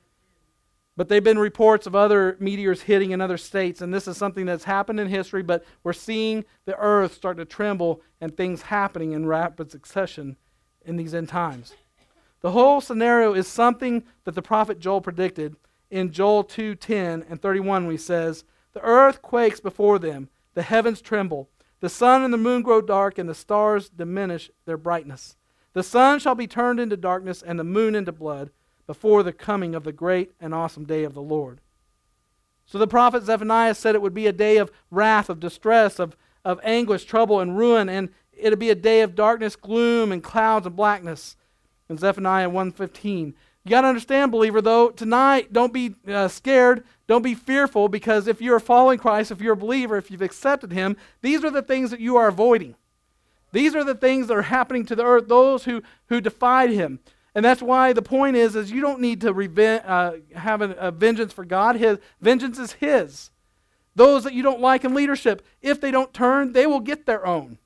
But 0.97 1.09
there 1.09 1.17
have 1.17 1.25
been 1.25 1.39
reports 1.39 1.87
of 1.87 1.95
other 1.95 2.37
meteors 2.41 2.83
hitting 2.83 3.13
in 3.13 3.21
other 3.21 3.37
states, 3.37 3.83
and 3.83 3.95
this 3.95 4.09
is 4.09 4.17
something 4.17 4.47
that's 4.47 4.65
happened 4.65 4.99
in 4.99 5.07
history, 5.07 5.45
but 5.45 5.65
we're 5.85 5.93
seeing 5.93 6.45
the 6.65 6.77
earth 6.77 7.15
start 7.15 7.37
to 7.37 7.45
tremble 7.45 8.01
and 8.21 8.37
things 8.37 8.63
happening 8.63 9.13
in 9.13 9.25
rapid 9.25 9.71
succession 9.71 10.37
in 10.85 10.97
these 10.97 11.15
end 11.15 11.29
times. 11.29 11.75
The 12.41 12.51
whole 12.51 12.81
scenario 12.81 13.33
is 13.33 13.47
something 13.47 14.03
that 14.25 14.35
the 14.35 14.43
prophet 14.43 14.81
Joel 14.81 15.01
predicted 15.01 15.55
in 15.91 16.13
Joel 16.13 16.45
2:10 16.45 17.25
and 17.29 17.41
31 17.41 17.85
when 17.85 17.93
he 17.93 17.99
says, 17.99 18.45
"The 18.73 18.83
earth 18.83 19.23
quakes 19.23 19.61
before 19.61 19.99
them, 19.99 20.29
the 20.55 20.63
heavens 20.63 21.01
tremble, 21.01 21.49
the 21.81 21.89
sun 21.89 22.23
and 22.23 22.33
the 22.33 22.39
moon 22.39 22.63
grow 22.63 22.81
dark 22.81 23.19
and 23.19 23.29
the 23.29 23.35
stars 23.35 23.89
diminish 23.89 24.51
their 24.65 24.77
brightness." 24.77 25.37
The 25.73 25.83
sun 25.83 26.19
shall 26.19 26.35
be 26.35 26.47
turned 26.47 26.81
into 26.81 26.97
darkness 26.97 27.43
and 27.43 27.59
the 27.59 27.65
moon 27.65 27.95
into 27.95 28.13
blood 28.13 28.51
before 28.87 29.23
the 29.23 29.33
coming 29.33 29.75
of 29.75 29.85
the 29.85 29.93
great 29.93 30.33
and 30.41 30.55
awesome 30.55 30.85
day 30.85 31.05
of 31.05 31.15
the 31.15 31.23
Lord. 31.23 31.61
So 32.65 32.79
the 32.79 32.87
prophet 32.87 33.23
Zephaniah 33.23 33.75
said 33.75 33.95
it 33.95 34.03
would 34.03 34.15
be 34.15 34.27
a 34.27 34.33
day 34.33 34.57
of 34.57 34.71
wrath, 34.91 35.31
of 35.31 35.41
distress, 35.41 35.99
of, 35.99 36.17
of 36.45 36.61
anguish, 36.63 37.05
trouble, 37.05 37.41
and 37.41 37.57
ruin, 37.57 37.89
and 37.89 38.11
it'd 38.33 38.59
be 38.59 38.71
a 38.71 38.75
day 38.75 39.03
of 39.03 39.15
darkness, 39.15 39.57
gloom, 39.57 40.13
and 40.13 40.23
clouds 40.23 40.67
and 40.67 40.77
blackness. 40.77 41.37
In 41.89 41.97
Zephaniah 41.97 42.51
1.15, 42.51 43.35
You 43.69 43.73
got 43.73 43.83
to 43.83 43.89
understand, 43.89 44.33
believer, 44.33 44.63
though, 44.63 44.89
tonight, 44.89 45.53
don't 45.53 45.75
be 45.75 45.95
uh, 46.09 46.29
scared. 46.29 46.85
Don't 47.07 47.21
be 47.21 47.35
fearful 47.35 47.91
because 47.91 48.27
if 48.27 48.41
you're 48.41 48.61
following 48.61 48.99
Christ, 48.99 49.31
if 49.31 49.43
you're 49.43 49.53
a 49.53 49.59
believer, 49.59 49.99
if 49.99 50.11
you've 50.11 50.23
accepted 50.23 50.73
Him, 50.73 50.97
these 51.21 51.45
are 51.45 51.51
the 51.51 51.61
things 51.61 51.91
that 51.91 52.01
you 52.01 52.17
are 52.17 52.29
avoiding. 52.29 52.77
These 53.53 53.75
are 53.75 53.85
the 53.85 53.95
things 53.95 54.29
that 54.29 54.39
are 54.39 54.43
happening 54.43 54.87
to 54.87 54.97
the 54.97 55.05
earth, 55.05 55.29
those 55.29 55.65
who, 55.65 55.83
who 56.07 56.23
defied 56.23 56.71
Him. 56.71 57.01
And 57.35 57.45
that's 57.45 57.61
why 57.61 57.93
the 57.93 58.01
point 58.01 58.37
is, 58.37 58.57
is 58.57 58.71
you 58.71 58.81
don't 58.81 59.03
need 59.03 59.21
to 59.21 59.35
reven- 59.35 59.87
uh, 59.87 60.13
have 60.35 60.63
a, 60.63 60.71
a 60.79 60.91
vengeance 60.91 61.35
for 61.35 61.45
God. 61.45 61.77
His 61.77 61.99
vengeance 62.23 62.59
is 62.59 62.73
His. 62.73 63.31
Those 63.95 64.25
that 64.25 64.33
you 64.33 64.43
don't 64.43 64.63
like 64.63 64.83
in 64.83 64.95
leadership, 64.95 65.47
if 65.61 65.79
they 65.79 65.91
don't 65.91 66.15
turn, 66.15 66.55
they 66.55 66.67
will 66.67 66.81
get 66.81 67.05
their 67.05 67.27
own. 67.27 67.59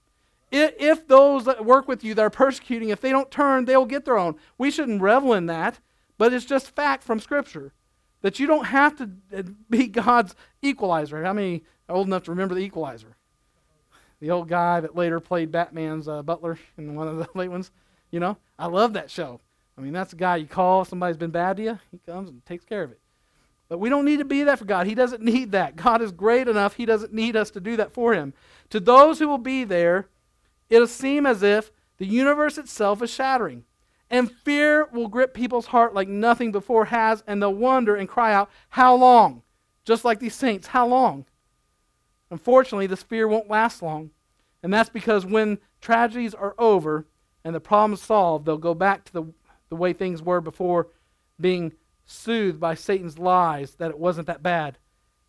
If, 0.51 0.75
if 0.81 1.07
those 1.07 1.45
that 1.45 1.65
work 1.65 1.87
with 1.87 2.03
you 2.03 2.13
that 2.15 2.23
are 2.23 2.29
persecuting, 2.29 2.89
if 2.89 3.01
they 3.01 3.11
don't 3.11 3.31
turn, 3.31 3.67
they 3.67 3.77
will 3.77 3.87
get 3.87 4.05
their 4.05 4.19
own. 4.19 4.35
We 4.59 4.73
shouldn't 4.73 5.01
revel 5.01 5.33
in 5.33 5.47
that, 5.47 5.79
but 6.19 6.33
it's 6.33 6.45
just 6.45 6.75
fact 6.75 7.03
from 7.03 7.21
Scripture 7.21 7.73
that 8.23 8.39
you 8.39 8.47
don't 8.47 8.67
have 8.67 8.97
to 8.97 9.07
be 9.71 9.89
God's 9.89 10.35
equalizer. 10.63 11.23
How 11.25 11.33
many 11.33 11.65
old 11.89 12.07
enough 12.07 12.25
to 12.25 12.31
remember 12.31 12.55
the 12.55 12.63
equalizer? 12.63 13.17
The 14.21 14.31
old 14.31 14.49
guy 14.49 14.81
that 14.81 14.95
later 14.95 15.19
played 15.19 15.51
Batman's 15.51 16.07
uh, 16.07 16.23
butler 16.23 16.59
in 16.79 16.95
one 16.95 17.09
of 17.09 17.17
the 17.19 17.29
late 17.35 17.51
ones. 17.51 17.71
You 18.11 18.21
know, 18.21 18.37
I 18.59 18.67
love 18.67 18.93
that 18.93 19.11
show. 19.11 19.41
I 19.77 19.81
mean, 19.81 19.93
that's 19.93 20.13
a 20.13 20.17
guy 20.17 20.37
you 20.37 20.47
call, 20.47 20.83
if 20.83 20.89
somebody's 20.89 21.17
been 21.17 21.31
bad 21.31 21.57
to 21.57 21.63
you, 21.63 21.79
he 21.91 21.99
comes 21.99 22.29
and 22.29 22.45
takes 22.45 22.65
care 22.65 22.83
of 22.83 22.93
it. 22.93 23.01
But 23.69 23.79
we 23.79 23.89
don't 23.89 24.05
need 24.05 24.19
to 24.19 24.27
be 24.27 24.45
that 24.45 24.59
for 24.59 24.67
God. 24.67 24.87
He 24.87 24.95
doesn't 24.95 25.23
need 25.23 25.53
that. 25.53 25.77
God 25.77 26.03
is 26.03 26.13
great 26.13 26.47
enough, 26.47 26.75
He 26.75 26.85
doesn't 26.85 27.15
need 27.15 27.37
us 27.37 27.51
to 27.53 27.61
do 27.61 27.77
that 27.79 27.93
for 27.93 28.13
Him. 28.13 28.35
To 28.69 28.81
those 28.81 29.19
who 29.19 29.27
will 29.27 29.39
be 29.39 29.65
there, 29.65 30.09
it'll 30.69 30.87
seem 30.87 31.25
as 31.25 31.43
if 31.43 31.73
the 31.97 32.07
universe 32.07 32.59
itself 32.59 33.01
is 33.01 33.11
shattering. 33.11 33.65
And 34.13 34.31
fear 34.31 34.89
will 34.93 35.09
grip 35.09 35.33
people's 35.33 35.67
heart 35.67 35.95
like 35.95 36.07
nothing 36.07 36.53
before 36.53 36.85
has, 36.85 37.25
and 37.27 37.41
they'll 37.41 37.55
wonder 37.55 37.97
and 37.97 38.07
cry 38.07 38.35
out, 38.35 38.51
How 38.69 38.95
long? 38.95 39.43
Just 39.87 40.05
like 40.05 40.21
these 40.21 40.35
saints, 40.35 40.69
how 40.69 40.87
long? 40.87 41.25
Unfortunately, 42.31 42.87
this 42.87 43.03
fear 43.03 43.27
won't 43.27 43.51
last 43.51 43.83
long. 43.83 44.11
And 44.63 44.73
that's 44.73 44.91
because 44.91 45.27
when 45.27 45.59
tragedies 45.81 46.35
are 46.35 46.55
over 46.59 47.07
and 47.43 47.55
the 47.55 47.61
problems 47.61 48.03
solved, 48.03 48.45
they'll 48.45 48.59
go 48.59 48.75
back 48.75 49.05
to 49.07 49.13
the, 49.13 49.25
the 49.71 49.77
way 49.77 49.93
things 49.93 50.23
were 50.23 50.41
before 50.41 50.89
being 51.41 51.73
soothed 52.05 52.61
by 52.61 52.75
Satan's 52.75 53.19
lies 53.19 53.75
that 53.77 53.91
it 53.91 53.99
wasn't 53.99 54.29
that 54.29 54.43
bad. 54.43 54.79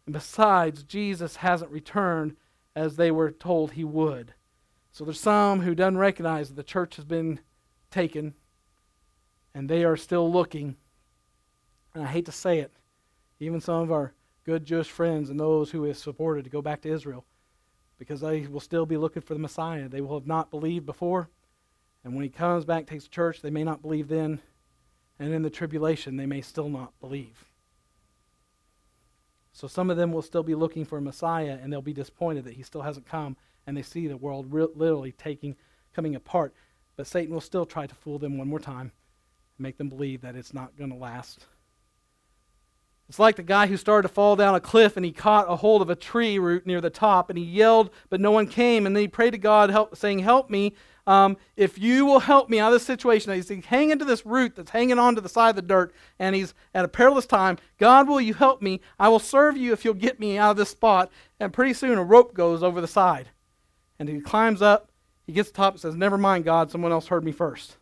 And 0.06 0.14
besides, 0.14 0.84
Jesus 0.84 1.38
hasn't 1.38 1.72
returned 1.72 2.36
as 2.76 2.96
they 2.96 3.12
were 3.12 3.32
told 3.32 3.72
he 3.72 3.84
would. 3.84 4.34
So 4.92 5.04
there's 5.04 5.20
some 5.20 5.62
who 5.62 5.74
don't 5.74 5.98
recognize 5.98 6.50
that 6.50 6.56
the 6.56 6.64
church 6.64 6.98
has 6.98 7.06
been 7.06 7.40
taken 7.90 8.36
and 9.56 9.70
they 9.70 9.84
are 9.84 9.98
still 9.98 10.32
looking. 10.32 10.76
And 11.94 12.04
I 12.04 12.08
hate 12.08 12.26
to 12.26 12.32
say 12.32 12.60
it, 12.60 12.72
even 13.40 13.62
some 13.62 13.82
of 13.82 13.92
our 13.92 14.14
good 14.46 14.66
Jewish 14.66 14.90
friends 14.90 15.30
and 15.30 15.40
those 15.40 15.72
who 15.72 15.84
have 15.84 15.98
supported 15.98 16.44
to 16.44 16.50
go 16.50 16.62
back 16.62 16.82
to 16.82 16.92
Israel 16.92 17.26
because 18.00 18.22
they 18.22 18.48
will 18.48 18.60
still 18.60 18.86
be 18.86 18.98
looking 18.98 19.22
for 19.22 19.34
the 19.34 19.40
Messiah. 19.40 19.88
They 19.88 20.02
will 20.02 20.20
have 20.20 20.28
not 20.28 20.52
believed 20.52 20.86
before. 20.86 21.30
And 22.04 22.14
when 22.14 22.24
he 22.24 22.30
comes 22.30 22.66
back, 22.66 22.86
takes 22.86 23.06
the 23.06 23.10
church, 23.10 23.42
they 23.42 23.50
may 23.50 23.64
not 23.64 23.82
believe 23.82 24.08
then. 24.08 24.42
And 25.20 25.34
in 25.34 25.44
the 25.44 25.50
tribulation, 25.50 26.18
they 26.18 26.26
may 26.26 26.42
still 26.42 26.70
not 26.70 27.00
believe. 27.00 27.46
So 29.54 29.68
some 29.68 29.90
of 29.90 29.98
them 29.98 30.12
will 30.12 30.24
still 30.24 30.44
be 30.44 30.56
looking 30.56 30.84
for 30.84 30.98
a 30.98 31.02
Messiah 31.02 31.60
and 31.62 31.72
they'll 31.72 31.82
be 31.82 31.94
disappointed 31.94 32.44
that 32.46 32.56
he 32.56 32.64
still 32.64 32.82
hasn't 32.82 33.06
come 33.06 33.38
and 33.66 33.78
they 33.78 33.84
see 33.84 34.08
the 34.08 34.18
world 34.18 34.48
re- 34.52 34.68
literally 34.76 35.12
taking 35.12 35.56
coming 35.94 36.16
apart. 36.16 36.54
But 36.98 37.08
Satan 37.08 37.34
will 37.34 37.42
still 37.42 37.66
try 37.66 37.86
to 37.86 37.96
fool 37.96 38.18
them 38.18 38.38
one 38.38 38.48
more 38.48 38.60
time 38.60 38.92
make 39.64 39.78
them 39.78 39.90
believe 39.90 40.22
that 40.22 40.36
it's 40.36 40.54
not 40.54 40.78
going 40.78 40.92
to 40.92 40.96
last. 40.96 41.48
It's 43.10 43.20
like 43.20 43.36
the 43.36 43.44
guy 43.44 43.68
who 43.68 43.78
started 43.78 44.08
to 44.08 44.14
fall 44.14 44.36
down 44.36 44.56
a 44.56 44.60
cliff 44.60 44.98
and 44.98 45.06
he 45.06 45.12
caught 45.12 45.50
a 45.50 45.56
hold 45.56 45.82
of 45.82 45.90
a 45.90 45.96
tree 45.96 46.40
root 46.40 46.66
near 46.66 46.82
the 46.82 46.90
top 46.90 47.30
and 47.30 47.38
he 47.38 47.46
yelled, 47.46 47.90
but 48.10 48.22
no 48.22 48.32
one 48.32 48.48
came. 48.48 48.86
And 48.86 48.96
then 48.96 49.02
he 49.02 49.08
prayed 49.08 49.32
to 49.32 49.38
God, 49.38 49.70
help, 49.70 49.96
saying, 49.96 50.20
Help 50.20 50.50
me. 50.50 50.76
Um, 51.06 51.36
if 51.58 51.78
you 51.78 52.06
will 52.06 52.20
help 52.20 52.50
me 52.50 52.60
out 52.60 52.68
of 52.68 52.74
this 52.74 52.86
situation, 52.86 53.34
he's 53.34 53.50
hanging 53.66 54.00
to 54.00 54.06
this 54.06 54.26
root 54.26 54.56
that's 54.56 54.72
hanging 54.72 55.00
onto 55.00 55.20
the 55.20 55.28
side 55.28 55.50
of 55.50 55.56
the 55.58 55.62
dirt, 55.62 55.94
and 56.18 56.34
he's 56.34 56.54
at 56.74 56.86
a 56.86 56.88
perilous 56.88 57.26
time. 57.26 57.58
God, 57.78 58.08
will 58.08 58.22
you 58.22 58.34
help 58.34 58.62
me? 58.62 58.80
I 58.98 59.10
will 59.10 59.20
serve 59.20 59.58
you 59.58 59.74
if 59.74 59.84
you'll 59.84 59.96
get 59.96 60.20
me 60.20 60.38
out 60.38 60.52
of 60.52 60.58
this 60.58 60.70
spot. 60.70 61.12
And 61.42 61.52
pretty 61.52 61.74
soon 61.74 61.98
a 61.98 62.04
rope 62.04 62.34
goes 62.34 62.64
over 62.64 62.80
the 62.80 62.88
side. 62.88 63.30
And 64.00 64.08
he 64.08 64.22
climbs 64.22 64.62
up, 64.62 64.92
he 65.28 65.34
gets 65.34 65.50
to 65.50 65.54
the 65.54 65.58
top 65.58 65.74
and 65.74 65.82
says, 65.82 65.96
Never 65.96 66.18
mind, 66.18 66.46
God, 66.46 66.72
someone 66.72 66.94
else 66.94 67.08
heard 67.08 67.26
me 67.26 67.34
first. 67.34 67.78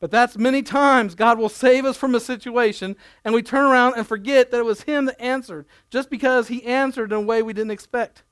But 0.00 0.10
that's 0.10 0.38
many 0.38 0.62
times 0.62 1.14
God 1.14 1.38
will 1.38 1.48
save 1.48 1.84
us 1.84 1.96
from 1.96 2.14
a 2.14 2.20
situation, 2.20 2.96
and 3.24 3.34
we 3.34 3.42
turn 3.42 3.64
around 3.64 3.94
and 3.96 4.06
forget 4.06 4.50
that 4.50 4.60
it 4.60 4.64
was 4.64 4.82
Him 4.82 5.06
that 5.06 5.20
answered, 5.20 5.66
just 5.90 6.08
because 6.08 6.48
He 6.48 6.64
answered 6.64 7.12
in 7.12 7.18
a 7.18 7.20
way 7.20 7.42
we 7.42 7.52
didn't 7.52 7.72
expect. 7.72 8.22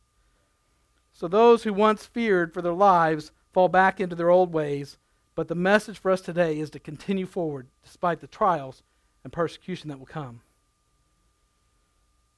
So 1.13 1.27
those 1.27 1.65
who 1.65 1.73
once 1.73 2.07
feared 2.07 2.53
for 2.53 2.63
their 2.63 2.73
lives 2.73 3.33
fall 3.53 3.69
back 3.69 4.01
into 4.01 4.15
their 4.15 4.31
old 4.31 4.53
ways, 4.53 4.99
but 5.35 5.49
the 5.49 5.55
message 5.55 5.99
for 5.99 6.11
us 6.11 6.21
today 6.21 6.59
is 6.59 6.71
to 6.71 6.79
continue 6.79 7.27
forward 7.27 7.69
despite 7.83 8.21
the 8.21 8.27
trials 8.27 8.83
and 9.25 9.33
persecution 9.33 9.89
that 9.89 9.99
will 9.99 10.07
come. 10.07 10.43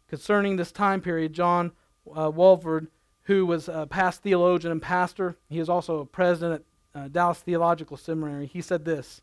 Concerning 0.09 0.57
this 0.57 0.73
time 0.73 1.01
period, 1.03 1.35
John 1.35 1.73
uh, 2.11 2.31
Walvoord, 2.31 2.87
who 3.25 3.45
was 3.45 3.69
a 3.69 3.87
past 3.87 4.23
theologian 4.23 4.73
and 4.73 4.81
pastor, 4.81 5.37
he 5.51 5.59
is 5.59 5.69
also 5.69 5.99
a 5.99 6.07
president 6.07 6.65
uh, 6.99 7.09
Dallas 7.09 7.39
Theological 7.39 7.97
Seminary, 7.97 8.47
he 8.47 8.61
said 8.61 8.85
this 8.85 9.23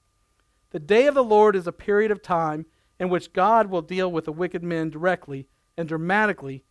The 0.71 0.79
day 0.79 1.07
of 1.07 1.15
the 1.15 1.23
Lord 1.23 1.55
is 1.55 1.67
a 1.67 1.71
period 1.71 2.11
of 2.11 2.21
time 2.21 2.65
in 2.99 3.09
which 3.09 3.33
God 3.33 3.69
will 3.69 3.81
deal 3.81 4.11
with 4.11 4.25
the 4.25 4.31
wicked 4.31 4.63
men 4.63 4.89
directly 4.89 5.47
and 5.77 5.87
dramatically 5.87 6.63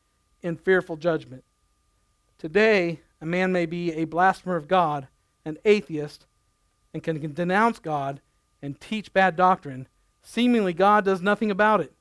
in 0.42 0.56
fearful 0.56 0.96
judgment. 0.96 1.44
Today, 2.38 3.00
a 3.20 3.26
man 3.26 3.52
may 3.52 3.66
be 3.66 3.92
a 3.92 4.04
blasphemer 4.04 4.56
of 4.56 4.68
God, 4.68 5.08
an 5.44 5.58
atheist, 5.64 6.26
and 6.92 7.02
can, 7.02 7.32
denounce 7.32 7.78
God 7.78 8.20
and 8.62 8.80
teach 8.80 9.12
bad 9.12 9.36
doctrine. 9.36 9.88
Seemingly, 10.22 10.72
God 10.72 11.04
does 11.04 11.20
nothing 11.20 11.50
about 11.50 11.80
it. 11.80 11.92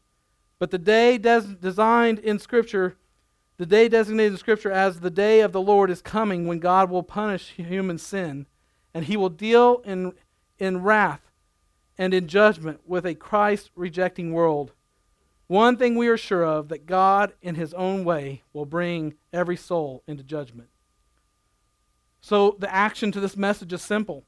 But 0.59 0.71
the 0.71 0.77
day 0.77 1.17
des- 1.17 1.55
designed 1.59 2.19
in 2.19 2.39
Scripture, 2.39 2.95
the 3.57 3.65
day 3.65 3.89
designated 3.89 4.33
in 4.33 4.37
Scripture 4.37 4.71
as 4.71 4.99
the 4.99 5.09
day 5.09 5.41
of 5.41 5.51
the 5.51 5.61
Lord 5.61 5.89
is 5.89 6.01
coming 6.01 6.47
when 6.47 6.59
God 6.59 6.89
will 6.89 7.03
punish 7.03 7.51
human 7.51 7.97
sin 7.97 8.45
and 8.93 9.05
he 9.05 9.17
will 9.17 9.29
deal 9.29 9.81
in, 9.85 10.13
in 10.59 10.83
wrath 10.83 11.21
and 11.97 12.13
in 12.13 12.27
judgment 12.27 12.81
with 12.85 13.05
a 13.05 13.15
Christ 13.15 13.71
rejecting 13.75 14.33
world. 14.33 14.71
One 15.47 15.77
thing 15.77 15.95
we 15.95 16.07
are 16.07 16.17
sure 16.17 16.45
of 16.45 16.69
that 16.69 16.85
God, 16.85 17.33
in 17.41 17.55
his 17.55 17.73
own 17.73 18.03
way, 18.03 18.43
will 18.53 18.65
bring 18.65 19.15
every 19.31 19.57
soul 19.57 20.03
into 20.07 20.23
judgment. 20.23 20.69
So 22.21 22.55
the 22.57 22.73
action 22.73 23.11
to 23.11 23.19
this 23.19 23.35
message 23.35 23.73
is 23.73 23.81
simple. 23.81 24.23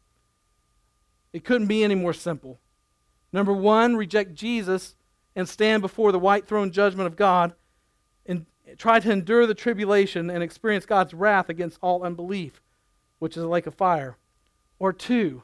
It 1.31 1.43
couldn't 1.43 1.67
be 1.67 1.83
any 1.83 1.95
more 1.95 2.13
simple. 2.13 2.59
Number 3.31 3.53
one, 3.53 3.95
reject 3.95 4.35
Jesus 4.35 4.95
and 5.35 5.47
stand 5.49 5.81
before 5.81 6.11
the 6.11 6.19
white 6.19 6.47
throne 6.47 6.71
judgment 6.71 7.07
of 7.07 7.15
God 7.15 7.53
and 8.25 8.45
try 8.77 8.99
to 8.99 9.11
endure 9.11 9.45
the 9.45 9.53
tribulation 9.53 10.29
and 10.29 10.43
experience 10.43 10.85
God's 10.85 11.13
wrath 11.13 11.49
against 11.49 11.79
all 11.81 12.03
unbelief, 12.03 12.61
which 13.19 13.35
is 13.35 13.43
a 13.43 13.47
lake 13.47 13.67
of 13.67 13.75
fire. 13.75 14.17
Or 14.79 14.91
two, 14.91 15.43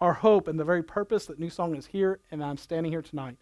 our 0.00 0.14
hope 0.14 0.48
and 0.48 0.58
the 0.58 0.64
very 0.64 0.82
purpose 0.82 1.26
that 1.26 1.38
New 1.38 1.50
Song 1.50 1.74
is 1.74 1.86
here 1.86 2.20
and 2.30 2.42
I'm 2.42 2.56
standing 2.56 2.92
here 2.92 3.02
tonight 3.02 3.36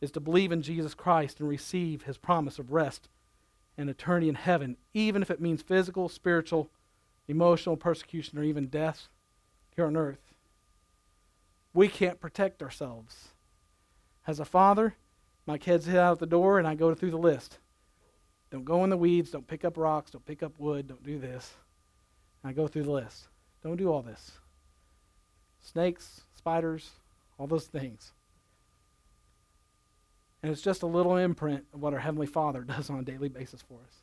is 0.00 0.10
to 0.12 0.20
believe 0.20 0.52
in 0.52 0.62
Jesus 0.62 0.94
Christ 0.94 1.40
and 1.40 1.48
receive 1.48 2.02
his 2.02 2.18
promise 2.18 2.58
of 2.58 2.72
rest 2.72 3.08
and 3.78 3.88
eternity 3.88 4.28
in 4.28 4.34
heaven, 4.34 4.76
even 4.92 5.22
if 5.22 5.30
it 5.30 5.40
means 5.40 5.62
physical, 5.62 6.08
spiritual, 6.08 6.70
emotional 7.28 7.76
persecution, 7.76 8.38
or 8.38 8.42
even 8.42 8.66
death 8.66 9.08
here 9.74 9.86
on 9.86 9.96
earth. 9.96 10.34
We 11.72 11.88
can't 11.88 12.20
protect 12.20 12.62
ourselves. 12.62 13.28
As 14.26 14.40
a 14.40 14.44
father, 14.44 14.96
my 15.46 15.58
kids 15.58 15.86
head 15.86 15.96
out 15.96 16.18
the 16.18 16.26
door 16.26 16.58
and 16.58 16.66
I 16.66 16.74
go 16.74 16.94
through 16.94 17.12
the 17.12 17.16
list. 17.16 17.58
Don't 18.50 18.64
go 18.64 18.84
in 18.84 18.90
the 18.90 18.96
weeds, 18.96 19.30
don't 19.30 19.46
pick 19.46 19.64
up 19.64 19.76
rocks, 19.76 20.10
don't 20.10 20.26
pick 20.26 20.42
up 20.42 20.52
wood, 20.58 20.88
don't 20.88 21.02
do 21.02 21.18
this. 21.18 21.54
And 22.42 22.50
I 22.50 22.52
go 22.52 22.66
through 22.66 22.84
the 22.84 22.92
list. 22.92 23.28
Don't 23.62 23.76
do 23.76 23.90
all 23.90 24.02
this. 24.02 24.32
Snakes, 25.60 26.22
spiders, 26.34 26.90
all 27.38 27.46
those 27.46 27.66
things. 27.66 28.12
And 30.42 30.50
it's 30.50 30.62
just 30.62 30.82
a 30.82 30.86
little 30.86 31.16
imprint 31.16 31.64
of 31.72 31.80
what 31.80 31.94
our 31.94 32.00
Heavenly 32.00 32.26
Father 32.26 32.62
does 32.64 32.90
on 32.90 32.98
a 32.98 33.04
daily 33.04 33.28
basis 33.28 33.62
for 33.62 33.78
us. 33.84 33.94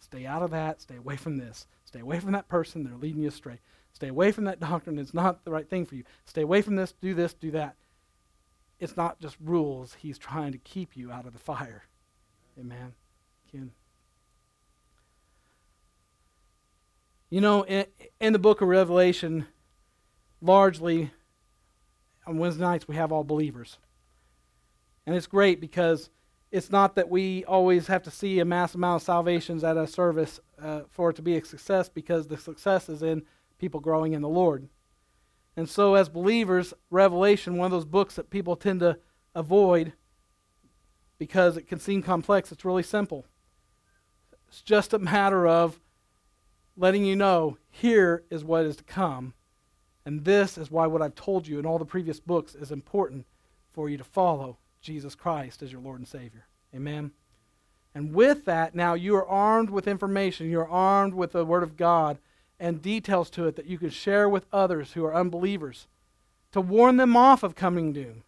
Stay 0.00 0.26
out 0.26 0.42
of 0.42 0.50
that. 0.52 0.80
Stay 0.80 0.96
away 0.96 1.16
from 1.16 1.36
this. 1.36 1.66
Stay 1.84 2.00
away 2.00 2.20
from 2.20 2.32
that 2.32 2.48
person. 2.48 2.84
They're 2.84 2.96
leading 2.96 3.22
you 3.22 3.28
astray. 3.28 3.58
Stay 3.92 4.08
away 4.08 4.30
from 4.30 4.44
that 4.44 4.60
doctrine. 4.60 4.98
It's 4.98 5.12
not 5.12 5.44
the 5.44 5.50
right 5.50 5.68
thing 5.68 5.84
for 5.84 5.96
you. 5.96 6.04
Stay 6.24 6.42
away 6.42 6.62
from 6.62 6.76
this. 6.76 6.92
Do 7.00 7.14
this. 7.14 7.34
Do 7.34 7.50
that. 7.50 7.74
It's 8.78 8.96
not 8.96 9.18
just 9.20 9.36
rules. 9.40 9.96
He's 9.98 10.18
trying 10.18 10.52
to 10.52 10.58
keep 10.58 10.96
you 10.96 11.10
out 11.10 11.26
of 11.26 11.32
the 11.32 11.38
fire. 11.38 11.82
Amen. 12.58 12.94
Ken. 13.50 13.72
You 17.30 17.42
know, 17.42 17.62
in, 17.64 17.84
in 18.20 18.32
the 18.32 18.38
book 18.38 18.62
of 18.62 18.68
Revelation, 18.68 19.46
largely, 20.40 21.10
on 22.26 22.38
Wednesday 22.38 22.62
nights 22.62 22.88
we 22.88 22.96
have 22.96 23.12
all 23.12 23.22
believers. 23.22 23.76
And 25.04 25.14
it's 25.14 25.26
great 25.26 25.60
because 25.60 26.08
it's 26.50 26.70
not 26.70 26.94
that 26.94 27.10
we 27.10 27.44
always 27.44 27.88
have 27.88 28.02
to 28.04 28.10
see 28.10 28.38
a 28.38 28.46
mass 28.46 28.74
amount 28.74 29.02
of 29.02 29.06
salvations 29.06 29.62
at 29.62 29.76
a 29.76 29.86
service 29.86 30.40
uh, 30.62 30.82
for 30.88 31.10
it 31.10 31.16
to 31.16 31.22
be 31.22 31.36
a 31.36 31.44
success 31.44 31.90
because 31.90 32.28
the 32.28 32.38
success 32.38 32.88
is 32.88 33.02
in 33.02 33.22
people 33.58 33.80
growing 33.80 34.14
in 34.14 34.22
the 34.22 34.28
Lord. 34.28 34.68
And 35.54 35.68
so, 35.68 35.96
as 35.96 36.08
believers, 36.08 36.72
Revelation, 36.88 37.58
one 37.58 37.66
of 37.66 37.72
those 37.72 37.84
books 37.84 38.14
that 38.14 38.30
people 38.30 38.56
tend 38.56 38.80
to 38.80 38.98
avoid 39.34 39.92
because 41.18 41.58
it 41.58 41.66
can 41.66 41.78
seem 41.78 42.02
complex, 42.02 42.52
it's 42.52 42.64
really 42.64 42.82
simple. 42.82 43.26
It's 44.48 44.62
just 44.62 44.94
a 44.94 44.98
matter 44.98 45.46
of 45.46 45.78
letting 46.78 47.04
you 47.04 47.16
know 47.16 47.58
here 47.70 48.24
is 48.30 48.44
what 48.44 48.64
is 48.64 48.76
to 48.76 48.84
come. 48.84 49.34
And 50.06 50.24
this 50.24 50.56
is 50.56 50.70
why 50.70 50.86
what 50.86 51.02
I've 51.02 51.14
told 51.14 51.46
you 51.46 51.58
in 51.58 51.66
all 51.66 51.78
the 51.78 51.84
previous 51.84 52.20
books 52.20 52.54
is 52.54 52.70
important 52.70 53.26
for 53.72 53.90
you 53.90 53.98
to 53.98 54.04
follow 54.04 54.58
Jesus 54.80 55.14
Christ 55.14 55.62
as 55.62 55.72
your 55.72 55.80
Lord 55.80 55.98
and 55.98 56.08
Savior. 56.08 56.46
Amen. 56.74 57.10
And 57.94 58.14
with 58.14 58.44
that, 58.44 58.74
now 58.74 58.94
you 58.94 59.16
are 59.16 59.26
armed 59.26 59.70
with 59.70 59.88
information. 59.88 60.50
You're 60.50 60.68
armed 60.68 61.14
with 61.14 61.32
the 61.32 61.44
Word 61.44 61.62
of 61.62 61.76
God 61.76 62.18
and 62.60 62.80
details 62.80 63.28
to 63.30 63.46
it 63.46 63.56
that 63.56 63.66
you 63.66 63.78
can 63.78 63.90
share 63.90 64.28
with 64.28 64.46
others 64.52 64.92
who 64.92 65.04
are 65.04 65.14
unbelievers 65.14 65.88
to 66.52 66.60
warn 66.60 66.96
them 66.96 67.16
off 67.16 67.42
of 67.42 67.54
coming 67.54 67.92
doom. 67.92 68.22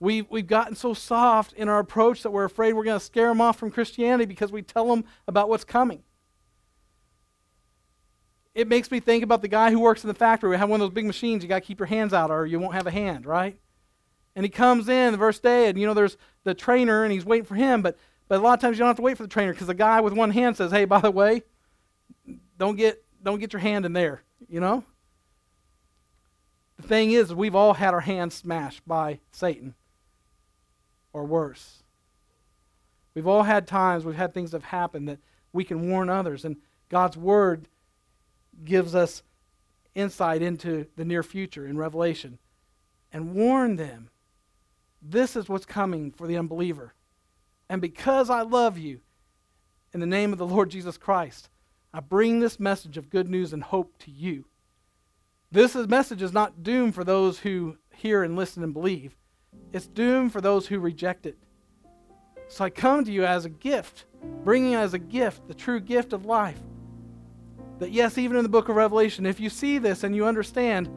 We've, 0.00 0.26
we've 0.28 0.46
gotten 0.46 0.76
so 0.76 0.92
soft 0.92 1.52
in 1.52 1.68
our 1.68 1.78
approach 1.78 2.22
that 2.22 2.30
we're 2.30 2.44
afraid 2.44 2.72
we're 2.72 2.84
going 2.84 2.98
to 2.98 3.04
scare 3.04 3.28
them 3.28 3.40
off 3.40 3.58
from 3.58 3.70
Christianity 3.70 4.26
because 4.26 4.52
we 4.52 4.62
tell 4.62 4.88
them 4.88 5.04
about 5.28 5.48
what's 5.48 5.64
coming. 5.64 6.02
It 8.54 8.68
makes 8.68 8.90
me 8.90 9.00
think 9.00 9.24
about 9.24 9.42
the 9.42 9.48
guy 9.48 9.70
who 9.70 9.80
works 9.80 10.04
in 10.04 10.08
the 10.08 10.14
factory. 10.14 10.50
We 10.50 10.56
have 10.56 10.68
one 10.68 10.80
of 10.80 10.88
those 10.88 10.94
big 10.94 11.06
machines, 11.06 11.42
you 11.42 11.48
got 11.48 11.56
to 11.56 11.66
keep 11.66 11.80
your 11.80 11.86
hands 11.86 12.12
out 12.12 12.30
or 12.30 12.46
you 12.46 12.60
won't 12.60 12.74
have 12.74 12.86
a 12.86 12.90
hand, 12.90 13.26
right? 13.26 13.58
And 14.36 14.44
he 14.44 14.50
comes 14.50 14.88
in 14.88 15.12
the 15.12 15.18
first 15.18 15.42
day, 15.42 15.68
and 15.68 15.78
you 15.78 15.86
know, 15.86 15.94
there's 15.94 16.16
the 16.44 16.54
trainer, 16.54 17.04
and 17.04 17.12
he's 17.12 17.24
waiting 17.24 17.46
for 17.46 17.54
him. 17.54 17.82
But, 17.82 17.96
but 18.28 18.38
a 18.38 18.42
lot 18.42 18.54
of 18.54 18.60
times 18.60 18.76
you 18.76 18.80
don't 18.80 18.88
have 18.88 18.96
to 18.96 19.02
wait 19.02 19.16
for 19.16 19.22
the 19.22 19.28
trainer 19.28 19.52
because 19.52 19.66
the 19.68 19.74
guy 19.74 20.00
with 20.00 20.12
one 20.12 20.30
hand 20.30 20.56
says, 20.56 20.70
hey, 20.70 20.84
by 20.84 21.00
the 21.00 21.10
way, 21.10 21.42
don't 22.58 22.76
get, 22.76 23.04
don't 23.22 23.38
get 23.38 23.52
your 23.52 23.60
hand 23.60 23.84
in 23.84 23.92
there, 23.92 24.22
you 24.48 24.60
know? 24.60 24.84
The 26.78 26.88
thing 26.88 27.12
is, 27.12 27.32
we've 27.32 27.54
all 27.54 27.74
had 27.74 27.94
our 27.94 28.00
hands 28.00 28.34
smashed 28.34 28.86
by 28.86 29.20
Satan 29.30 29.74
or 31.12 31.24
worse. 31.24 31.82
We've 33.14 33.28
all 33.28 33.44
had 33.44 33.68
times, 33.68 34.04
we've 34.04 34.16
had 34.16 34.34
things 34.34 34.50
that 34.50 34.62
have 34.62 34.70
happened 34.70 35.08
that 35.08 35.20
we 35.52 35.62
can 35.62 35.88
warn 35.88 36.10
others. 36.10 36.44
And 36.44 36.56
God's 36.88 37.16
Word 37.16 37.68
gives 38.64 38.94
us 38.94 39.22
insight 39.94 40.42
into 40.42 40.86
the 40.96 41.04
near 41.04 41.22
future 41.22 41.66
in 41.66 41.78
Revelation 41.78 42.38
and 43.12 43.34
warn 43.34 43.76
them 43.76 44.10
this 45.00 45.36
is 45.36 45.48
what's 45.48 45.66
coming 45.66 46.10
for 46.10 46.26
the 46.26 46.36
unbeliever. 46.38 46.94
And 47.68 47.80
because 47.80 48.30
I 48.30 48.42
love 48.42 48.78
you, 48.78 49.00
in 49.92 50.00
the 50.00 50.06
name 50.06 50.32
of 50.32 50.38
the 50.38 50.46
Lord 50.46 50.70
Jesus 50.70 50.96
Christ, 50.96 51.48
I 51.92 52.00
bring 52.00 52.40
this 52.40 52.58
message 52.58 52.96
of 52.96 53.10
good 53.10 53.28
news 53.28 53.52
and 53.52 53.62
hope 53.62 53.96
to 54.00 54.10
you. 54.10 54.46
This 55.52 55.76
message 55.76 56.22
is 56.22 56.32
not 56.32 56.64
doomed 56.64 56.94
for 56.94 57.04
those 57.04 57.38
who 57.38 57.76
hear 57.94 58.24
and 58.24 58.34
listen 58.34 58.64
and 58.64 58.72
believe. 58.72 59.16
It's 59.72 59.86
doomed 59.86 60.32
for 60.32 60.40
those 60.40 60.66
who 60.66 60.80
reject 60.80 61.26
it. 61.26 61.38
So 62.48 62.64
I 62.64 62.70
come 62.70 63.04
to 63.04 63.12
you 63.12 63.24
as 63.24 63.44
a 63.44 63.50
gift, 63.50 64.06
bringing 64.42 64.74
as 64.74 64.94
a 64.94 64.98
gift 64.98 65.46
the 65.46 65.54
true 65.54 65.80
gift 65.80 66.12
of 66.12 66.26
life. 66.26 66.60
That, 67.78 67.90
yes, 67.90 68.18
even 68.18 68.36
in 68.36 68.42
the 68.42 68.48
book 68.48 68.68
of 68.68 68.76
Revelation, 68.76 69.26
if 69.26 69.40
you 69.40 69.50
see 69.50 69.78
this 69.78 70.04
and 70.04 70.14
you 70.14 70.26
understand, 70.26 70.88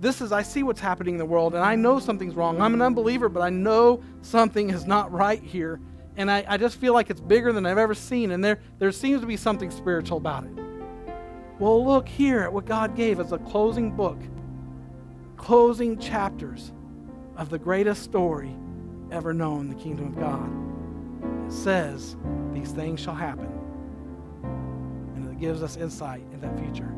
this 0.00 0.20
is, 0.20 0.32
I 0.32 0.42
see 0.42 0.62
what's 0.62 0.80
happening 0.80 1.14
in 1.14 1.18
the 1.18 1.24
world, 1.24 1.54
and 1.54 1.64
I 1.64 1.76
know 1.76 1.98
something's 1.98 2.34
wrong. 2.34 2.60
I'm 2.60 2.74
an 2.74 2.82
unbeliever, 2.82 3.28
but 3.28 3.40
I 3.40 3.50
know 3.50 4.02
something 4.20 4.70
is 4.70 4.84
not 4.84 5.12
right 5.12 5.42
here. 5.42 5.80
And 6.16 6.30
I, 6.30 6.44
I 6.46 6.56
just 6.56 6.76
feel 6.76 6.92
like 6.92 7.08
it's 7.08 7.20
bigger 7.20 7.52
than 7.52 7.64
I've 7.64 7.78
ever 7.78 7.94
seen, 7.94 8.32
and 8.32 8.44
there, 8.44 8.60
there 8.78 8.92
seems 8.92 9.20
to 9.20 9.26
be 9.26 9.36
something 9.36 9.70
spiritual 9.70 10.18
about 10.18 10.44
it. 10.44 10.50
Well, 11.58 11.84
look 11.84 12.08
here 12.08 12.40
at 12.40 12.52
what 12.52 12.64
God 12.64 12.96
gave 12.96 13.20
as 13.20 13.30
a 13.30 13.38
closing 13.38 13.94
book, 13.94 14.18
closing 15.36 15.98
chapters 15.98 16.72
of 17.36 17.48
the 17.48 17.58
greatest 17.58 18.02
story 18.02 18.54
ever 19.12 19.32
known, 19.32 19.68
the 19.68 19.74
kingdom 19.76 20.08
of 20.08 20.18
God. 20.18 21.46
It 21.46 21.52
says, 21.52 22.16
These 22.52 22.72
things 22.72 22.98
shall 22.98 23.14
happen. 23.14 23.61
Gives 25.42 25.60
us 25.60 25.76
insight 25.76 26.22
in 26.32 26.40
that 26.40 26.56
future. 26.56 26.94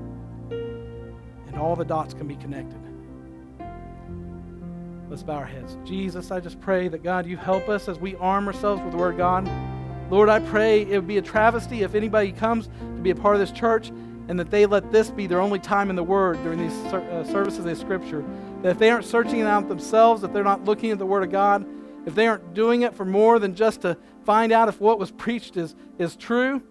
And 1.47 1.57
all 1.57 1.75
the 1.75 1.85
dots 1.85 2.13
can 2.13 2.29
be 2.29 2.37
connected. 2.37 2.79
Let's 5.09 5.23
bow 5.23 5.37
our 5.37 5.47
heads. 5.47 5.79
Jesus, 5.83 6.31
I 6.31 6.41
just 6.41 6.61
pray 6.61 6.89
that 6.89 7.03
God, 7.03 7.25
you 7.25 7.39
help 7.39 7.71
us 7.71 7.89
as 7.89 7.99
we 7.99 8.17
arm 8.17 8.47
ourselves 8.47 8.83
with 8.83 8.93
the 8.93 8.99
Word 8.99 9.13
of 9.13 9.17
God. 9.17 9.51
Lord, 10.11 10.29
I 10.29 10.41
pray 10.41 10.83
it 10.83 10.91
would 10.91 11.07
be 11.07 11.17
a 11.17 11.23
travesty 11.23 11.85
if 11.85 11.95
anybody 11.95 12.33
comes 12.33 12.67
to 12.67 13.01
be 13.01 13.09
a 13.09 13.15
part 13.15 13.35
of 13.35 13.41
this 13.41 13.51
church 13.51 13.89
and 14.29 14.39
that 14.39 14.51
they 14.51 14.67
let 14.67 14.93
this 14.93 15.11
be 15.11 15.27
their 15.27 15.41
only 15.41 15.59
time 15.59 15.89
in 15.89 15.97
the 15.97 16.05
Word 16.05 16.37
during 16.43 16.59
these 16.59 16.93
uh, 16.93 17.25
services 17.25 17.65
of 17.65 17.79
Scripture. 17.79 18.23
That 18.61 18.73
if 18.73 18.79
they 18.79 18.91
aren't 18.91 19.07
searching 19.07 19.39
it 19.39 19.47
out 19.47 19.69
themselves, 19.69 20.23
if 20.23 20.35
they're 20.35 20.45
not 20.45 20.67
looking 20.67 20.91
at 20.91 20.99
the 20.99 21.07
Word 21.07 21.23
of 21.23 21.31
God, 21.31 21.65
if 22.05 22.15
they 22.15 22.27
aren't 22.27 22.53
doing 22.53 22.83
it 22.83 22.95
for 22.95 23.07
more 23.07 23.39
than 23.39 23.55
just 23.55 23.81
to 23.81 23.97
find 24.27 24.53
out 24.53 24.69
if 24.69 24.83
what 24.83 24.99
was 24.99 25.11
preached 25.11 25.57
is, 25.57 25.75
is 25.99 26.15
true, 26.15 26.63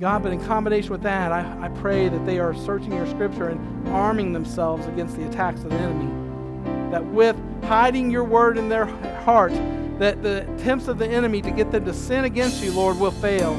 God, 0.00 0.22
but 0.22 0.32
in 0.32 0.42
combination 0.46 0.92
with 0.92 1.02
that, 1.02 1.30
I, 1.30 1.66
I 1.66 1.68
pray 1.68 2.08
that 2.08 2.24
they 2.24 2.38
are 2.38 2.54
searching 2.54 2.92
your 2.92 3.06
Scripture 3.06 3.50
and 3.50 3.88
arming 3.88 4.32
themselves 4.32 4.86
against 4.86 5.14
the 5.14 5.26
attacks 5.26 5.62
of 5.62 5.68
the 5.68 5.76
enemy 5.76 6.90
that 6.90 7.04
with 7.04 7.36
hiding 7.64 8.10
your 8.10 8.24
word 8.24 8.56
in 8.56 8.70
their 8.70 8.86
heart, 8.86 9.52
that 9.98 10.22
the 10.22 10.50
attempts 10.54 10.88
of 10.88 10.96
the 10.96 11.06
enemy 11.06 11.42
to 11.42 11.50
get 11.50 11.70
them 11.70 11.84
to 11.84 11.92
sin 11.92 12.24
against 12.24 12.64
you, 12.64 12.72
Lord, 12.72 12.98
will 12.98 13.10
fail. 13.10 13.54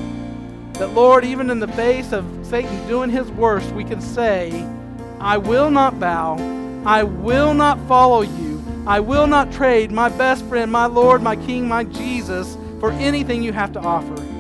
That, 0.74 0.96
Lord, 0.96 1.24
even 1.24 1.52
in 1.52 1.60
the 1.60 1.68
face 1.68 2.12
of 2.12 2.26
Satan 2.42 2.88
doing 2.88 3.12
his 3.12 3.30
worst, 3.34 3.72
we 3.74 3.84
can 3.84 4.02
say, 4.02 4.68
I 5.20 5.38
will 5.38 5.70
not 5.70 6.00
bow, 6.00 6.38
I 6.88 7.04
will 7.04 7.54
not 7.54 7.80
follow 7.88 8.22
you, 8.22 8.64
I 8.88 9.00
will 9.00 9.28
not 9.28 9.54
trade 9.54 9.92
my 9.92 10.10
best 10.10 10.44
friend, 10.46 10.72
my 10.72 10.88
Lord, 10.88 11.22
my 11.22 11.36
King, 11.36 11.68
my 11.68 11.84
Jesus 11.84 12.58
for 12.80 12.92
anything 12.94 13.44
you 13.44 13.54
have 13.54 13.72
to 13.74 13.80
offer. 13.80 14.31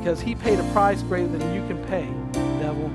Because 0.00 0.20
he 0.20 0.34
paid 0.34 0.58
a 0.58 0.64
price 0.72 1.02
greater 1.02 1.28
than 1.28 1.54
you 1.54 1.64
can 1.68 1.78
pay, 1.84 2.08
devil. 2.58 2.90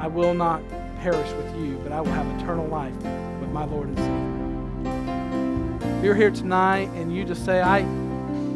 I 0.00 0.08
will 0.08 0.34
not 0.34 0.60
perish 1.00 1.30
with 1.32 1.56
you, 1.56 1.78
but 1.84 1.92
I 1.92 2.00
will 2.00 2.10
have 2.10 2.26
eternal 2.40 2.66
life 2.66 2.96
with 3.40 3.50
my 3.50 3.62
Lord 3.64 3.86
and 3.88 3.96
Savior. 3.96 4.14
If 5.98 6.04
you're 6.04 6.16
here 6.16 6.32
tonight 6.32 6.90
and 6.94 7.14
you 7.14 7.24
just 7.24 7.44
say, 7.44 7.60
I 7.60 7.82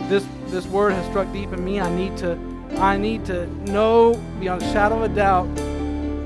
this 0.09 0.27
this 0.47 0.67
word 0.67 0.95
has 0.95 1.07
struck 1.07 1.33
deep 1.33 1.53
in 1.53 1.65
me, 1.65 1.79
I 1.81 1.95
need 1.95 2.17
to 2.19 2.37
I 2.79 2.97
need 2.97 3.25
to 3.27 3.47
know 3.71 4.21
beyond 4.41 4.63
a 4.63 4.73
shadow 4.73 5.01
of 5.03 5.13
a 5.13 5.15
doubt 5.15 5.55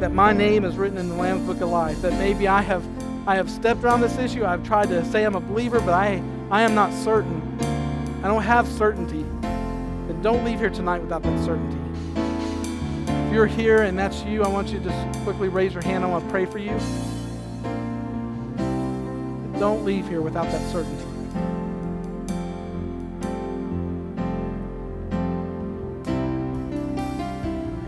that 0.00 0.12
my 0.12 0.32
name 0.32 0.64
is 0.64 0.76
written 0.76 0.96
in 0.96 1.10
the 1.10 1.14
Lamb's 1.14 1.46
Book 1.46 1.60
of 1.60 1.68
Life. 1.68 2.00
That 2.00 2.14
maybe 2.14 2.48
I 2.48 2.62
have 2.62 2.82
I 3.26 3.36
have 3.36 3.50
stepped 3.50 3.84
around 3.84 4.00
this 4.00 4.16
issue. 4.18 4.46
I've 4.46 4.64
tried 4.64 4.88
to 4.88 5.04
say 5.06 5.24
I'm 5.24 5.34
a 5.34 5.40
believer, 5.40 5.80
but 5.80 5.92
I 5.92 6.22
I 6.50 6.62
am 6.62 6.74
not 6.74 6.90
certain. 6.92 7.55
I 8.26 8.28
don't 8.28 8.42
have 8.42 8.66
certainty. 8.66 9.22
Then 9.42 10.20
don't 10.20 10.44
leave 10.44 10.58
here 10.58 10.68
tonight 10.68 10.98
without 10.98 11.22
that 11.22 11.44
certainty 11.44 11.78
If 13.06 13.32
you're 13.32 13.46
here 13.46 13.84
and 13.84 13.96
that's 13.96 14.24
you, 14.24 14.42
I 14.42 14.48
want 14.48 14.66
you 14.70 14.80
to 14.80 14.84
just 14.86 15.20
quickly 15.22 15.46
raise 15.46 15.72
your 15.72 15.84
hand. 15.84 16.02
I 16.02 16.08
want 16.08 16.24
to 16.24 16.30
pray 16.32 16.44
for 16.44 16.58
you. 16.58 16.76
But 19.52 19.60
don't 19.60 19.84
leave 19.84 20.08
here 20.08 20.22
without 20.22 20.50
that 20.50 20.72
certainty. 20.72 21.04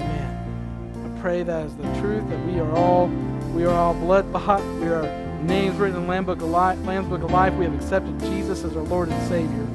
Amen. 0.00 1.16
I 1.16 1.20
pray 1.20 1.42
that 1.42 1.66
is 1.66 1.74
the 1.74 1.82
truth 2.00 2.28
that 2.30 2.46
we 2.46 2.60
are 2.60 2.72
all 2.76 3.08
we 3.56 3.64
are 3.64 3.74
all 3.74 3.94
blood 3.94 4.32
bought. 4.32 4.62
We 4.76 4.86
are 4.86 5.02
names 5.42 5.78
written 5.78 5.96
in 5.96 6.02
the 6.02 6.08
Lamb's 6.08 6.28
Book 6.28 6.42
of 7.24 7.32
Life. 7.32 7.54
We 7.54 7.64
have 7.64 7.74
accepted 7.74 8.20
Jesus 8.20 8.62
as 8.62 8.76
our 8.76 8.84
Lord 8.84 9.08
and 9.08 9.28
Savior. 9.28 9.66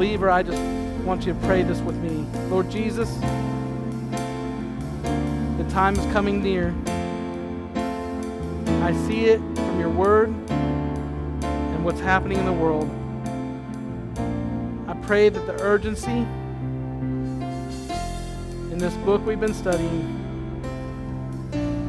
Believer, 0.00 0.30
I 0.30 0.42
just 0.42 0.62
want 1.04 1.26
you 1.26 1.34
to 1.34 1.40
pray 1.40 1.62
this 1.62 1.78
with 1.80 1.96
me. 1.96 2.26
Lord 2.48 2.70
Jesus, 2.70 3.14
the 5.58 5.66
time 5.68 5.94
is 5.94 6.10
coming 6.10 6.42
near. 6.42 6.74
I 8.82 8.94
see 9.06 9.26
it 9.26 9.40
from 9.40 9.78
your 9.78 9.90
word 9.90 10.30
and 10.30 11.84
what's 11.84 12.00
happening 12.00 12.38
in 12.38 12.46
the 12.46 12.52
world. 12.54 12.88
I 14.88 14.94
pray 15.02 15.28
that 15.28 15.46
the 15.46 15.60
urgency 15.60 16.24
in 18.72 18.78
this 18.78 18.94
book 19.04 19.22
we've 19.26 19.38
been 19.38 19.52
studying 19.52 20.16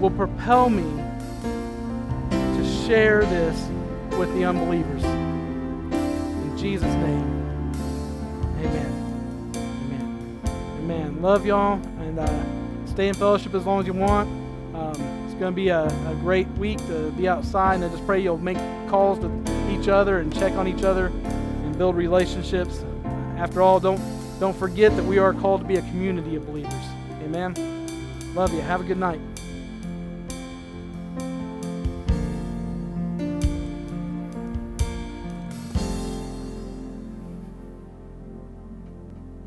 will 0.01 0.11
propel 0.11 0.69
me 0.69 0.83
to 2.29 2.85
share 2.85 3.21
this 3.21 3.57
with 4.17 4.33
the 4.33 4.43
unbelievers. 4.43 5.01
In 5.01 6.57
Jesus' 6.57 6.93
name, 6.95 7.40
amen. 8.65 9.51
Amen. 9.55 10.41
Amen. 10.79 11.21
Love 11.21 11.45
y'all 11.45 11.81
and 11.99 12.19
uh, 12.19 12.43
Stay 12.91 13.07
in 13.07 13.13
fellowship 13.15 13.53
as 13.53 13.65
long 13.65 13.79
as 13.79 13.87
you 13.87 13.93
want. 13.93 14.27
Um, 14.75 15.01
it's 15.25 15.33
going 15.35 15.53
to 15.53 15.55
be 15.55 15.69
a, 15.69 15.85
a 15.85 16.15
great 16.19 16.45
week 16.57 16.77
to 16.87 17.09
be 17.11 17.25
outside, 17.25 17.75
and 17.75 17.85
I 17.85 17.89
just 17.89 18.05
pray 18.05 18.19
you'll 18.19 18.37
make 18.37 18.57
calls 18.89 19.17
to 19.19 19.31
each 19.69 19.87
other 19.87 20.19
and 20.19 20.35
check 20.35 20.51
on 20.53 20.67
each 20.67 20.83
other 20.83 21.05
and 21.05 21.77
build 21.77 21.95
relationships. 21.95 22.83
After 23.37 23.61
all, 23.61 23.79
don't 23.79 24.01
don't 24.41 24.55
forget 24.55 24.93
that 24.97 25.03
we 25.05 25.19
are 25.19 25.33
called 25.33 25.61
to 25.61 25.67
be 25.67 25.77
a 25.77 25.81
community 25.83 26.35
of 26.35 26.45
believers. 26.45 26.73
Amen. 27.23 27.55
Love 28.35 28.53
you. 28.53 28.59
Have 28.59 28.81
a 28.81 28.83
good 28.83 28.97
night. 28.97 29.21